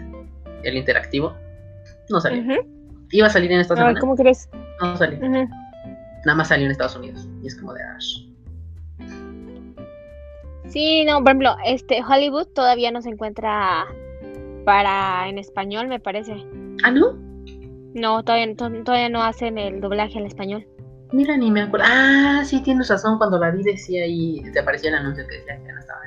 el 0.64 0.76
interactivo 0.76 1.34
no 2.10 2.20
salió. 2.20 2.64
Iba 3.10 3.26
a 3.26 3.30
salir 3.30 3.52
en 3.52 3.60
esta 3.60 3.74
Ay, 3.74 3.78
semana 3.78 4.00
¿Cómo 4.00 4.16
crees? 4.16 4.48
no 4.80 4.96
salió. 4.96 5.18
Nada 5.28 6.34
más 6.34 6.48
salió 6.48 6.66
en 6.66 6.72
Estados 6.72 6.96
Unidos 6.96 7.28
y 7.42 7.46
es 7.46 7.56
como 7.56 7.72
de 7.74 7.82
Ash 7.82 8.24
Sí, 10.66 11.04
no, 11.06 11.18
por 11.20 11.28
ejemplo, 11.28 11.56
este 11.64 12.02
Hollywood 12.02 12.48
todavía 12.48 12.90
no 12.90 13.00
se 13.00 13.08
encuentra 13.08 13.86
para 14.66 15.26
en 15.28 15.38
español, 15.38 15.88
me 15.88 15.98
parece. 15.98 16.34
Ah 16.84 16.90
no 16.90 17.12
No, 17.94 18.22
todavía, 18.22 18.54
to- 18.56 18.82
todavía 18.84 19.08
no 19.08 19.22
hacen 19.22 19.58
el 19.58 19.80
doblaje 19.80 20.18
al 20.18 20.26
español. 20.26 20.66
mira 21.12 21.36
ni 21.36 21.50
me 21.50 21.62
acuerdo 21.62 21.86
ah 21.88 22.42
sí 22.44 22.62
tienes 22.62 22.88
razón 22.88 23.18
cuando 23.18 23.38
la 23.38 23.50
vi 23.50 23.62
decía 23.62 24.04
ahí 24.04 24.42
te 24.52 24.60
aparecía 24.60 24.90
el 24.90 24.96
anuncio 24.96 25.26
que 25.28 25.36
decía 25.38 25.56
que 25.64 25.72
no 25.72 25.78
estaba 25.80 26.00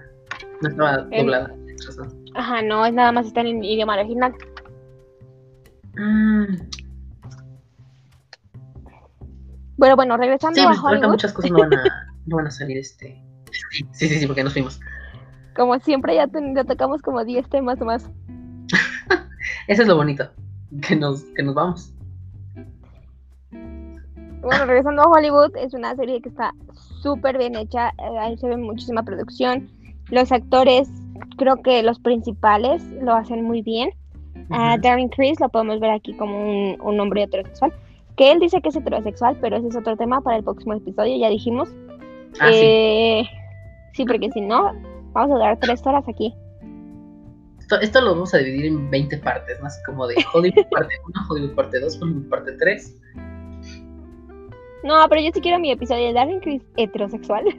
no 0.62 0.70
estaba 0.70 0.98
doblada 1.04 1.48
tienes 1.66 1.86
razón. 1.88 2.24
Ajá, 2.36 2.62
no, 2.62 2.86
es 2.86 2.94
nada 2.94 3.12
más 3.12 3.26
está 3.26 3.42
en 3.42 3.64
idioma 3.64 3.96
original. 4.00 4.34
Mm. 5.98 6.56
Bueno, 9.78 9.96
bueno, 9.96 10.18
regresando 10.18 10.56
Sí, 10.60 10.62
a 10.66 10.70
pues, 10.70 10.80
Hollywood, 10.84 11.10
muchas 11.10 11.34
cosas 11.34 11.52
no 11.52 11.58
van 11.60 11.74
a, 11.74 11.84
no 12.28 12.36
van 12.38 12.48
a 12.48 12.52
salir 12.52 12.78
este. 12.78 13.22
Sí, 13.92 14.08
sí, 14.08 14.20
sí, 14.20 14.28
porque 14.28 14.44
nos 14.44 14.54
fuimos. 14.54 14.80
como 15.56 15.78
siempre 15.80 16.16
ya, 16.16 16.30
ya 16.56 16.64
tocamos 16.64 17.02
como 17.02 17.26
10 17.26 17.50
temas 17.50 17.80
más. 17.82 18.10
Eso 19.68 19.82
es 19.82 19.88
lo 19.88 19.96
bonito, 19.98 20.32
que 20.88 20.96
nos, 20.96 21.24
que 21.36 21.44
nos 21.44 21.56
vamos. 21.56 21.94
Bueno, 24.42 24.66
regresando 24.66 25.04
a 25.04 25.08
Hollywood, 25.08 25.56
es 25.56 25.74
una 25.74 25.96
serie 25.96 26.22
que 26.22 26.30
está 26.30 26.54
súper 27.02 27.38
bien 27.38 27.56
hecha, 27.56 27.90
eh, 27.90 28.18
ahí 28.20 28.38
se 28.38 28.48
ve 28.48 28.58
muchísima 28.58 29.04
producción. 29.04 29.70
Los 30.10 30.32
actores, 30.32 30.90
creo 31.38 31.62
que 31.62 31.84
los 31.84 32.00
principales 32.00 32.84
lo 33.02 33.14
hacen 33.14 33.44
muy 33.44 33.62
bien. 33.62 33.92
A 34.50 34.74
Ujú. 34.74 34.82
Darren 34.82 35.10
Criss 35.10 35.40
lo 35.40 35.50
podemos 35.50 35.80
ver 35.80 35.92
aquí 35.92 36.14
como 36.14 36.36
un, 36.38 36.82
un 36.82 37.00
hombre 37.00 37.24
heterosexual. 37.24 37.72
Que 38.18 38.32
él 38.32 38.40
dice 38.40 38.62
que 38.62 38.70
es 38.70 38.76
heterosexual, 38.76 39.38
pero 39.40 39.58
ese 39.58 39.68
es 39.68 39.76
otro 39.76 39.96
tema 39.96 40.22
para 40.22 40.38
el 40.38 40.44
próximo 40.44 40.74
episodio, 40.74 41.18
ya 41.18 41.30
dijimos. 41.30 41.70
Ah, 42.40 42.48
sí. 42.52 42.54
Eh, 42.54 43.24
sí, 43.94 44.06
porque 44.06 44.32
si 44.32 44.42
no, 44.42 44.74
vamos 45.14 45.36
a 45.36 45.40
dar 45.40 45.60
tres 45.60 45.86
horas 45.86 46.04
aquí. 46.08 46.34
Esto, 47.72 47.86
esto 47.86 48.02
lo 48.02 48.12
vamos 48.12 48.34
a 48.34 48.40
dividir 48.40 48.66
en 48.66 48.92
20 48.92 49.18
partes, 49.20 49.62
más 49.62 49.82
como 49.86 50.06
de 50.06 50.16
Hollywood 50.34 50.66
parte 50.72 50.94
1, 51.08 51.28
Hollywood 51.30 51.56
parte 51.56 51.80
2, 51.80 52.02
Hollywood 52.02 52.28
parte 52.28 52.52
3. 52.60 52.98
No, 54.84 54.96
pero 55.08 55.22
yo 55.22 55.30
sí 55.34 55.40
quiero 55.40 55.58
mi 55.58 55.72
episodio 55.72 56.08
de 56.08 56.14
Darren 56.14 56.42
Criss 56.42 56.62
heterosexual. 56.76 57.46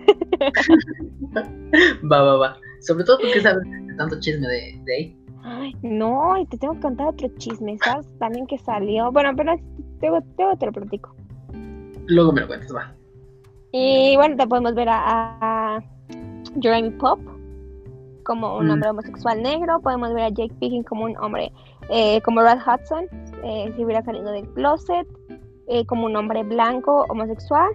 Va, 2.13 2.21
va, 2.21 2.37
va. 2.37 2.57
Sobre 2.81 3.05
todo 3.05 3.17
porque 3.21 3.41
sabes 3.41 3.67
tanto 3.97 4.21
chisme 4.21 4.47
de, 4.47 4.79
de 4.85 4.95
ahí. 4.95 5.17
Ay, 5.45 5.75
no, 5.81 6.37
y 6.37 6.45
te 6.45 6.59
tengo 6.59 6.75
que 6.75 6.81
contar 6.81 7.07
otro 7.07 7.31
chisme, 7.39 7.79
¿sabes? 7.83 8.07
También 8.19 8.47
que 8.47 8.59
salió. 8.59 9.11
Bueno, 9.11 9.33
pero 9.35 9.55
luego, 10.03 10.23
luego 10.37 10.57
te 10.59 10.67
lo 10.67 10.73
platico. 10.73 11.17
Luego 12.07 12.33
me 12.33 12.43
lo 12.43 12.49
cuentas, 12.49 12.75
va. 12.75 12.93
Y 13.73 14.15
bueno, 14.17 14.37
te 14.37 14.47
podemos 14.47 14.75
ver 14.75 14.91
a, 14.91 15.39
a 15.41 15.83
Jeremy 16.61 16.91
Pop 16.91 17.19
como 18.23 18.57
un 18.57 18.71
hombre 18.71 18.91
homosexual 18.91 19.43
negro. 19.43 19.81
Podemos 19.81 20.13
ver 20.15 20.25
a 20.25 20.29
Jake 20.29 20.55
Piggin 20.61 20.83
como 20.83 21.05
un 21.05 21.17
hombre, 21.19 21.53
eh, 21.91 22.21
como 22.23 22.43
Rod 22.43 22.59
Hudson, 22.59 23.07
eh, 23.45 23.73
si 23.77 23.85
hubiera 23.85 24.03
salido 24.03 24.31
del 24.31 24.49
closet 24.51 25.07
eh, 25.69 25.87
como 25.87 26.07
un 26.07 26.17
hombre 26.17 26.43
blanco 26.43 27.07
homosexual, 27.09 27.71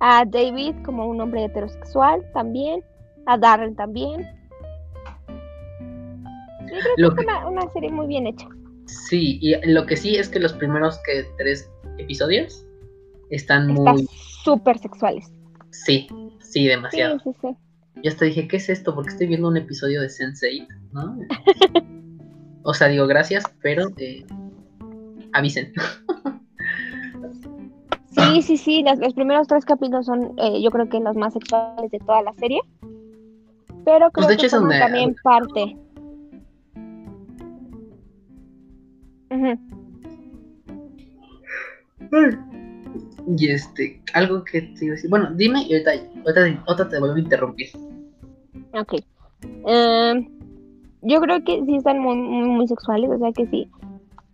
a 0.00 0.24
David 0.24 0.74
como 0.84 1.06
un 1.06 1.20
hombre 1.20 1.44
heterosexual 1.44 2.24
también, 2.32 2.82
a 3.26 3.38
Darren 3.38 3.74
también. 3.76 4.26
Yo 6.68 6.76
creo 6.96 7.14
que, 7.14 7.22
es 7.22 7.26
una, 7.26 7.48
una, 7.48 7.72
serie 7.72 7.90
muy 7.90 8.06
bien 8.06 8.26
hecha. 8.26 8.48
Sí, 8.86 9.38
y 9.40 9.54
lo 9.70 9.86
que 9.86 9.96
sí 9.96 10.16
es 10.16 10.28
que 10.28 10.38
los 10.38 10.52
primeros 10.52 10.98
que 11.04 11.24
tres 11.38 11.70
episodios 11.98 12.64
están, 13.30 13.68
muy... 13.68 14.06
súper 14.44 14.78
sexuales. 14.78 15.32
Sí, 15.70 16.08
sí, 16.40 16.66
demasiado. 16.66 17.18
Sí, 17.20 17.30
sí, 17.32 17.38
sí. 17.40 17.56
Yo 18.02 18.10
hasta 18.10 18.24
dije, 18.24 18.48
¿qué 18.48 18.56
es 18.56 18.68
esto? 18.68 18.94
Porque 18.94 19.10
estoy 19.10 19.26
viendo 19.26 19.48
un 19.48 19.56
episodio 19.56 20.00
de 20.00 20.08
Sense8, 20.08 20.66
¿no? 20.92 21.18
o 22.62 22.74
sea, 22.74 22.88
digo 22.88 23.06
gracias, 23.06 23.44
pero 23.60 23.90
eh, 23.98 24.24
avisen. 25.32 25.72
sí, 28.10 28.42
sí, 28.42 28.56
sí, 28.56 28.84
los, 28.84 29.14
primeros 29.14 29.46
tres 29.48 29.64
capítulos 29.64 30.06
son 30.06 30.34
eh, 30.38 30.62
yo 30.62 30.70
creo 30.70 30.88
que 30.88 31.00
los 31.00 31.16
más 31.16 31.34
sexuales 31.34 31.90
de 31.90 31.98
toda 31.98 32.22
la 32.22 32.32
serie. 32.34 32.60
Pero 33.84 34.10
pues, 34.10 34.26
creo 34.26 34.38
que 34.38 34.48
son 34.48 34.68
también 34.68 35.14
parte. 35.22 35.76
Y 43.26 43.50
este, 43.50 44.02
algo 44.14 44.44
que 44.44 44.62
te 44.62 44.84
iba 44.84 44.92
a 44.92 44.96
decir. 44.96 45.10
Bueno, 45.10 45.30
dime 45.34 45.62
y 45.62 45.74
ahorita, 45.74 45.90
ahorita, 46.66 46.88
te 46.88 46.98
vuelvo 46.98 47.16
a 47.16 47.20
interrumpir. 47.20 47.68
Ok. 48.72 48.94
Em, 49.66 50.28
yo 51.02 51.20
creo 51.20 51.42
que 51.44 51.62
sí 51.64 51.76
están 51.76 51.98
muy, 51.98 52.16
muy, 52.16 52.66
sexuales, 52.68 53.10
o 53.10 53.18
sea 53.18 53.32
que 53.32 53.46
sí. 53.46 53.70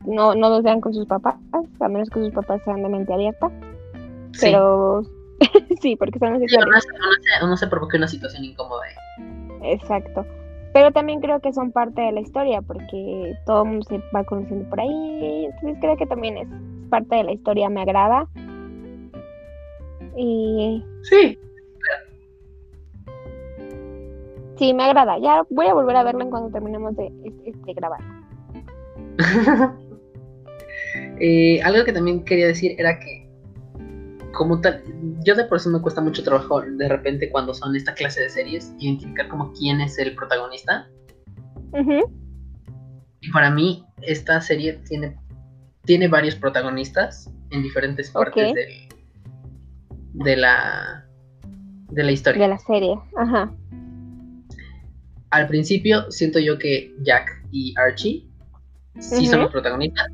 No, 0.04 0.34
no 0.34 0.48
los 0.48 0.62
vean 0.62 0.80
con 0.80 0.94
sus 0.94 1.06
papás, 1.06 1.34
a 1.80 1.88
menos 1.88 2.08
que 2.10 2.20
sus 2.20 2.30
papás 2.30 2.60
sean 2.64 2.82
de 2.82 2.88
mente 2.88 3.12
abierta. 3.12 3.50
Pero 4.40 5.02
sí, 5.80 5.96
porque 5.96 6.18
son 6.18 6.38
sexuales. 6.38 6.84
no, 7.40 7.48
no, 7.48 7.56
se, 7.56 7.66
provoque 7.66 7.96
una 7.96 8.08
situación 8.08 8.44
incómoda. 8.44 8.82
Exacto. 9.62 10.24
Pero 10.72 10.92
también 10.92 11.20
creo 11.20 11.40
que 11.40 11.52
son 11.52 11.72
parte 11.72 12.02
de 12.02 12.12
la 12.12 12.20
historia, 12.20 12.60
porque 12.60 13.34
todo 13.46 13.62
el 13.62 13.68
mundo 13.70 13.86
se 13.88 13.98
va 14.14 14.24
conociendo 14.24 14.68
por 14.68 14.80
ahí. 14.80 15.46
Entonces 15.46 15.78
creo 15.80 15.96
que 15.96 16.06
también 16.06 16.36
es 16.36 16.48
parte 16.90 17.16
de 17.16 17.24
la 17.24 17.32
historia, 17.32 17.68
me 17.70 17.80
agrada. 17.80 18.28
Y... 20.16 20.82
Sí. 21.02 21.38
Sí, 24.58 24.72
me 24.72 24.84
agrada. 24.84 25.18
Ya 25.18 25.42
voy 25.50 25.66
a 25.66 25.74
volver 25.74 25.96
a 25.96 26.02
verlo 26.02 26.22
en 26.22 26.30
cuando 26.30 26.50
terminemos 26.50 26.96
de, 26.96 27.10
grabar. 27.74 28.00
Eh, 31.18 31.62
algo 31.62 31.82
que 31.84 31.94
también 31.94 32.24
quería 32.24 32.46
decir 32.46 32.74
era 32.78 32.98
que, 32.98 33.26
como 34.32 34.60
tal, 34.60 34.82
yo 35.24 35.34
de 35.34 35.44
por 35.44 35.58
sí 35.58 35.70
me 35.70 35.80
cuesta 35.80 36.02
mucho 36.02 36.22
trabajo 36.22 36.60
de 36.60 36.88
repente 36.88 37.30
cuando 37.30 37.54
son 37.54 37.74
esta 37.74 37.94
clase 37.94 38.20
de 38.20 38.28
series 38.28 38.74
identificar 38.78 39.28
como 39.28 39.50
quién 39.52 39.80
es 39.80 39.98
el 39.98 40.14
protagonista. 40.14 40.88
Y 43.20 43.30
para 43.32 43.50
mí, 43.50 43.84
esta 44.02 44.40
serie 44.42 44.74
tiene, 44.86 45.16
tiene 45.84 46.08
varios 46.08 46.34
protagonistas 46.34 47.30
en 47.50 47.62
diferentes 47.62 48.10
partes 48.10 48.54
del, 48.54 48.85
de 50.16 50.36
la 50.36 51.04
de 51.90 52.02
la 52.02 52.12
historia. 52.12 52.42
De 52.42 52.48
la 52.48 52.58
serie, 52.58 52.98
ajá. 53.16 53.52
Al 55.30 55.46
principio 55.48 56.10
siento 56.10 56.38
yo 56.38 56.58
que 56.58 56.94
Jack 57.02 57.42
y 57.50 57.74
Archie 57.76 58.26
sí 58.98 59.26
son 59.26 59.40
los 59.40 59.52
protagonistas. 59.52 60.06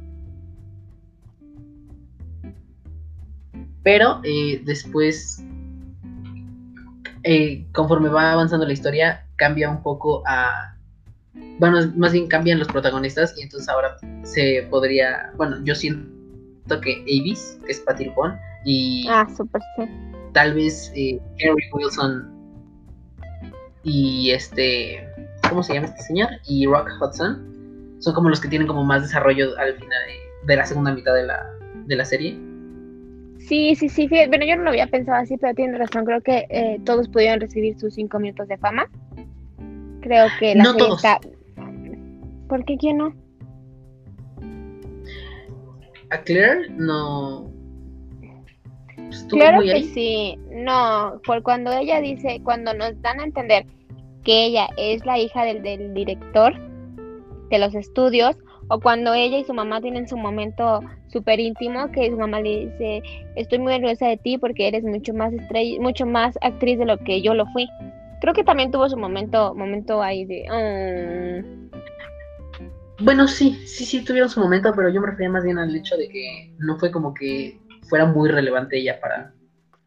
Pero 3.82 4.20
eh, 4.22 4.62
después, 4.64 5.44
eh, 7.24 7.66
conforme 7.72 8.08
va 8.08 8.32
avanzando 8.32 8.66
la 8.66 8.72
historia, 8.72 9.26
cambia 9.36 9.70
un 9.70 9.82
poco 9.82 10.22
a... 10.26 10.76
Bueno, 11.58 11.78
más 11.96 12.12
bien 12.12 12.28
cambian 12.28 12.58
los 12.58 12.68
protagonistas 12.68 13.34
y 13.36 13.42
entonces 13.42 13.68
ahora 13.68 13.96
se 14.22 14.66
podría... 14.70 15.32
Bueno, 15.36 15.58
yo 15.64 15.74
siento 15.74 16.11
que 16.80 17.02
Avis, 17.02 17.58
que 17.64 17.72
es 17.72 17.80
Patty 17.80 18.06
LuPone, 18.06 18.38
y 18.64 19.06
ah, 19.08 19.26
super 19.36 19.60
sí. 19.76 19.84
tal 20.32 20.54
vez 20.54 20.92
eh, 20.94 21.20
Henry 21.38 21.64
Wilson 21.72 22.32
y 23.84 24.30
este, 24.30 25.06
¿cómo 25.48 25.62
se 25.62 25.74
llama 25.74 25.88
este 25.88 26.02
señor? 26.02 26.28
Y 26.46 26.66
Rock 26.66 26.90
Hudson 27.00 27.96
son 27.98 28.14
como 28.14 28.28
los 28.28 28.40
que 28.40 28.48
tienen 28.48 28.68
como 28.68 28.84
más 28.84 29.02
desarrollo 29.02 29.56
al 29.58 29.74
final 29.74 29.98
de, 30.46 30.56
la 30.56 30.64
segunda 30.64 30.92
mitad 30.92 31.14
de 31.14 31.24
la, 31.24 31.44
de 31.86 31.96
la 31.96 32.04
serie. 32.04 32.38
Sí, 33.40 33.74
sí, 33.74 33.88
sí. 33.88 34.06
Bueno, 34.06 34.44
yo 34.46 34.56
no 34.56 34.62
lo 34.62 34.70
había 34.70 34.86
pensado 34.86 35.18
así, 35.18 35.36
pero 35.36 35.54
tiene 35.54 35.76
razón. 35.76 36.04
Creo 36.04 36.20
que 36.20 36.46
eh, 36.48 36.80
todos 36.84 37.08
pudieron 37.08 37.40
recibir 37.40 37.78
sus 37.78 37.94
cinco 37.94 38.20
minutos 38.20 38.46
de 38.48 38.56
fama. 38.56 38.88
Creo 40.00 40.28
que 40.38 40.54
la 40.54 40.64
no 40.64 40.72
serie 40.72 40.86
todos. 40.86 41.04
está. 41.04 41.20
¿Por 42.48 42.64
qué 42.64 42.76
quién 42.76 42.98
no? 42.98 43.14
A 46.12 46.18
Claire 46.18 46.68
no 46.70 47.50
claro 49.28 49.60
que 49.62 49.82
sí, 49.82 50.38
no, 50.50 51.20
por 51.26 51.42
cuando 51.42 51.72
ella 51.72 52.00
dice, 52.00 52.40
cuando 52.44 52.74
nos 52.74 53.00
dan 53.02 53.20
a 53.20 53.24
entender 53.24 53.66
que 54.24 54.46
ella 54.46 54.68
es 54.76 55.04
la 55.04 55.18
hija 55.18 55.44
del, 55.44 55.62
del 55.62 55.94
director 55.94 56.54
de 57.50 57.58
los 57.58 57.74
estudios, 57.74 58.36
o 58.68 58.80
cuando 58.80 59.12
ella 59.12 59.38
y 59.38 59.44
su 59.44 59.54
mamá 59.54 59.80
tienen 59.80 60.08
su 60.08 60.16
momento 60.16 60.80
súper 61.08 61.40
íntimo, 61.40 61.90
que 61.92 62.10
su 62.10 62.16
mamá 62.16 62.40
le 62.40 62.66
dice, 62.66 63.02
estoy 63.36 63.58
muy 63.58 63.74
orgullosa 63.74 64.08
de 64.08 64.16
ti 64.16 64.38
porque 64.38 64.68
eres 64.68 64.84
mucho 64.84 65.12
más 65.12 65.32
estrella, 65.32 65.80
mucho 65.80 66.06
más 66.06 66.38
actriz 66.40 66.78
de 66.78 66.86
lo 66.86 66.98
que 66.98 67.20
yo 67.20 67.34
lo 67.34 67.46
fui. 67.46 67.68
Creo 68.20 68.34
que 68.34 68.44
también 68.44 68.70
tuvo 68.70 68.88
su 68.88 68.96
momento, 68.96 69.54
momento 69.54 70.00
ahí 70.02 70.24
de... 70.24 70.44
Mm". 70.48 71.70
Bueno, 73.02 73.26
sí, 73.26 73.60
sí, 73.66 73.84
sí 73.84 74.04
tuvieron 74.04 74.30
su 74.30 74.40
momento, 74.40 74.72
pero 74.76 74.88
yo 74.88 75.00
me 75.00 75.08
refería 75.08 75.30
más 75.30 75.42
bien 75.42 75.58
al 75.58 75.74
hecho 75.74 75.96
de 75.96 76.08
que 76.08 76.54
no 76.58 76.78
fue 76.78 76.92
como 76.92 77.12
que 77.12 77.60
fuera 77.88 78.06
muy 78.06 78.30
relevante 78.30 78.78
ella 78.78 79.00
para, 79.00 79.34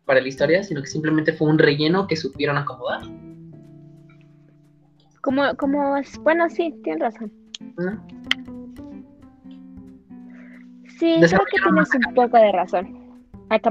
para 0.05 0.19
la 0.19 0.27
historia, 0.27 0.63
sino 0.63 0.81
que 0.81 0.87
simplemente 0.87 1.31
fue 1.31 1.47
un 1.47 1.57
relleno 1.57 2.07
que 2.07 2.17
supieron 2.17 2.57
acomodar. 2.57 3.01
Como, 5.21 5.55
como, 5.55 5.95
bueno, 6.21 6.49
sí, 6.49 6.75
tienes 6.83 7.01
razón. 7.01 7.31
Sí, 10.99 11.15
creo 11.19 11.39
que 11.51 11.61
tienes 11.63 11.89
un 11.95 12.13
poco 12.13 12.37
de 12.37 12.51
razón. 12.51 13.05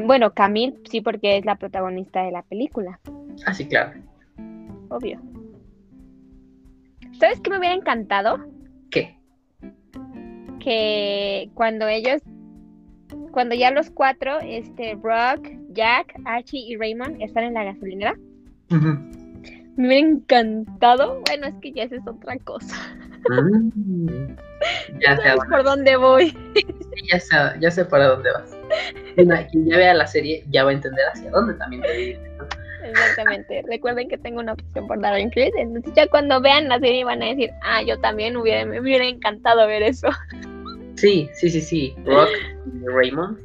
Bueno, 0.06 0.32
Camille, 0.32 0.80
sí, 0.90 1.00
porque 1.00 1.38
es 1.38 1.44
la 1.44 1.56
protagonista 1.56 2.22
de 2.22 2.32
la 2.32 2.42
película. 2.42 2.98
Ah, 3.46 3.52
sí, 3.52 3.68
claro. 3.68 3.92
Obvio. 4.88 5.20
¿Sabes 7.18 7.40
qué 7.40 7.50
me 7.50 7.58
hubiera 7.58 7.74
encantado? 7.74 8.53
Que 10.64 11.50
cuando 11.54 11.86
ellos 11.86 12.22
cuando 13.30 13.54
ya 13.54 13.70
los 13.70 13.90
cuatro, 13.90 14.38
este, 14.40 14.94
Brock, 14.94 15.48
Jack, 15.70 16.14
Archie 16.24 16.60
y 16.68 16.76
Raymond 16.76 17.20
están 17.20 17.44
en 17.44 17.54
la 17.54 17.64
gasolinera. 17.64 18.14
Me 19.76 19.86
hubiera 19.88 20.08
encantado. 20.08 21.20
Bueno, 21.26 21.48
es 21.48 21.54
que 21.60 21.72
ya 21.72 21.82
esa 21.82 21.96
es 21.96 22.06
otra 22.06 22.38
cosa. 22.38 22.76
Mm. 23.28 24.36
ya 25.00 25.16
sé 25.16 25.22
por 25.48 25.64
dónde 25.64 25.96
voy. 25.96 26.36
ya, 27.10 27.18
sé, 27.18 27.36
ya 27.60 27.70
sé 27.70 27.84
para 27.84 28.06
dónde 28.08 28.30
vas. 28.32 28.56
quien 29.50 29.66
ya 29.66 29.76
vea 29.78 29.94
la 29.94 30.06
serie 30.06 30.44
ya 30.50 30.64
va 30.64 30.70
a 30.70 30.74
entender 30.74 31.04
hacia 31.12 31.30
dónde 31.30 31.54
también 31.54 31.82
te 31.82 32.20
Exactamente. 32.84 33.64
Recuerden 33.66 34.08
que 34.08 34.18
tengo 34.18 34.40
una 34.40 34.52
opción 34.52 34.86
por 34.86 35.00
Darren 35.00 35.30
Criss. 35.30 35.52
Entonces 35.56 35.92
ya 35.94 36.06
cuando 36.06 36.40
vean 36.40 36.68
la 36.68 36.78
serie 36.78 37.04
van 37.04 37.22
a 37.22 37.26
decir, 37.26 37.50
ah, 37.62 37.82
yo 37.82 37.98
también 38.00 38.36
hubiera, 38.36 38.66
me 38.66 38.80
hubiera 38.80 39.06
encantado 39.06 39.66
ver 39.66 39.82
eso. 39.82 40.08
Sí, 40.96 41.28
sí, 41.34 41.50
sí, 41.50 41.60
sí. 41.60 41.94
Rock 42.04 42.28
y 42.66 42.86
Raymond. 42.86 43.38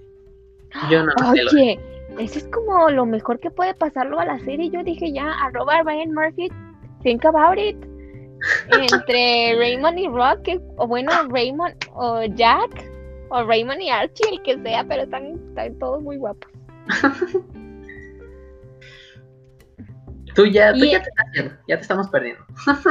Yo 0.90 1.04
no 1.04 1.12
Oye, 1.32 1.80
eso 2.20 2.40
es 2.40 2.48
como 2.48 2.90
lo 2.90 3.06
mejor 3.06 3.40
que 3.40 3.50
puede 3.50 3.74
pasarlo 3.74 4.20
a 4.20 4.26
la 4.26 4.40
serie. 4.40 4.70
Yo 4.70 4.84
dije 4.84 5.12
ya, 5.12 5.32
arroba 5.44 5.82
Ryan 5.84 6.14
Murphy, 6.14 6.50
think 7.02 7.26
about 7.26 7.58
it. 7.58 7.78
Entre 8.72 9.56
Raymond 9.58 9.98
y 9.98 10.08
Rock, 10.08 10.62
o 10.78 10.88
bueno, 10.88 11.12
Raymond 11.30 11.76
o 11.94 12.24
Jack, 12.36 12.86
o 13.30 13.44
Raymond 13.44 13.82
y 13.82 13.90
Archie, 13.90 14.30
el 14.32 14.42
que 14.44 14.62
sea, 14.62 14.86
pero 14.88 15.04
están, 15.04 15.34
están 15.50 15.78
todos 15.80 16.02
muy 16.02 16.18
guapos. 16.18 16.52
Tú 20.36 20.46
ya, 20.46 20.72
tú 20.72 20.86
ya 20.86 21.02
te 21.02 21.10
estás 21.10 21.26
yendo, 21.34 21.54
ya 21.68 21.76
te 21.76 21.82
estamos 21.82 22.08
perdiendo. 22.10 22.42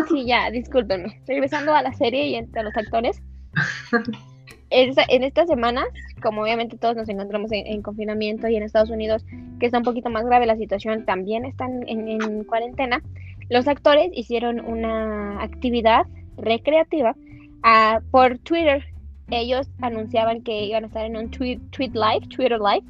sí, 0.09 0.27
ya, 0.27 0.51
discúlpenme. 0.51 1.23
Regresando 1.27 1.73
a 1.73 1.83
la 1.83 1.95
serie 1.95 2.27
y 2.27 2.35
entre 2.35 2.63
los 2.63 2.77
actores. 2.77 3.23
en 4.71 5.23
estas 5.23 5.49
semanas, 5.49 5.87
como 6.23 6.43
obviamente 6.43 6.77
todos 6.77 6.97
nos 6.97 7.09
encontramos 7.09 7.51
en, 7.53 7.83
confinamiento 7.83 8.49
y 8.49 8.57
en 8.57 8.63
Estados 8.63 8.91
Unidos, 8.91 9.25
que 9.59 9.67
está 9.67 9.79
un 9.79 9.85
poquito 9.85 10.11
más 10.11 10.25
grave 10.25 10.47
la 10.47 10.57
situación, 10.57 11.05
también 11.05 11.45
están 11.45 11.85
en, 11.87 12.45
cuarentena, 12.45 13.03
los 13.49 13.67
actores 13.67 14.11
hicieron 14.13 14.61
una 14.61 15.43
actividad 15.43 16.07
recreativa 16.37 17.17
ah, 17.63 18.01
por 18.11 18.39
Twitter. 18.39 18.85
Ellos 19.31 19.69
anunciaban 19.81 20.43
que 20.43 20.65
iban 20.65 20.85
a 20.85 20.87
estar 20.87 21.05
en 21.05 21.17
un 21.17 21.31
tweet, 21.31 21.61
tweet 21.71 21.93
live, 21.93 22.27
Twitter 22.29 22.59
live, 22.59 22.85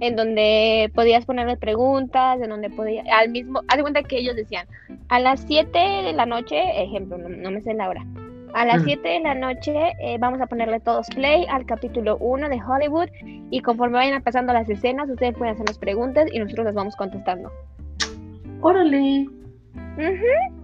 en 0.00 0.16
donde 0.16 0.90
podías 0.94 1.24
ponerle 1.24 1.56
preguntas, 1.56 2.40
en 2.40 2.50
donde 2.50 2.70
podía, 2.70 3.02
al 3.12 3.30
mismo, 3.30 3.60
haz 3.68 3.76
de 3.76 3.82
cuenta 3.82 4.02
que 4.02 4.18
ellos 4.18 4.36
decían, 4.36 4.66
a 5.08 5.20
las 5.20 5.40
7 5.46 5.78
de 5.78 6.12
la 6.12 6.26
noche, 6.26 6.58
ejemplo, 6.82 7.18
no, 7.18 7.28
no 7.28 7.50
me 7.50 7.60
sé 7.62 7.74
la 7.74 7.88
hora, 7.88 8.04
a 8.54 8.64
las 8.64 8.82
Mm. 8.82 8.84
7 8.86 9.08
de 9.08 9.20
la 9.20 9.34
noche 9.34 9.74
eh, 10.00 10.16
vamos 10.18 10.40
a 10.40 10.46
ponerle 10.46 10.80
todos 10.80 11.08
play 11.10 11.44
al 11.50 11.66
capítulo 11.66 12.16
1 12.18 12.48
de 12.48 12.60
Hollywood 12.62 13.08
y 13.50 13.60
conforme 13.60 13.98
vayan 13.98 14.22
pasando 14.22 14.52
las 14.52 14.68
escenas, 14.70 15.08
ustedes 15.10 15.34
pueden 15.36 15.54
hacernos 15.54 15.78
preguntas 15.78 16.26
y 16.32 16.38
nosotros 16.38 16.64
las 16.66 16.74
vamos 16.74 16.96
contestando. 16.96 17.50
Órale. 18.60 19.26
Ujú. 19.96 20.54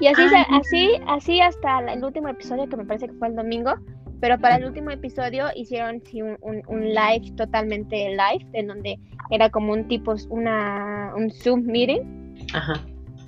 Y 0.00 0.06
así, 0.06 0.22
Ay, 0.22 0.28
se- 0.28 0.54
así, 0.56 0.90
así 1.08 1.40
hasta 1.40 1.80
el 1.92 2.02
último 2.04 2.28
episodio, 2.28 2.68
que 2.68 2.76
me 2.76 2.84
parece 2.84 3.08
que 3.08 3.14
fue 3.14 3.28
el 3.28 3.36
domingo, 3.36 3.74
pero 4.20 4.38
para 4.38 4.56
el 4.56 4.64
último 4.64 4.90
episodio 4.90 5.46
hicieron 5.54 6.00
sí, 6.04 6.22
un, 6.22 6.36
un- 6.40 6.62
un 6.68 6.80
live, 6.88 7.32
totalmente 7.36 8.10
live, 8.10 8.46
en 8.52 8.68
donde 8.68 8.98
era 9.30 9.50
como 9.50 9.72
un 9.72 9.86
tipo, 9.88 10.14
una, 10.30 11.12
un 11.16 11.30
Zoom 11.30 11.62
meeting, 11.66 12.00
Ajá. 12.54 12.74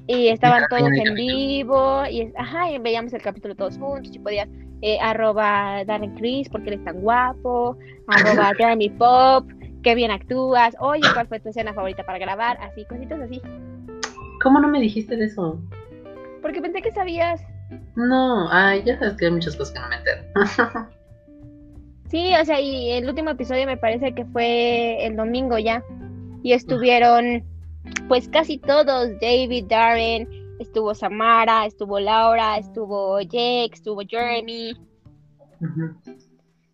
Y 0.06 0.28
estaban 0.28 0.64
todos 0.68 0.90
en 0.92 1.14
vivo, 1.14 2.02
y, 2.10 2.32
ajá, 2.36 2.70
y 2.70 2.78
veíamos 2.78 3.12
el 3.12 3.22
capítulo 3.22 3.54
todos 3.54 3.78
juntos, 3.78 4.14
y 4.14 4.18
podías 4.18 4.48
eh, 4.82 4.98
arroba 5.00 5.84
Darren 5.84 6.14
Chris, 6.14 6.48
porque 6.48 6.70
él 6.70 6.78
es 6.78 6.84
tan 6.84 7.00
guapo, 7.00 7.78
arroba 8.08 8.52
Jeremy 8.56 8.90
Pop, 8.90 9.48
qué 9.82 9.94
bien 9.94 10.10
actúas, 10.10 10.74
oye, 10.80 11.02
¿cuál 11.12 11.26
fue 11.28 11.40
tu 11.40 11.48
escena 11.48 11.72
favorita 11.72 12.04
para 12.04 12.18
grabar? 12.18 12.58
Así, 12.60 12.84
cositas 12.84 13.20
así. 13.20 13.40
¿Cómo 14.42 14.60
no 14.60 14.68
me 14.68 14.80
dijiste 14.80 15.16
de 15.16 15.26
eso? 15.26 15.58
Porque 16.42 16.60
pensé 16.60 16.82
que 16.82 16.90
sabías. 16.90 17.40
No, 17.96 18.50
ay, 18.50 18.82
ya 18.84 18.98
sabes 18.98 19.16
que 19.16 19.26
hay 19.26 19.30
muchas 19.30 19.56
cosas 19.56 19.72
que 19.72 19.80
no 19.80 19.88
me 19.88 19.96
entero. 19.96 20.22
Sí, 22.14 22.32
o 22.40 22.44
sea, 22.44 22.60
y 22.60 22.92
el 22.92 23.08
último 23.08 23.30
episodio 23.30 23.66
me 23.66 23.76
parece 23.76 24.14
que 24.14 24.24
fue 24.26 25.04
el 25.04 25.16
domingo 25.16 25.58
ya. 25.58 25.82
Y 26.44 26.52
estuvieron, 26.52 27.42
pues 28.08 28.28
casi 28.28 28.58
todos, 28.58 29.10
David, 29.20 29.66
Darren, 29.68 30.28
estuvo 30.58 30.94
Samara, 30.94 31.66
estuvo 31.66 32.00
Laura, 32.00 32.58
estuvo 32.58 33.20
Jake, 33.20 33.70
estuvo 33.72 34.02
Jeremy. 34.06 34.74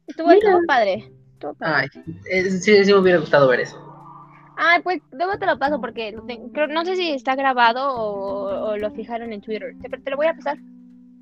Estuvo, 0.06 0.30
estuvo 0.30 0.60
padre. 0.66 1.10
estuvo 1.32 1.54
padre. 1.54 1.88
Ay, 1.94 2.02
eh, 2.30 2.50
sí, 2.50 2.84
sí 2.84 2.92
me 2.92 2.98
hubiera 2.98 3.18
gustado 3.18 3.48
ver 3.48 3.60
eso. 3.60 3.76
Ah, 4.56 4.78
pues 4.82 5.00
luego 5.12 5.38
te 5.38 5.46
lo 5.46 5.58
paso 5.58 5.80
porque 5.80 6.14
creo, 6.52 6.66
no 6.66 6.84
sé 6.84 6.94
si 6.96 7.12
está 7.12 7.34
grabado 7.34 7.94
o, 7.94 8.70
o 8.70 8.76
lo 8.76 8.90
fijaron 8.90 9.32
en 9.32 9.40
Twitter. 9.40 9.74
Te, 9.80 9.88
te 9.88 10.10
lo 10.10 10.16
voy 10.16 10.26
a 10.26 10.34
pasar. 10.34 10.58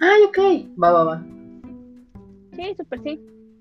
Ay, 0.00 0.22
ok. 0.24 0.38
Va, 0.82 0.90
va, 0.90 1.04
va. 1.04 1.22
Sí, 2.56 2.74
súper 2.76 3.00
sí. 3.02 3.20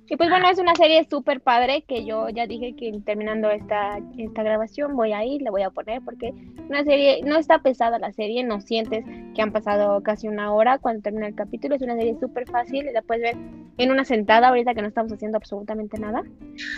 Y 0.09 0.15
pues 0.15 0.29
bueno, 0.29 0.49
es 0.49 0.57
una 0.57 0.73
serie 0.75 1.05
súper 1.09 1.41
padre 1.41 1.83
que 1.85 2.05
yo 2.05 2.29
ya 2.29 2.47
dije 2.47 2.73
que 2.77 2.97
terminando 3.05 3.49
esta, 3.49 3.99
esta 4.17 4.41
grabación 4.41 4.95
voy 4.95 5.11
a 5.11 5.25
ir, 5.25 5.41
le 5.41 5.49
voy 5.49 5.63
a 5.63 5.69
poner 5.69 6.01
porque 6.01 6.33
una 6.69 6.83
serie, 6.85 7.21
no 7.25 7.37
está 7.37 7.59
pesada 7.59 7.99
la 7.99 8.13
serie, 8.13 8.45
no 8.45 8.61
sientes 8.61 9.03
que 9.35 9.41
han 9.41 9.51
pasado 9.51 10.01
casi 10.03 10.29
una 10.29 10.53
hora 10.53 10.77
cuando 10.77 11.01
termina 11.01 11.27
el 11.27 11.35
capítulo, 11.35 11.75
es 11.75 11.81
una 11.81 11.95
serie 11.95 12.15
súper 12.21 12.49
fácil, 12.49 12.85
la 12.93 13.01
puedes 13.01 13.21
ver 13.21 13.35
en 13.77 13.91
una 13.91 14.05
sentada 14.05 14.47
ahorita 14.47 14.73
que 14.73 14.81
no 14.81 14.87
estamos 14.87 15.11
haciendo 15.11 15.37
absolutamente 15.37 15.99
nada. 15.99 16.23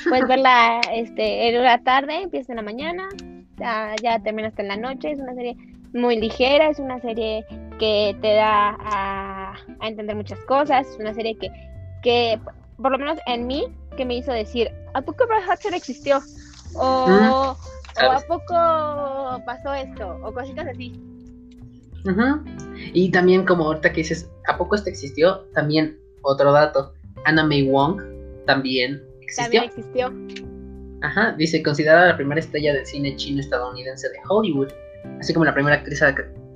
Puedes 0.07 0.27
verla 0.27 0.81
este, 0.91 1.49
en 1.49 1.63
la 1.63 1.83
tarde, 1.83 2.23
empieza 2.23 2.53
en 2.53 2.57
la 2.57 2.63
mañana, 2.63 3.09
ya, 3.57 3.95
ya 4.01 4.19
termina 4.19 4.47
hasta 4.47 4.63
en 4.63 4.69
la 4.69 4.77
noche, 4.77 5.11
es 5.11 5.19
una 5.19 5.35
serie 5.35 5.55
muy 5.93 6.19
ligera, 6.19 6.69
es 6.69 6.79
una 6.79 6.99
serie 6.99 7.45
que 7.77 8.15
te 8.21 8.33
da 8.33 8.75
a, 8.79 9.53
a 9.79 9.87
entender 9.87 10.15
muchas 10.15 10.39
cosas, 10.45 10.87
es 10.87 10.97
una 10.99 11.13
serie 11.13 11.35
que, 11.37 11.51
que 12.01 12.39
por 12.81 12.91
lo 12.91 12.97
menos 12.97 13.19
en 13.25 13.47
mí, 13.47 13.67
que 13.97 14.05
me 14.05 14.15
hizo 14.15 14.31
decir, 14.31 14.69
¿a 14.93 15.01
poco 15.01 15.25
Brad 15.27 15.43
Hudson 15.43 15.73
existió? 15.73 16.19
O, 16.75 16.81
o 16.81 17.57
¿a 17.97 18.19
poco 18.27 19.43
pasó 19.45 19.73
esto? 19.73 20.19
O 20.23 20.33
cositas 20.33 20.67
así. 20.67 20.93
Ujú. 22.05 22.43
Y 22.93 23.11
también 23.11 23.45
como 23.45 23.65
ahorita 23.65 23.89
que 23.91 23.97
dices, 23.97 24.29
¿a 24.47 24.57
poco 24.57 24.75
este 24.75 24.89
existió? 24.89 25.39
También 25.53 25.99
otro 26.21 26.51
dato, 26.51 26.93
Anna 27.25 27.43
May 27.43 27.67
Wong 27.69 28.01
también 28.45 29.03
existió. 29.21 29.61
También 29.61 29.63
existió. 29.65 30.13
Ajá, 31.01 31.33
dice, 31.37 31.63
considerada 31.63 32.07
la 32.07 32.17
primera 32.17 32.39
estrella 32.39 32.73
del 32.73 32.85
cine 32.85 33.15
chino 33.15 33.39
estadounidense 33.39 34.09
de 34.09 34.17
Hollywood, 34.27 34.69
así 35.19 35.33
como 35.33 35.45
la 35.45 35.53
primera 35.53 35.77
actriz, 35.77 36.01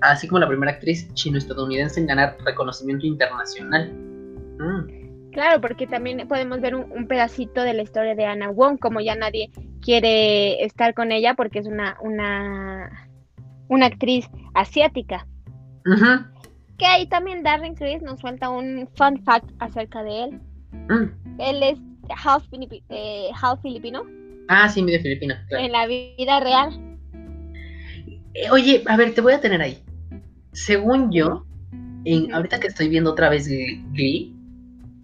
así 0.01 0.27
como 0.27 0.39
la 0.39 0.47
primera 0.47 0.71
actriz 0.73 1.11
chino-estadounidense 1.13 1.99
en 1.99 2.07
ganar 2.07 2.37
reconocimiento 2.45 3.05
internacional. 3.05 3.91
Mm, 4.59 5.02
Claro, 5.33 5.59
porque 5.61 5.87
también 5.87 6.27
podemos 6.27 6.61
ver 6.61 6.75
un, 6.75 6.91
un 6.91 7.07
pedacito 7.07 7.63
de 7.63 7.73
la 7.73 7.81
historia 7.81 8.13
de 8.15 8.25
Anna 8.25 8.49
Wong, 8.51 8.77
como 8.79 9.01
ya 9.01 9.15
nadie 9.15 9.49
quiere 9.81 10.63
estar 10.63 10.93
con 10.93 11.11
ella 11.11 11.33
porque 11.33 11.59
es 11.59 11.65
una, 11.65 11.97
una, 12.01 13.09
una 13.67 13.87
actriz 13.87 14.29
asiática. 14.53 15.25
Que 16.77 16.85
ahí 16.85 17.07
también 17.07 17.43
Darren 17.43 17.75
Criss 17.75 18.01
nos 18.01 18.19
suelta 18.19 18.49
un 18.49 18.87
fun 18.95 19.23
fact 19.23 19.49
acerca 19.59 20.03
de 20.03 20.23
él. 20.25 20.39
mm. 20.89 21.39
Él 21.39 21.63
es 21.63 21.79
half, 22.23 22.43
filipi- 22.51 22.83
eh, 22.89 23.29
half 23.41 23.59
filipino 23.61 24.03
Ah, 24.49 24.67
sí, 24.69 24.83
medio 24.83 24.99
filipina, 25.01 25.43
claro. 25.47 25.65
en 25.65 25.71
la 25.71 25.87
vida 25.87 26.39
real. 26.41 26.97
Eh, 28.33 28.49
oye, 28.51 28.83
a 28.87 28.97
ver, 28.97 29.13
te 29.13 29.21
voy 29.21 29.33
a 29.33 29.39
tener 29.41 29.61
ahí. 29.61 29.77
Según 30.51 31.11
yo, 31.11 31.45
en, 32.05 32.33
ahorita 32.33 32.59
que 32.59 32.67
estoy 32.67 32.89
viendo 32.89 33.11
otra 33.11 33.29
vez 33.29 33.47
Glee, 33.47 34.32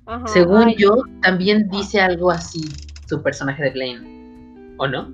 Ajá, 0.10 0.28
según 0.28 0.64
ay, 0.64 0.76
yo, 0.76 1.04
también 1.22 1.70
dice 1.70 2.02
algo 2.02 2.32
así 2.32 2.68
su 3.08 3.22
personaje 3.22 3.62
de 3.62 3.70
Blaine. 3.70 4.76
¿O 4.78 4.88
no? 4.88 5.14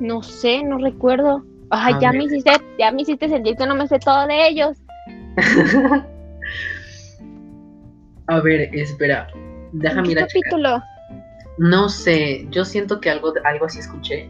No 0.00 0.22
sé, 0.24 0.64
no 0.64 0.78
recuerdo. 0.78 1.44
Ay, 1.70 1.94
ya 2.00 2.10
me 2.10 2.24
hiciste, 2.24 2.50
ya 2.76 2.90
me 2.90 3.02
hiciste 3.02 3.28
sentir 3.28 3.56
que 3.56 3.66
no 3.66 3.76
me 3.76 3.86
sé 3.86 4.00
todo 4.00 4.26
de 4.26 4.48
ellos. 4.48 4.76
a 8.26 8.40
ver, 8.40 8.74
espera. 8.74 9.28
Déjame 9.72 10.06
¿En 10.06 10.10
ir 10.10 10.16
qué 10.16 10.22
a 10.24 10.26
capítulo? 10.26 10.82
No 11.58 11.88
sé, 11.88 12.46
yo 12.50 12.64
siento 12.64 13.00
que 13.00 13.08
algo, 13.10 13.32
algo 13.44 13.66
así 13.66 13.78
escuché. 13.78 14.28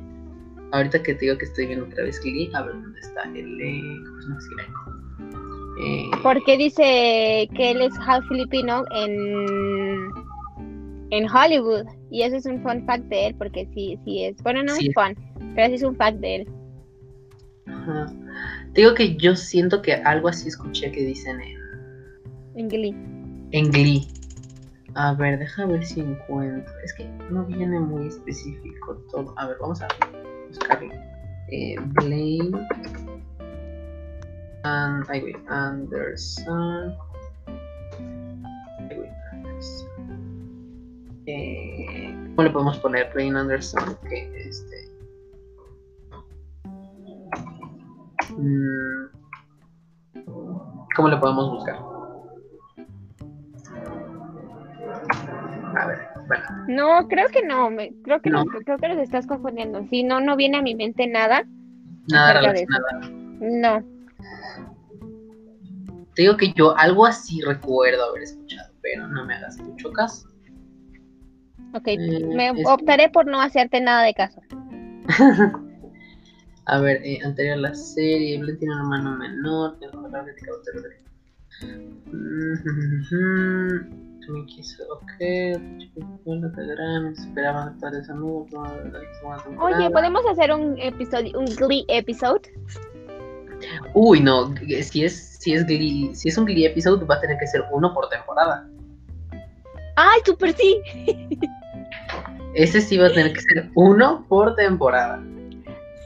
Ahorita 0.73 1.03
que 1.03 1.15
te 1.15 1.21
digo 1.21 1.39
que 1.39 1.47
estoy 1.47 1.67
viendo 1.67 1.87
otra 1.87 2.05
vez 2.05 2.21
Glee, 2.21 2.51
a 2.53 2.63
ver 2.63 2.75
dónde 2.75 3.01
está 3.01 3.23
el. 3.23 4.05
¿Cómo 4.23 4.39
se 4.39 4.51
llama? 4.51 4.94
Eh, 5.81 6.11
Porque 6.23 6.57
dice 6.57 7.49
que 7.57 7.71
él 7.73 7.81
es 7.83 7.93
half 8.07 8.25
filipino 8.29 8.85
en, 8.93 10.09
en 11.11 11.29
Hollywood. 11.29 11.85
Y 12.11 12.23
eso 12.23 12.37
es 12.37 12.47
un 12.47 12.63
fun 12.63 12.85
fact 12.87 13.05
de 13.07 13.27
él, 13.29 13.35
porque 13.37 13.67
sí, 13.75 13.99
sí 14.05 14.25
es. 14.25 14.37
Bueno, 14.43 14.63
no 14.63 14.75
Sí. 14.75 14.89
es 14.89 14.95
fun, 14.95 15.17
pero 15.55 15.69
sí 15.69 15.75
es 15.75 15.83
un 15.83 15.97
fact 15.97 16.19
de 16.19 16.37
él. 16.37 16.49
ajá. 17.67 18.13
Te 18.73 18.81
digo 18.81 18.95
que 18.95 19.17
yo 19.17 19.37
siento 19.37 19.81
que 19.83 19.95
algo 19.95 20.29
así 20.29 20.49
escuché 20.49 20.91
que 20.91 21.01
dicen 21.05 21.41
en, 21.41 21.59
En 22.57 22.69
Glee. 22.69 22.95
en 23.53 23.71
Glee. 23.71 24.09
A 24.97 25.13
ver, 25.15 25.39
deja 25.41 25.67
ver 25.67 25.85
si 25.85 26.01
encuentro. 26.01 26.73
Es 26.85 26.93
que 26.95 27.05
no 27.31 27.45
viene 27.47 27.79
muy 27.81 28.07
específico 28.09 28.97
todo. 29.11 29.35
A 29.39 29.47
ver, 29.49 29.57
vamos 29.61 29.81
a 29.83 29.89
buscarlo. 30.49 30.93
Eh, 31.51 31.75
Blaine. 31.81 32.59
And, 34.65 35.05
ay, 35.11 35.21
güey, 35.21 35.37
Anderson. 35.49 36.97
Ay, 37.47 38.97
güey, 38.97 39.11
Anderson. 39.33 39.89
Eh, 41.27 42.15
¿Cómo 42.35 42.43
le 42.45 42.51
podemos 42.51 42.79
poner 42.79 43.13
Blaine 43.13 43.37
Anderson? 43.37 43.97
Que 44.09 44.49
este. 44.49 44.89
mm, 48.39 49.07
¿Cómo 50.97 51.09
le 51.09 51.17
podemos 51.19 51.51
buscar? 51.51 51.77
A 55.77 55.87
ver, 55.87 55.99
bueno. 56.27 56.45
No, 56.69 57.09
creo 57.09 57.29
que 57.29 57.45
no, 57.45 57.69
me, 57.69 57.93
creo 58.03 58.23
que 58.23 58.31
no. 58.31 58.45
No. 58.45 58.51
creo 58.65 58.79
que 58.79 58.89
los 58.89 58.99
estás 58.99 59.27
confundiendo. 59.27 59.87
Sí, 59.91 60.05
no, 60.05 60.21
no 60.21 60.37
viene 60.37 60.57
a 60.57 60.63
mi 60.63 60.75
mente 60.75 61.07
nada. 61.07 61.45
Nada 62.09 62.33
relacionado. 62.33 62.87
No. 63.41 63.94
Te 66.15 66.23
digo 66.23 66.37
que 66.37 66.53
yo 66.53 66.77
algo 66.77 67.07
así 67.07 67.41
recuerdo 67.43 68.05
haber 68.05 68.23
escuchado, 68.23 68.73
pero 68.83 69.07
no 69.09 69.25
me 69.25 69.35
hagas 69.35 69.59
mucho 69.59 69.91
caso. 69.93 70.29
Ok, 71.73 71.89
Eh, 71.89 71.99
me 72.35 72.51
es- 72.51 72.69
optaré 72.69 73.09
por 73.09 73.27
no 73.27 73.41
hacerte 73.41 73.81
nada 73.81 74.05
de 74.05 74.15
caso. 74.15 74.41
A 76.67 76.79
ver, 76.79 77.03
eh, 77.05 77.19
anterior 77.25 77.55
a 77.59 77.61
la 77.61 77.75
serie, 77.75 78.39
Blaine 78.39 78.59
tiene 78.59 78.75
un 78.75 78.81
hermano 78.81 79.17
menor, 79.19 79.79
que 79.79 79.87
También 84.25 84.47
quiso, 84.47 84.83
ok, 84.91 85.13
esperaban 87.13 87.79
tales 87.79 88.09
amigos. 88.09 88.49
Oye, 89.61 89.91
¿podemos 89.91 90.23
hacer 90.31 90.53
un 90.55 90.79
episodio, 90.79 91.39
un 91.39 91.45
Glee 91.45 91.85
episode? 91.89 92.41
Uy, 93.93 94.21
no, 94.21 94.55
si 94.83 95.05
es, 95.05 95.39
si 95.41 95.55
es 95.55 95.67
Glee, 95.67 96.15
si 96.15 96.29
es 96.29 96.39
un 96.39 96.45
Glee 96.45 96.67
episode, 96.67 97.05
va 97.05 97.17
a 97.17 97.21
tener 97.21 97.39
que 97.39 97.47
ser 97.47 97.65
uno 97.71 97.93
por 97.95 98.09
temporada. 98.09 98.69
¡Ay, 99.97 100.21
super 100.25 100.53
sí! 100.53 100.81
Ese 102.55 102.81
sí 102.81 102.97
va 102.97 103.07
a 103.07 103.13
tener 103.13 103.33
que 103.33 103.41
ser 103.41 103.71
uno 103.75 104.25
por 104.29 104.55
temporada. 104.55 105.23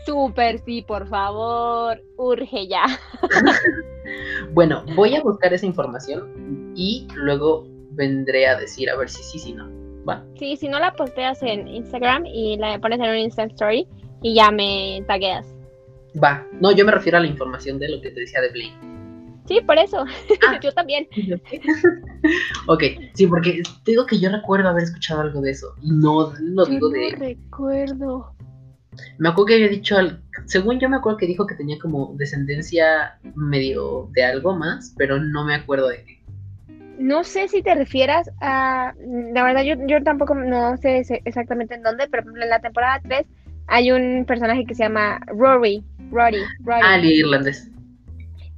Super 0.07 0.59
sí, 0.61 0.83
por 0.83 1.07
favor. 1.09 2.01
Urge 2.17 2.67
ya. 2.67 2.85
bueno, 4.55 4.83
voy 4.95 5.15
a 5.15 5.23
buscar 5.23 5.53
esa 5.53 5.67
información 5.67 6.73
y 6.75 7.07
luego 7.15 7.67
vendré 7.91 8.47
a 8.47 8.57
decir 8.57 8.89
a 8.89 8.97
ver 8.97 9.11
si 9.11 9.23
sí, 9.23 9.39
si 9.39 9.53
no. 9.53 9.69
Va. 10.09 10.25
Sí, 10.39 10.57
si 10.57 10.69
no 10.69 10.79
la 10.79 10.95
posteas 10.95 11.43
en 11.43 11.69
Instagram 11.69 12.25
y 12.25 12.57
la 12.57 12.79
pones 12.79 13.01
en 13.01 13.11
un 13.11 13.17
Instant 13.17 13.53
Story 13.53 13.87
y 14.23 14.35
ya 14.35 14.51
me 14.51 15.05
tagueas. 15.07 15.58
Va. 16.23 16.47
No, 16.61 16.73
yo 16.73 16.85
me 16.85 16.93
refiero 16.93 17.19
a 17.19 17.21
la 17.21 17.27
información 17.27 17.79
de 17.79 17.89
lo 17.89 18.01
que 18.01 18.11
te 18.11 18.21
decía 18.21 18.41
de 18.41 18.51
Blake. 18.51 18.99
Sí, 19.47 19.61
por 19.63 19.79
eso. 19.79 20.05
Ah. 20.47 20.61
yo 20.63 20.73
también. 20.73 21.09
ok, 22.67 22.83
sí, 23.15 23.27
porque 23.27 23.63
te 23.85 23.93
digo 23.93 24.05
que 24.05 24.21
yo 24.21 24.31
recuerdo 24.31 24.69
haber 24.69 24.85
escuchado 24.85 25.23
algo 25.23 25.41
de 25.41 25.53
eso. 25.53 25.75
Y 25.83 25.91
no 25.91 26.35
lo 26.39 26.67
digo 26.67 26.91
de. 26.91 27.13
No 27.13 27.19
recuerdo. 27.19 28.35
Me 29.19 29.29
acuerdo 29.29 29.47
que 29.47 29.55
había 29.55 29.69
dicho, 29.69 29.97
al... 29.97 30.23
según 30.47 30.81
yo 30.81 30.89
me 30.89 30.97
acuerdo 30.97 31.19
que 31.19 31.27
dijo 31.27 31.47
que 31.47 31.55
tenía 31.55 31.79
como 31.79 32.15
descendencia 32.17 33.19
medio 33.37 34.09
de 34.13 34.25
algo 34.25 34.57
más, 34.57 34.95
pero 34.99 35.19
no 35.19 35.45
me 35.45 35.55
acuerdo 35.55 35.89
de 35.89 36.05
qué. 36.05 36.19
No 36.99 37.23
sé 37.23 37.47
si 37.47 37.63
te 37.63 37.77
refieras 37.77 38.29
a, 38.41 38.93
la 39.33 39.45
verdad 39.45 39.63
yo, 39.63 39.77
yo 39.87 40.03
tampoco 40.03 40.35
no 40.35 40.77
sé 40.79 41.05
exactamente 41.25 41.77
en 41.77 41.83
dónde, 41.83 42.09
pero 42.11 42.25
en 42.29 42.49
la 42.49 42.59
temporada 42.59 43.01
3 43.05 43.25
hay 43.69 43.93
un 43.93 44.25
personaje 44.27 44.65
que 44.65 44.75
se 44.75 44.85
llama 44.85 45.21
Rory, 45.27 45.83
Rory, 46.11 46.43
Rory. 46.61 46.83
Ah, 46.83 46.99
irlandés. 46.99 47.71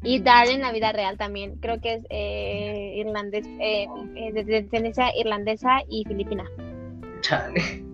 Y 0.03 0.21
Darren 0.21 0.57
en 0.57 0.61
la 0.63 0.73
vida 0.73 0.93
real 0.93 1.19
también, 1.19 1.57
creo 1.61 1.79
que 1.81 1.95
es 1.95 2.07
eh, 2.09 2.95
irlandés, 2.97 3.47
eh, 3.61 3.87
eh, 4.17 4.33
de 4.33 4.45
descendencia 4.45 5.15
irlandesa 5.15 5.83
y 5.91 6.05
filipina. 6.07 6.45
Chale 7.21 7.91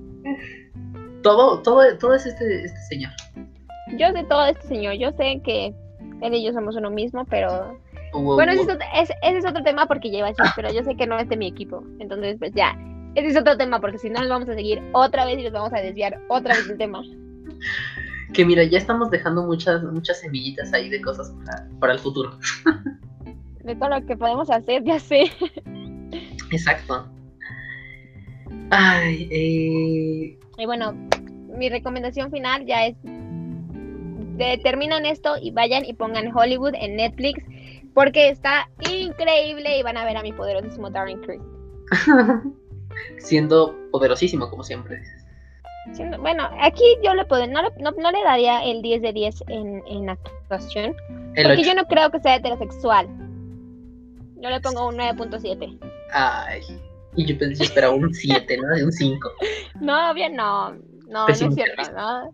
todo, 1.26 1.60
todo, 1.60 1.82
todo 1.98 2.14
es 2.14 2.24
este, 2.24 2.64
este 2.64 2.80
señor. 2.82 3.10
Yo 3.98 4.12
sé 4.12 4.22
todo 4.24 4.46
este 4.46 4.64
señor, 4.68 4.94
yo 4.94 5.10
sé 5.12 5.40
que 5.42 5.74
él 6.22 6.34
y 6.34 6.44
yo 6.44 6.52
somos 6.52 6.76
uno 6.76 6.88
mismo, 6.88 7.24
pero 7.24 7.76
bueno, 8.12 8.52
ese 8.52 9.14
es, 9.22 9.44
otro 9.44 9.64
tema 9.64 9.86
porque 9.86 10.10
lleva 10.10 10.28
así, 10.28 10.42
pero 10.54 10.72
yo 10.72 10.84
sé 10.84 10.96
que 10.96 11.08
no 11.08 11.18
es 11.18 11.28
de 11.28 11.36
mi 11.36 11.48
equipo, 11.48 11.82
entonces 11.98 12.36
pues 12.38 12.52
ya, 12.54 12.78
ese 13.16 13.28
es 13.28 13.36
otro 13.36 13.56
tema 13.56 13.80
porque 13.80 13.98
si 13.98 14.10
no 14.10 14.20
nos 14.20 14.28
vamos 14.28 14.48
a 14.48 14.54
seguir 14.54 14.82
otra 14.92 15.24
vez 15.24 15.38
y 15.38 15.44
nos 15.44 15.52
vamos 15.52 15.72
a 15.72 15.80
desviar 15.80 16.20
otra 16.28 16.54
vez 16.54 16.68
del 16.68 16.78
tema. 16.78 17.02
Que 18.32 18.44
mira, 18.44 18.64
ya 18.64 18.78
estamos 18.78 19.08
dejando 19.10 19.44
muchas, 19.44 19.84
muchas 19.84 20.20
semillitas 20.20 20.72
ahí 20.72 20.90
de 20.90 21.00
cosas 21.00 21.32
para, 21.44 21.68
para 21.78 21.92
el 21.92 21.98
futuro. 22.00 22.36
De 23.62 23.76
todo 23.76 23.88
lo 23.88 24.04
que 24.04 24.16
podemos 24.16 24.50
hacer, 24.50 24.82
ya 24.82 24.98
sé. 24.98 25.30
Exacto. 26.50 27.08
Ay, 28.70 29.28
eh, 29.30 30.38
y 30.58 30.66
bueno, 30.66 30.92
mi 31.56 31.68
recomendación 31.68 32.30
final 32.32 32.66
ya 32.66 32.86
es 32.86 32.96
terminan 34.62 35.06
esto 35.06 35.36
y 35.40 35.52
vayan 35.52 35.84
y 35.84 35.94
pongan 35.94 36.36
Hollywood 36.36 36.74
en 36.74 36.96
Netflix 36.96 37.42
porque 37.94 38.28
está 38.28 38.68
increíble 38.90 39.78
y 39.78 39.82
van 39.82 39.96
a 39.96 40.04
ver 40.04 40.16
a 40.16 40.22
mi 40.22 40.32
poderosísimo 40.32 40.90
Darren 40.90 41.20
Criss. 41.22 41.40
Siendo 43.18 43.76
poderosísimo 43.90 44.49
como 44.51 44.62
siempre. 44.62 45.03
bueno, 46.20 46.49
aquí 46.61 46.84
yo 47.03 47.14
le 47.14 47.24
puedo, 47.24 47.47
no, 47.47 47.62
no, 47.80 48.11
le 48.11 48.22
daría 48.24 48.64
el 48.64 48.82
10 48.82 49.03
de 49.03 49.12
10 49.12 49.44
en, 49.49 49.82
en 49.86 50.11
actuación. 50.11 50.94
porque 51.34 51.64
yo 51.64 51.74
no 51.74 51.86
creo 51.86 52.11
que 52.11 52.20
sea 52.20 52.36
heterosexual. 52.36 53.09
Yo 54.38 54.51
le 54.51 54.61
pongo 54.61 54.88
un 54.88 54.97
9.7. 54.97 55.78
Ay. 56.12 56.61
Y 57.16 57.24
yo 57.24 57.38
pensé 57.38 57.64
esperaba 57.64 57.94
un 57.94 58.12
7, 58.12 58.59
¿no? 58.59 58.68
De 58.76 58.84
un 58.84 58.92
5. 58.92 59.30
No, 59.80 60.12
bien, 60.14 60.36
no. 60.36 60.72
No, 61.09 61.26
no 61.26 61.28
es 61.28 61.38
cierto, 61.38 61.82
¿no? 61.97 62.30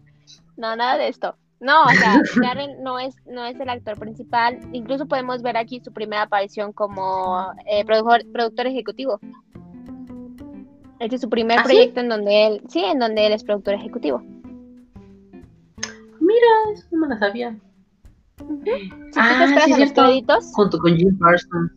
No, 0.56 0.76
nada 0.76 0.98
de 0.98 1.08
esto. 1.08 1.36
No, 1.60 1.84
o 1.84 1.90
sea, 1.90 2.20
Darren 2.42 2.82
no 2.82 2.98
es, 2.98 3.14
no 3.26 3.44
es 3.44 3.58
el 3.60 3.68
actor 3.68 3.96
principal. 3.96 4.58
Incluso 4.72 5.06
podemos 5.06 5.42
ver 5.42 5.56
aquí 5.56 5.80
su 5.84 5.92
primera 5.92 6.22
aparición 6.22 6.72
como 6.72 7.52
eh, 7.66 7.84
productor, 7.84 8.24
productor 8.32 8.66
ejecutivo. 8.66 9.20
Este 11.02 11.16
es 11.16 11.22
su 11.22 11.28
primer 11.28 11.58
¿Ah, 11.58 11.64
proyecto 11.64 11.98
en 11.98 12.08
donde 12.08 12.46
él, 12.46 12.62
sí, 12.68 12.78
en 12.78 13.00
donde 13.00 13.26
él 13.26 13.32
es 13.32 13.42
productor 13.42 13.74
ejecutivo. 13.74 14.22
Mira, 16.20 16.46
eso 16.72 16.86
no 16.92 17.00
me 17.00 17.08
lo 17.08 17.18
sabía. 17.18 17.58
ah, 19.16 19.64
sí, 19.64 19.80
los 19.80 19.92
créditos. 19.92 20.52
Junto 20.54 20.78
con 20.78 20.96
Jim 20.96 21.18
Parsons. 21.18 21.72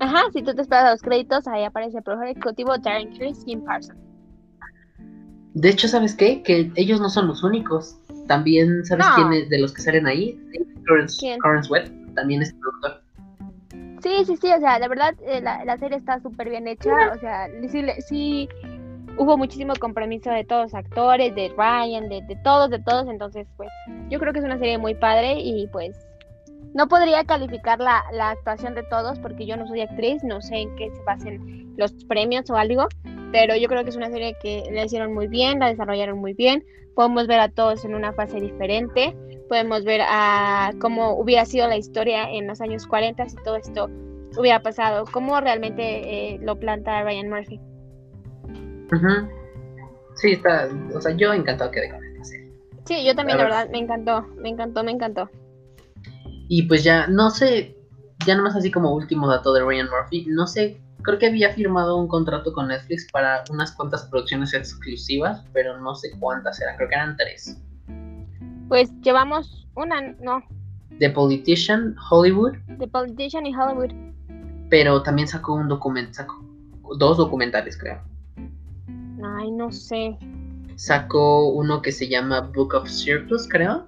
Ajá, 0.00 0.24
si 0.32 0.42
tú 0.42 0.52
te 0.56 0.62
esperas 0.62 0.86
a 0.86 0.90
los 0.90 1.02
créditos, 1.02 1.46
ahí 1.46 1.62
aparece 1.62 1.98
el 1.98 2.02
profesor 2.02 2.30
ejecutivo 2.30 2.76
Darren 2.78 3.16
Criss, 3.16 3.44
Jim 3.46 3.62
Parsons. 3.62 4.00
De 5.54 5.68
hecho, 5.68 5.86
¿sabes 5.86 6.16
qué? 6.16 6.42
Que 6.42 6.72
ellos 6.74 7.00
no 7.00 7.10
son 7.10 7.28
los 7.28 7.44
únicos. 7.44 7.96
También, 8.26 8.84
¿sabes 8.84 9.06
quién 9.14 9.32
es 9.34 9.50
de 9.50 9.60
los 9.60 9.72
que 9.72 9.82
salen 9.82 10.08
ahí? 10.08 10.36
Clarence, 10.84 11.70
Webb, 11.70 12.14
también 12.16 12.42
es 12.42 12.52
productor. 12.54 13.01
Sí, 14.02 14.24
sí, 14.26 14.36
sí, 14.36 14.52
o 14.52 14.58
sea, 14.58 14.78
la 14.78 14.88
verdad, 14.88 15.14
eh, 15.24 15.40
la, 15.40 15.76
serie 15.78 15.96
está 15.96 16.20
súper 16.20 16.50
bien 16.50 16.66
hecha. 16.66 16.90
O 17.14 17.18
sea, 17.18 17.48
sí, 17.68 17.84
sí, 18.00 18.48
hubo 19.16 19.36
muchísimo 19.36 19.74
compromiso 19.78 20.30
de 20.30 20.44
todos 20.44 20.64
los 20.64 20.74
actores, 20.74 21.34
de 21.34 21.52
Ryan, 21.56 22.08
de, 22.08 22.22
de 22.22 22.36
todos, 22.42 22.70
de 22.70 22.80
todos. 22.80 23.08
Entonces, 23.08 23.46
pues, 23.56 23.68
yo 24.10 24.18
creo 24.18 24.32
que 24.32 24.40
es 24.40 24.44
una 24.44 24.58
serie 24.58 24.78
muy 24.78 24.94
padre 24.94 25.34
y 25.38 25.68
pues 25.68 25.96
no 26.74 26.88
podría 26.88 27.24
calificar 27.24 27.78
la, 27.80 28.02
la, 28.12 28.30
actuación 28.30 28.74
de 28.74 28.82
todos 28.84 29.18
porque 29.18 29.46
yo 29.46 29.56
no 29.56 29.66
soy 29.66 29.82
actriz, 29.82 30.22
no 30.24 30.40
sé 30.40 30.56
en 30.56 30.74
qué 30.76 30.90
se 30.90 31.02
basen 31.02 31.74
los 31.76 31.92
premios 32.04 32.48
o 32.50 32.56
algo, 32.56 32.88
pero 33.30 33.56
yo 33.56 33.68
creo 33.68 33.84
que 33.84 33.90
es 33.90 33.96
una 33.96 34.10
serie 34.10 34.36
que 34.42 34.64
la 34.72 34.84
hicieron 34.84 35.12
muy 35.12 35.26
bien, 35.26 35.58
la 35.58 35.68
desarrollaron 35.68 36.18
muy 36.18 36.34
bien. 36.34 36.64
Podemos 36.94 37.26
ver 37.26 37.40
a 37.40 37.48
todos 37.48 37.84
en 37.84 37.94
una 37.94 38.12
fase 38.12 38.38
diferente, 38.38 39.16
podemos 39.48 39.84
ver 39.84 40.02
a 40.04 40.72
cómo 40.80 41.18
hubiera 41.18 41.44
sido 41.46 41.66
la 41.68 41.76
historia 41.76 42.30
en 42.30 42.46
los 42.46 42.60
años 42.60 42.86
40 42.86 43.28
si 43.28 43.36
todo 43.36 43.56
esto 43.56 43.88
hubiera 44.36 44.62
pasado, 44.62 45.04
cómo 45.10 45.40
realmente 45.40 46.34
eh, 46.34 46.38
lo 46.40 46.58
planta 46.58 47.02
Ryan 47.02 47.28
Murphy. 47.30 47.60
Sí, 50.14 50.32
está, 50.32 50.68
o 50.94 51.00
sea, 51.00 51.12
yo 51.16 51.32
encantado 51.32 51.70
quedé 51.70 51.90
con 51.90 52.04
esta 52.04 52.24
serie. 52.24 52.52
Sí, 52.84 53.04
yo 53.04 53.14
también, 53.14 53.38
la 53.38 53.44
verdad, 53.44 53.68
me 53.70 53.78
encantó, 53.78 54.22
me 54.36 54.50
encantó, 54.50 54.84
me 54.84 54.92
encantó. 54.92 55.30
Y 56.54 56.64
pues 56.64 56.84
ya, 56.84 57.06
no 57.06 57.30
sé, 57.30 57.74
ya 58.26 58.36
nomás 58.36 58.54
así 58.54 58.70
como 58.70 58.94
último 58.94 59.26
dato 59.26 59.54
de 59.54 59.64
Ryan 59.64 59.88
Murphy, 59.88 60.26
no 60.28 60.46
sé, 60.46 60.82
creo 61.00 61.18
que 61.18 61.28
había 61.28 61.50
firmado 61.54 61.96
un 61.96 62.08
contrato 62.08 62.52
con 62.52 62.68
Netflix 62.68 63.10
para 63.10 63.42
unas 63.48 63.72
cuantas 63.72 64.02
producciones 64.04 64.52
exclusivas, 64.52 65.42
pero 65.54 65.80
no 65.80 65.94
sé 65.94 66.10
cuántas 66.20 66.60
eran, 66.60 66.76
creo 66.76 66.90
que 66.90 66.94
eran 66.94 67.16
tres. 67.16 67.58
Pues 68.68 68.90
llevamos 69.00 69.66
una, 69.76 70.12
no. 70.20 70.42
The 70.98 71.08
Politician, 71.08 71.96
Hollywood. 72.10 72.52
The 72.78 72.86
Politician 72.86 73.46
y 73.46 73.56
Hollywood. 73.56 73.94
Pero 74.68 75.02
también 75.02 75.28
sacó 75.28 75.54
un 75.54 75.68
documento, 75.68 76.12
sacó 76.12 76.44
dos 76.98 77.16
documentales, 77.16 77.78
creo. 77.78 77.98
Ay, 79.38 79.50
no 79.52 79.72
sé. 79.72 80.18
Sacó 80.76 81.48
uno 81.48 81.80
que 81.80 81.92
se 81.92 82.10
llama 82.10 82.42
Book 82.42 82.74
of 82.74 82.90
Circus, 82.90 83.48
creo. 83.48 83.86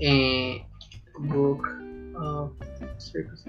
Eh, 0.00 0.66
Book 1.18 1.66
of 2.18 2.52
Circus. 2.98 3.44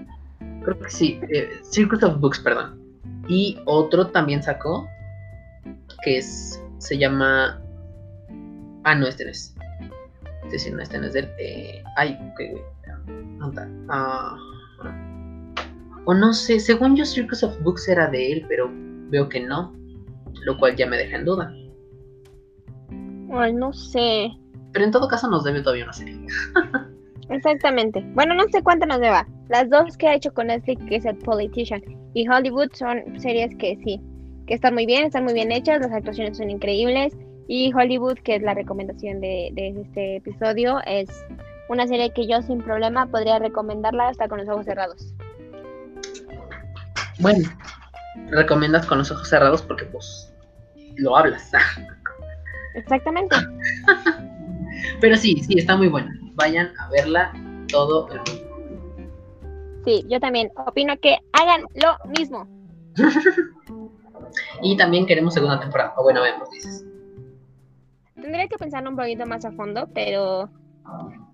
Creo 0.64 0.80
que 0.80 0.90
sí, 0.90 1.20
eh, 1.30 1.60
Circus 1.64 2.04
of 2.04 2.20
Books, 2.20 2.40
perdón. 2.40 2.80
Y 3.28 3.60
otro 3.66 4.08
también 4.08 4.42
sacó, 4.42 4.88
que 6.04 6.18
es, 6.18 6.62
se 6.78 6.98
llama... 6.98 7.62
Ah, 8.84 8.96
no, 8.96 9.08
este 9.08 9.26
no 9.26 9.32
es. 9.32 9.56
Este 10.46 10.60
sí, 10.60 10.72
no, 10.72 10.82
este 10.82 10.98
no 11.00 11.08
es 11.08 11.14
del... 11.14 11.30
Eh, 11.40 11.84
ay, 11.98 12.18
ok, 12.32 12.62
ah, 13.90 14.38
o 16.10 16.14
no 16.14 16.34
sé, 16.34 16.58
según 16.62 16.96
yo 16.96 17.04
Circus 17.06 17.44
of 17.44 17.62
Books 17.64 17.90
era 17.90 18.08
de 18.08 18.32
él, 18.32 18.46
pero 18.48 18.72
veo 19.10 19.28
que 19.28 19.42
no. 19.42 19.76
Lo 20.46 20.58
cual 20.58 20.78
ya 20.78 20.88
me 20.88 20.96
deja 20.96 21.18
en 21.18 21.26
duda. 21.26 21.54
Ay, 23.34 23.52
no 23.52 23.74
sé. 23.74 24.32
Pero 24.72 24.86
en 24.86 24.92
todo 24.92 25.10
caso 25.10 25.30
nos 25.30 25.44
debe 25.44 25.62
todavía 25.62 25.84
una 25.84 25.92
serie. 25.92 26.18
Exactamente. 27.38 28.04
Bueno, 28.16 28.34
no 28.34 28.46
sé 28.52 28.64
cuánto 28.64 28.88
nos 28.88 29.00
deba. 29.00 29.28
Las 29.48 29.70
dos 29.70 29.96
que 29.96 30.08
ha 30.08 30.16
hecho 30.16 30.34
con 30.34 30.48
Netflix, 30.48 30.84
que 30.86 30.96
es 30.96 31.06
el 31.06 31.16
Politician 31.18 31.84
y 32.16 32.28
Hollywood, 32.28 32.70
son 32.74 33.20
series 33.20 33.56
que 33.58 33.78
sí, 33.84 34.02
que 34.48 34.56
están 34.56 34.74
muy 34.74 34.88
bien, 34.88 35.06
están 35.06 35.24
muy 35.24 35.36
bien 35.36 35.52
hechas, 35.52 35.80
las 35.80 35.92
actuaciones 35.92 36.38
son 36.38 36.50
increíbles. 36.50 37.16
Y 37.48 37.72
Hollywood, 37.74 38.18
que 38.24 38.36
es 38.36 38.42
la 38.42 38.56
recomendación 38.56 39.22
de, 39.22 39.54
este 39.56 40.18
episodio, 40.18 40.80
es 40.86 41.10
una 41.70 41.88
serie 41.88 42.12
que 42.12 42.28
yo 42.28 42.42
sin 42.42 42.62
problema 42.62 43.06
podría 43.06 43.38
recomendarla 43.38 44.10
hasta 44.10 44.28
con 44.28 44.40
los 44.40 44.50
ojos 44.50 44.66
cerrados. 44.66 45.14
Bueno, 47.20 47.48
recomiendas 48.32 48.86
con 48.88 48.98
los 48.98 49.12
ojos 49.12 49.30
cerrados 49.30 49.62
porque 49.62 49.86
pues 49.86 50.34
lo 50.96 51.16
hablas. 51.16 51.52
Exactamente. 52.74 53.36
Pero 55.00 55.16
sí, 55.16 55.42
sí, 55.48 55.60
está 55.60 55.78
muy 55.78 55.88
buena 55.88 56.12
vayan 56.38 56.72
a 56.80 56.90
verla. 56.90 57.34
todo 57.68 58.08
el 58.10 58.20
mundo. 58.20 58.48
Sí, 59.84 60.06
yo 60.08 60.20
también 60.22 60.50
opino 60.56 60.98
que 60.98 61.18
hagan 61.34 61.64
lo 61.76 61.98
mismo. 62.18 62.48
y 64.62 64.78
también 64.78 65.06
queremos 65.06 65.34
segunda 65.34 65.60
temporada. 65.60 65.94
O 65.98 66.04
bueno, 66.04 66.22
vemos, 66.22 66.50
dices. 66.52 66.86
Tendría 68.16 68.48
que 68.48 68.58
pensarlo 68.58 68.90
un 68.90 68.96
poquito 68.96 69.26
más 69.26 69.44
a 69.44 69.52
fondo, 69.52 69.90
pero 69.94 70.50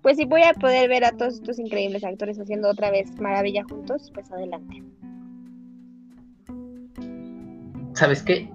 pues 0.02 0.16
si 0.16 0.24
voy 0.24 0.42
a 0.42 0.54
poder 0.54 0.88
ver 0.88 1.04
a 1.04 1.12
todos 1.12 1.34
estos 1.34 1.58
increíbles 1.58 2.02
actores 2.04 2.38
haciendo 2.38 2.68
otra 2.68 2.90
vez 2.90 3.08
maravilla 3.20 3.64
juntos, 3.64 4.10
pues 4.12 4.30
adelante. 4.32 4.82
¿Sabes 7.94 8.22
qué? 8.22 8.50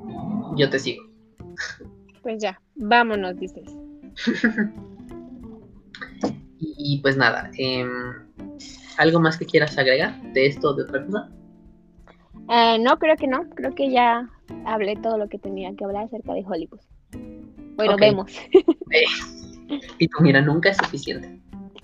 Yo 0.58 0.70
te 0.70 0.80
sigo. 0.80 1.04
Pues 2.22 2.42
ya, 2.42 2.60
vámonos, 2.76 3.38
dices. 3.38 3.76
y, 6.60 7.00
pues 7.02 7.16
nada, 7.16 7.50
eh, 7.58 7.86
¿Algo 9.00 9.22
más 9.22 9.38
que 9.38 9.46
quieras 9.46 9.78
agregar 9.78 10.22
de 10.34 10.48
esto 10.48 10.72
o 10.72 10.74
de 10.74 10.84
otra 10.84 11.06
cosa? 11.06 11.30
Eh, 12.50 12.78
no, 12.80 13.00
creo 13.00 13.16
que 13.16 13.28
no. 13.28 13.50
Creo 13.52 13.74
que 13.74 13.90
ya 13.90 14.30
hablé 14.66 14.98
todo 14.98 15.18
lo 15.18 15.30
que 15.30 15.40
tenía 15.40 15.74
que 15.74 15.86
hablar 15.86 16.04
acerca 16.04 16.34
de 16.34 16.44
Hollywood. 16.46 16.82
Bueno, 17.78 17.96
vemos. 17.96 18.30
y 20.00 20.08
tú, 20.10 20.18
mira, 20.20 20.42
nunca 20.42 20.72
es 20.72 20.78
suficiente. 20.78 21.40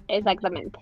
Exactamente. 0.10 0.78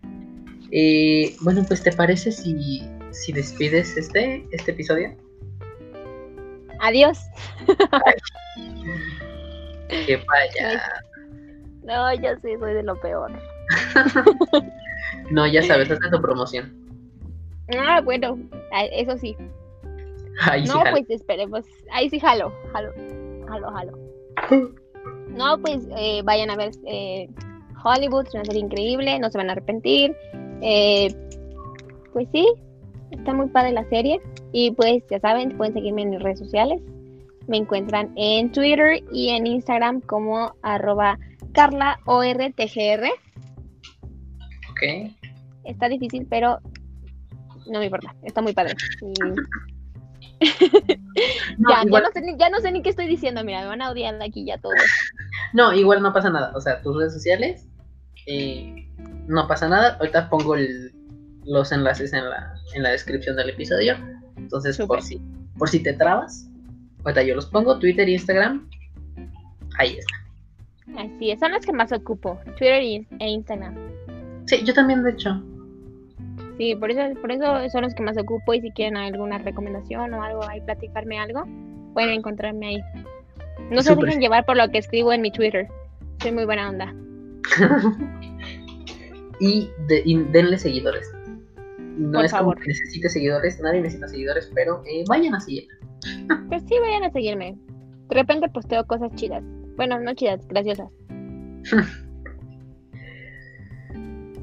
Eh, 0.72 1.36
bueno, 1.42 1.64
pues 1.68 1.84
¿te 1.84 1.92
parece 1.92 2.32
si, 2.32 2.82
si 3.12 3.32
despides 3.32 3.96
este, 3.96 4.44
este 4.52 4.72
episodio? 4.72 5.16
Adiós. 6.82 7.20
que 9.88 10.18
vaya. 10.18 10.82
No, 11.84 12.12
ya 12.16 12.36
sí, 12.38 12.56
soy 12.60 12.74
de 12.74 12.82
lo 12.82 13.00
peor. 13.00 13.32
No, 15.32 15.48
ya 15.48 15.64
sabes, 15.64 15.90
haz 15.90 16.00
tu 16.00 16.22
promoción. 16.22 16.74
Ah, 17.78 18.02
bueno, 18.02 18.38
eso 18.92 19.18
sí. 19.18 19.36
Ahí 20.42 20.66
no, 20.66 20.82
pues 20.92 21.10
esperemos. 21.10 21.66
Ahí 21.92 22.10
sí 22.10 22.20
jalo, 22.20 22.54
jalo, 22.72 22.92
jalo, 23.48 23.72
jalo. 23.72 24.00
No, 25.30 25.58
pues 25.60 25.88
eh, 25.98 26.22
vayan 26.24 26.52
a 26.52 26.56
ver 26.56 26.72
eh, 26.86 27.28
Hollywood, 27.84 28.28
es 28.28 28.36
una 28.36 28.46
serie 28.46 28.62
increíble, 28.62 29.18
no 29.18 29.32
se 29.32 29.38
van 29.40 29.50
a 29.50 29.54
arrepentir. 29.54 30.16
Eh, 30.62 31.08
pues 32.12 32.28
sí, 32.32 32.48
está 33.10 33.34
muy 33.34 33.48
padre 33.48 33.72
la 33.72 33.88
serie. 33.90 34.22
Y 34.52 34.72
pues 34.72 35.04
ya 35.10 35.20
saben, 35.20 35.58
pueden 35.58 35.74
seguirme 35.74 36.04
en 36.04 36.12
mis 36.12 36.22
redes 36.22 36.38
sociales. 36.38 36.82
Me 37.48 37.58
encuentran 37.58 38.12
en 38.16 38.52
Twitter 38.52 39.04
y 39.12 39.30
en 39.30 39.48
Instagram 39.48 40.02
como 40.02 40.54
arroba 40.62 41.18
carlaortgr. 41.54 43.10
Está 45.64 45.90
difícil, 45.90 46.28
pero 46.30 46.60
no 47.68 47.80
me 47.80 47.86
importa. 47.86 48.16
Está 48.24 48.42
muy 48.42 48.54
padre. 48.54 48.76
ya, 51.58 51.84
no 51.84 52.12
sé 52.14 52.22
ni, 52.22 52.38
ya 52.38 52.50
no 52.50 52.60
sé 52.60 52.72
ni 52.72 52.82
qué 52.82 52.90
estoy 52.90 53.08
diciendo. 53.08 53.44
Mira, 53.44 53.62
me 53.62 53.68
van 53.68 53.82
a 53.82 53.92
odiar 53.92 54.22
aquí 54.22 54.46
ya 54.46 54.58
todos. 54.58 54.76
No, 55.54 55.72
igual 55.72 56.02
no 56.02 56.12
pasa 56.14 56.32
nada. 56.32 56.52
O 56.56 56.62
sea, 56.62 56.82
tus 56.82 56.98
redes 56.98 57.14
sociales, 57.14 57.68
eh, 58.26 58.90
no 59.28 59.48
pasa 59.48 59.70
nada. 59.70 59.98
Ahorita 60.00 60.28
pongo 60.28 60.56
los 61.46 61.72
enlaces 61.72 62.12
en 62.12 62.28
la, 62.28 62.56
en 62.74 62.82
la 62.82 62.90
descripción 62.90 63.36
del 63.36 63.52
episodio. 63.52 63.96
Entonces, 64.36 64.80
por 64.80 65.04
si, 65.04 65.22
por 65.60 65.70
si 65.70 65.84
te 65.84 65.94
trabas, 65.94 66.50
ahorita 67.04 67.22
yo 67.22 67.36
los 67.36 67.46
pongo, 67.46 67.78
Twitter 67.78 68.08
e 68.08 68.14
Instagram. 68.14 68.68
Ahí 69.78 69.98
está. 70.00 71.04
Así 71.04 71.30
es, 71.30 71.40
son 71.40 71.52
los 71.52 71.64
que 71.64 71.72
más 71.72 71.92
ocupo, 71.92 72.40
Twitter 72.58 72.82
e 73.20 73.30
Instagram. 73.30 73.76
Sí, 74.46 74.64
yo 74.66 74.74
también, 74.74 75.04
de 75.04 75.12
hecho. 75.12 75.42
Sí, 76.58 76.76
por 76.76 76.92
eso, 76.92 77.20
por 77.20 77.32
eso 77.32 77.70
son 77.70 77.84
los 77.84 77.96
que 77.96 78.04
más 78.04 78.18
ocupo 78.18 78.54
y 78.54 78.62
si 78.62 78.72
quieren 78.72 78.98
alguna 78.98 79.40
recomendación 79.40 80.14
o 80.14 80.24
algo 80.24 80.44
ahí, 80.44 80.62
platicarme 80.62 81.20
algo, 81.20 81.44
pueden 81.94 82.12
encontrarme 82.12 82.68
ahí. 82.68 82.82
No 83.72 83.82
se 83.82 83.96
dejen 83.96 84.20
llevar 84.20 84.46
por 84.46 84.58
lo 84.58 84.70
que 84.70 84.78
escribo 84.80 85.14
en 85.14 85.22
mi 85.22 85.32
Twitter. 85.32 85.68
Soy 86.22 86.32
muy 86.32 86.46
buena 86.46 86.70
onda. 86.70 86.94
y, 89.40 89.70
denle 90.32 90.58
seguidores. 90.58 91.12
No 91.98 92.22
es 92.22 92.34
como 92.34 92.54
que 92.54 92.68
necesite 92.68 93.10
seguidores, 93.10 93.60
nadie 93.62 93.82
necesita 93.82 94.08
seguidores, 94.08 94.52
pero 94.54 94.84
eh, 94.86 95.04
vayan 95.08 95.36
a 95.36 95.40
seguir. 95.40 95.68
Pues 96.50 96.64
sí, 96.68 96.76
vayan 96.80 97.04
a 97.04 97.12
seguirme. 97.12 97.56
De 98.10 98.16
repente 98.16 98.50
posteo 98.50 98.86
cosas 98.86 99.14
chidas. 99.16 99.44
Bueno, 99.78 100.00
no 100.00 100.14
chidas, 100.14 100.46
graciosas. 100.48 100.90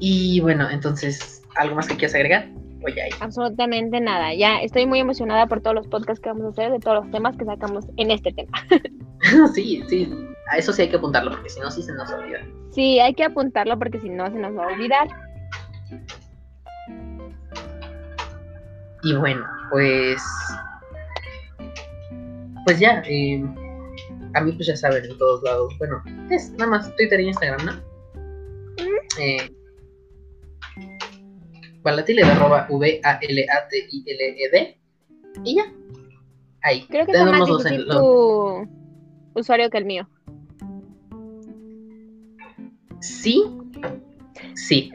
Y 0.03 0.39
bueno, 0.39 0.67
entonces, 0.67 1.43
¿algo 1.55 1.75
más 1.75 1.87
que 1.87 1.95
quieras 1.95 2.15
agregar? 2.15 2.49
O 2.83 2.89
ya 2.89 3.03
Absolutamente 3.19 3.99
nada. 4.01 4.33
Ya 4.33 4.59
estoy 4.59 4.87
muy 4.87 4.99
emocionada 4.99 5.45
por 5.45 5.61
todos 5.61 5.75
los 5.75 5.87
podcasts 5.87 6.19
que 6.19 6.29
vamos 6.29 6.45
a 6.45 6.49
hacer, 6.49 6.71
de 6.71 6.79
todos 6.79 7.03
los 7.03 7.11
temas 7.11 7.37
que 7.37 7.45
sacamos 7.45 7.85
en 7.97 8.09
este 8.09 8.33
tema. 8.33 8.51
sí, 9.53 9.83
sí. 9.87 10.11
A 10.49 10.57
eso 10.57 10.73
sí 10.73 10.81
hay 10.81 10.89
que 10.89 10.95
apuntarlo, 10.95 11.29
porque 11.29 11.49
si 11.49 11.59
no, 11.59 11.69
sí 11.69 11.83
se 11.83 11.93
nos 11.93 12.11
olvida. 12.11 12.39
Sí, 12.71 12.99
hay 12.99 13.13
que 13.13 13.23
apuntarlo 13.23 13.77
porque 13.77 13.99
si 13.99 14.09
no, 14.09 14.25
se 14.25 14.39
nos 14.39 14.57
va 14.57 14.63
a 14.63 14.73
olvidar. 14.73 15.07
Y 19.03 19.15
bueno, 19.15 19.45
pues. 19.69 20.23
Pues 22.65 22.79
ya, 22.79 23.03
eh, 23.05 23.43
a 24.33 24.41
mí 24.41 24.51
pues 24.53 24.65
ya 24.65 24.75
saben 24.75 25.05
en 25.05 25.15
todos 25.19 25.43
lados. 25.43 25.77
Bueno, 25.77 26.03
es 26.31 26.49
nada 26.53 26.71
más 26.71 26.95
Twitter 26.95 27.19
e 27.19 27.23
Instagram, 27.23 27.65
¿no? 27.67 27.73
Eh, 29.19 29.47
Valatiled, 31.83 32.23
arroba 32.23 32.67
V-A-L-A-T-I-L-E-D. 32.69 33.57
Y 35.43 35.55
ya. 35.55 35.63
Ahí. 36.63 36.85
Creo 36.87 37.05
que 37.05 37.11
es 37.11 37.23
más 37.23 37.47
difícil 37.47 37.87
tu 37.89 38.67
usuario 39.33 39.69
que 39.69 39.77
el 39.77 39.85
mío. 39.85 40.07
Sí. 42.99 43.43
Sí. 44.55 44.91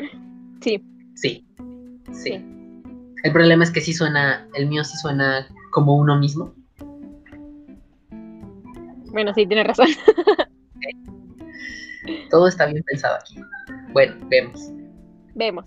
Sí. 0.61 0.81
Sí. 1.15 1.45
Sí. 2.13 2.45
El 3.25 3.33
problema 3.33 3.65
es 3.65 3.71
que 3.73 3.81
sí 3.81 3.93
suena, 3.93 4.47
el 4.55 4.69
mío 4.69 4.85
sí 4.85 4.97
suena 4.99 5.49
como 5.73 5.97
uno 5.97 6.17
mismo. 6.17 6.55
Bueno, 9.11 9.35
sí, 9.35 9.47
tienes 9.47 9.67
razón. 9.67 9.89
Todo 12.31 12.47
está 12.47 12.67
bien 12.67 12.85
pensado 12.85 13.17
aquí. 13.17 13.41
Bueno, 13.93 14.15
vemos. 14.29 14.71
Vemos. 15.35 15.65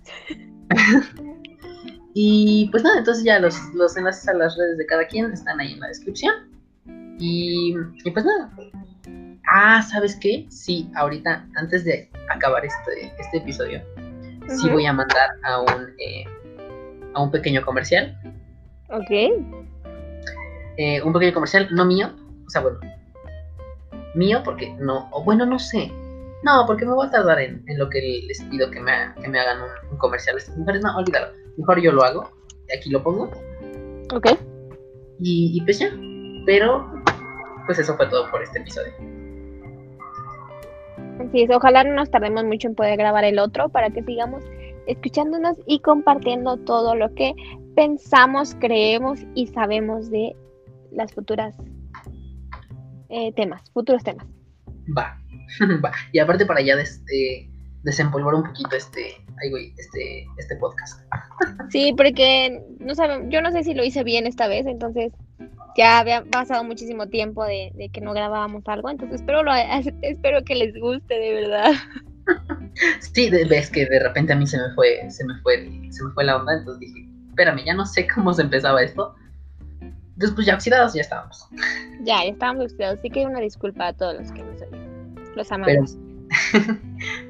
y 2.14 2.70
pues 2.72 2.84
nada, 2.84 3.00
entonces 3.00 3.24
ya 3.24 3.40
los, 3.40 3.58
enlaces 3.98 4.28
a 4.28 4.34
las 4.34 4.58
redes 4.58 4.78
de 4.78 4.86
cada 4.86 5.08
quien 5.08 5.32
están 5.32 5.60
ahí 5.60 5.74
en 5.74 5.80
la 5.80 5.88
descripción. 5.88 6.34
Y, 7.20 7.76
pues 8.14 8.26
nada. 8.26 8.50
Ah, 9.52 9.82
¿sabes 9.82 10.16
qué? 10.16 10.46
Sí, 10.50 10.90
ahorita, 10.96 11.46
antes 11.56 11.84
de 11.84 12.10
acabar 12.30 12.64
este, 12.66 13.14
este 13.20 13.38
episodio, 13.38 13.82
sí 14.48 14.70
voy 14.70 14.86
a 14.86 14.94
mandar 14.94 15.30
a 15.44 15.62
un, 15.62 15.94
eh, 15.98 16.24
a 17.14 17.22
un 17.22 17.32
pequeño 17.32 17.66
comercial. 17.66 18.18
Ok. 18.90 19.10
Eh, 20.78 21.02
un 21.04 21.12
pequeño 21.12 21.34
comercial, 21.34 21.68
no 21.72 21.84
mío, 21.84 22.16
o 22.46 22.50
sea, 22.50 22.62
bueno, 22.62 22.80
mío 24.16 24.42
porque 24.46 24.74
no, 24.80 25.10
o 25.12 25.24
bueno, 25.24 25.46
no 25.46 25.60
sé, 25.60 25.92
no, 26.44 26.66
porque 26.66 26.86
me 26.86 26.94
voy 26.94 27.08
a 27.08 27.12
tardar 27.12 27.40
en, 27.40 27.64
lo 27.78 27.90
que 27.90 28.24
les 28.26 28.42
pido 28.44 28.72
que 28.72 28.80
me, 28.80 28.92
que 29.22 29.28
me 29.28 29.40
hagan 29.40 29.60
un, 29.89 29.89
comercial. 30.00 30.38
no, 30.58 30.98
olvídalo. 30.98 31.28
Mejor 31.58 31.82
yo 31.82 31.92
lo 31.92 32.04
hago. 32.04 32.32
Aquí 32.76 32.90
lo 32.90 33.04
pongo. 33.04 33.30
Ok. 34.14 34.28
Y, 35.20 35.52
y 35.58 35.62
pues 35.62 35.80
ya. 35.80 35.92
Pero, 36.46 36.92
pues 37.66 37.78
eso 37.80 37.96
fue 37.96 38.08
todo 38.08 38.30
por 38.32 38.42
este 38.42 38.60
episodio. 38.60 38.94
Así 41.20 41.42
es, 41.42 41.50
ojalá 41.50 41.84
no 41.84 41.94
nos 41.94 42.10
tardemos 42.10 42.46
mucho 42.46 42.70
en 42.70 42.76
poder 42.76 42.98
grabar 42.98 43.26
el 43.26 43.40
otro 43.40 43.70
para 43.70 43.90
que 43.90 44.02
sigamos 44.04 44.44
escuchándonos 44.88 45.58
y 45.68 45.80
compartiendo 45.82 46.58
todo 46.58 46.96
lo 46.96 47.14
que 47.14 47.34
pensamos, 47.76 48.56
creemos 48.60 49.20
y 49.36 49.48
sabemos 49.48 50.10
de 50.10 50.36
las 50.92 51.14
futuras 51.14 51.56
eh, 53.10 53.32
temas, 53.34 53.62
futuros 53.72 54.04
temas. 54.04 54.26
Va. 54.98 55.18
y 56.12 56.20
aparte 56.20 56.46
para 56.46 56.62
ya 56.62 56.74
este, 56.76 57.50
desempolvar 57.84 58.36
un 58.36 58.44
poquito 58.44 58.76
este, 58.76 59.16
este, 59.42 60.26
este 60.38 60.56
podcast. 60.58 61.02
sí, 61.70 61.94
porque 61.96 62.62
no 62.80 62.94
yo 63.30 63.42
no 63.42 63.52
sé 63.52 63.64
si 63.64 63.74
lo 63.74 63.84
hice 63.84 64.04
bien 64.04 64.28
esta 64.28 64.48
vez, 64.48 64.66
entonces 64.66 65.14
ya 65.78 66.00
había 66.00 66.24
pasado 66.26 66.64
muchísimo 66.64 67.08
tiempo 67.08 67.46
de, 67.46 67.90
que 67.94 68.02
no 68.02 68.14
grabábamos 68.14 68.64
algo, 68.68 68.90
entonces 68.90 69.22
espero, 69.22 69.44
lo, 69.44 69.52
espero 70.02 70.44
que 70.44 70.56
les 70.56 70.78
guste 70.80 71.14
de 71.14 71.34
verdad. 71.34 71.72
Sí, 73.14 73.30
ves 73.30 73.70
que 73.70 73.86
de 73.86 74.00
repente 74.00 74.34
a 74.34 74.36
mí 74.36 74.46
se 74.46 74.58
me 74.58 74.74
fue, 74.76 75.10
se 75.10 75.26
me 75.26 75.34
fue, 75.42 75.70
se 75.90 76.04
me 76.04 76.12
fue 76.12 76.24
la 76.24 76.38
onda, 76.38 76.54
entonces 76.54 76.80
dije, 76.80 77.08
espérame, 77.30 77.64
ya 77.66 77.74
no 77.74 77.86
sé 77.86 78.08
cómo 78.08 78.34
se 78.34 78.44
empezaba 78.44 78.82
esto. 78.82 79.16
Pues 80.36 80.46
ya 80.46 80.56
oxidados 80.56 80.94
ya 80.94 81.02
estábamos. 81.02 81.48
Ya, 82.02 82.24
ya 82.24 82.32
estábamos 82.32 82.66
oxidados, 82.66 83.00
así 83.00 83.10
que 83.10 83.26
una 83.26 83.40
disculpa 83.40 83.88
a 83.88 83.94
todos 83.94 84.16
los 84.16 84.32
que 84.34 84.44
nos 84.44 84.62
oyen. 84.62 85.16
Los 85.36 85.52
amamos. 85.52 85.98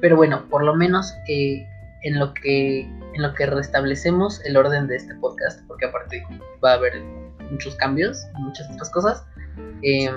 Pero, 0.00 0.16
bueno, 0.16 0.44
por 0.50 0.64
lo 0.64 0.74
menos 0.74 1.12
eh, 1.28 1.64
en 2.02 2.18
lo 2.18 2.34
que 2.34 2.88
en 3.14 3.22
lo 3.22 3.34
que 3.34 3.46
restablecemos 3.46 4.44
el 4.44 4.56
orden 4.56 4.86
de 4.86 4.96
este 4.96 5.14
podcast, 5.16 5.66
porque 5.66 5.86
aparte 5.86 6.22
va 6.64 6.72
a 6.72 6.74
haber 6.74 7.02
muchos 7.50 7.74
cambios, 7.76 8.24
muchas 8.38 8.70
otras 8.70 8.90
cosas. 8.90 9.24
Em, 9.82 10.14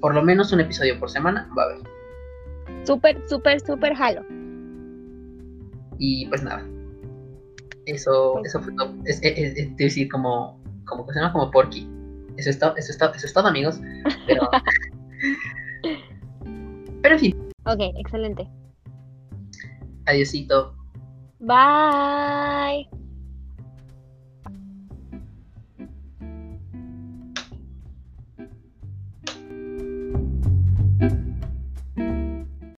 por 0.00 0.14
lo 0.14 0.22
menos 0.22 0.52
un 0.52 0.60
episodio 0.60 0.98
por 0.98 1.10
semana 1.10 1.48
va 1.56 1.62
a 1.62 1.66
haber. 1.66 1.78
Súper, 2.84 3.22
súper, 3.28 3.60
súper 3.60 3.94
jalo. 3.94 4.24
Y 5.98 6.26
pues 6.26 6.42
nada. 6.42 6.66
Eso, 7.86 8.42
eso 8.44 8.60
fue 8.60 8.74
todo. 8.74 8.94
Es, 9.04 9.20
decir, 9.76 10.08
como, 10.10 10.60
como 10.84 11.06
que 11.06 11.12
se 11.12 11.20
llama 11.20 11.32
como 11.32 11.50
Porky. 11.50 11.88
Eso 12.36 12.50
es 12.50 12.58
todo, 12.58 12.76
eso 12.76 12.90
es 12.90 12.98
todo, 12.98 13.14
eso 13.14 13.26
es 13.26 13.32
todo 13.32 13.46
amigos. 13.46 13.80
Pero, 14.26 14.48
pero 17.02 17.14
en 17.14 17.20
fin. 17.20 17.36
Ok, 17.64 17.80
excelente. 17.96 18.48
Adiósito. 20.06 20.75
Bye. 21.40 22.84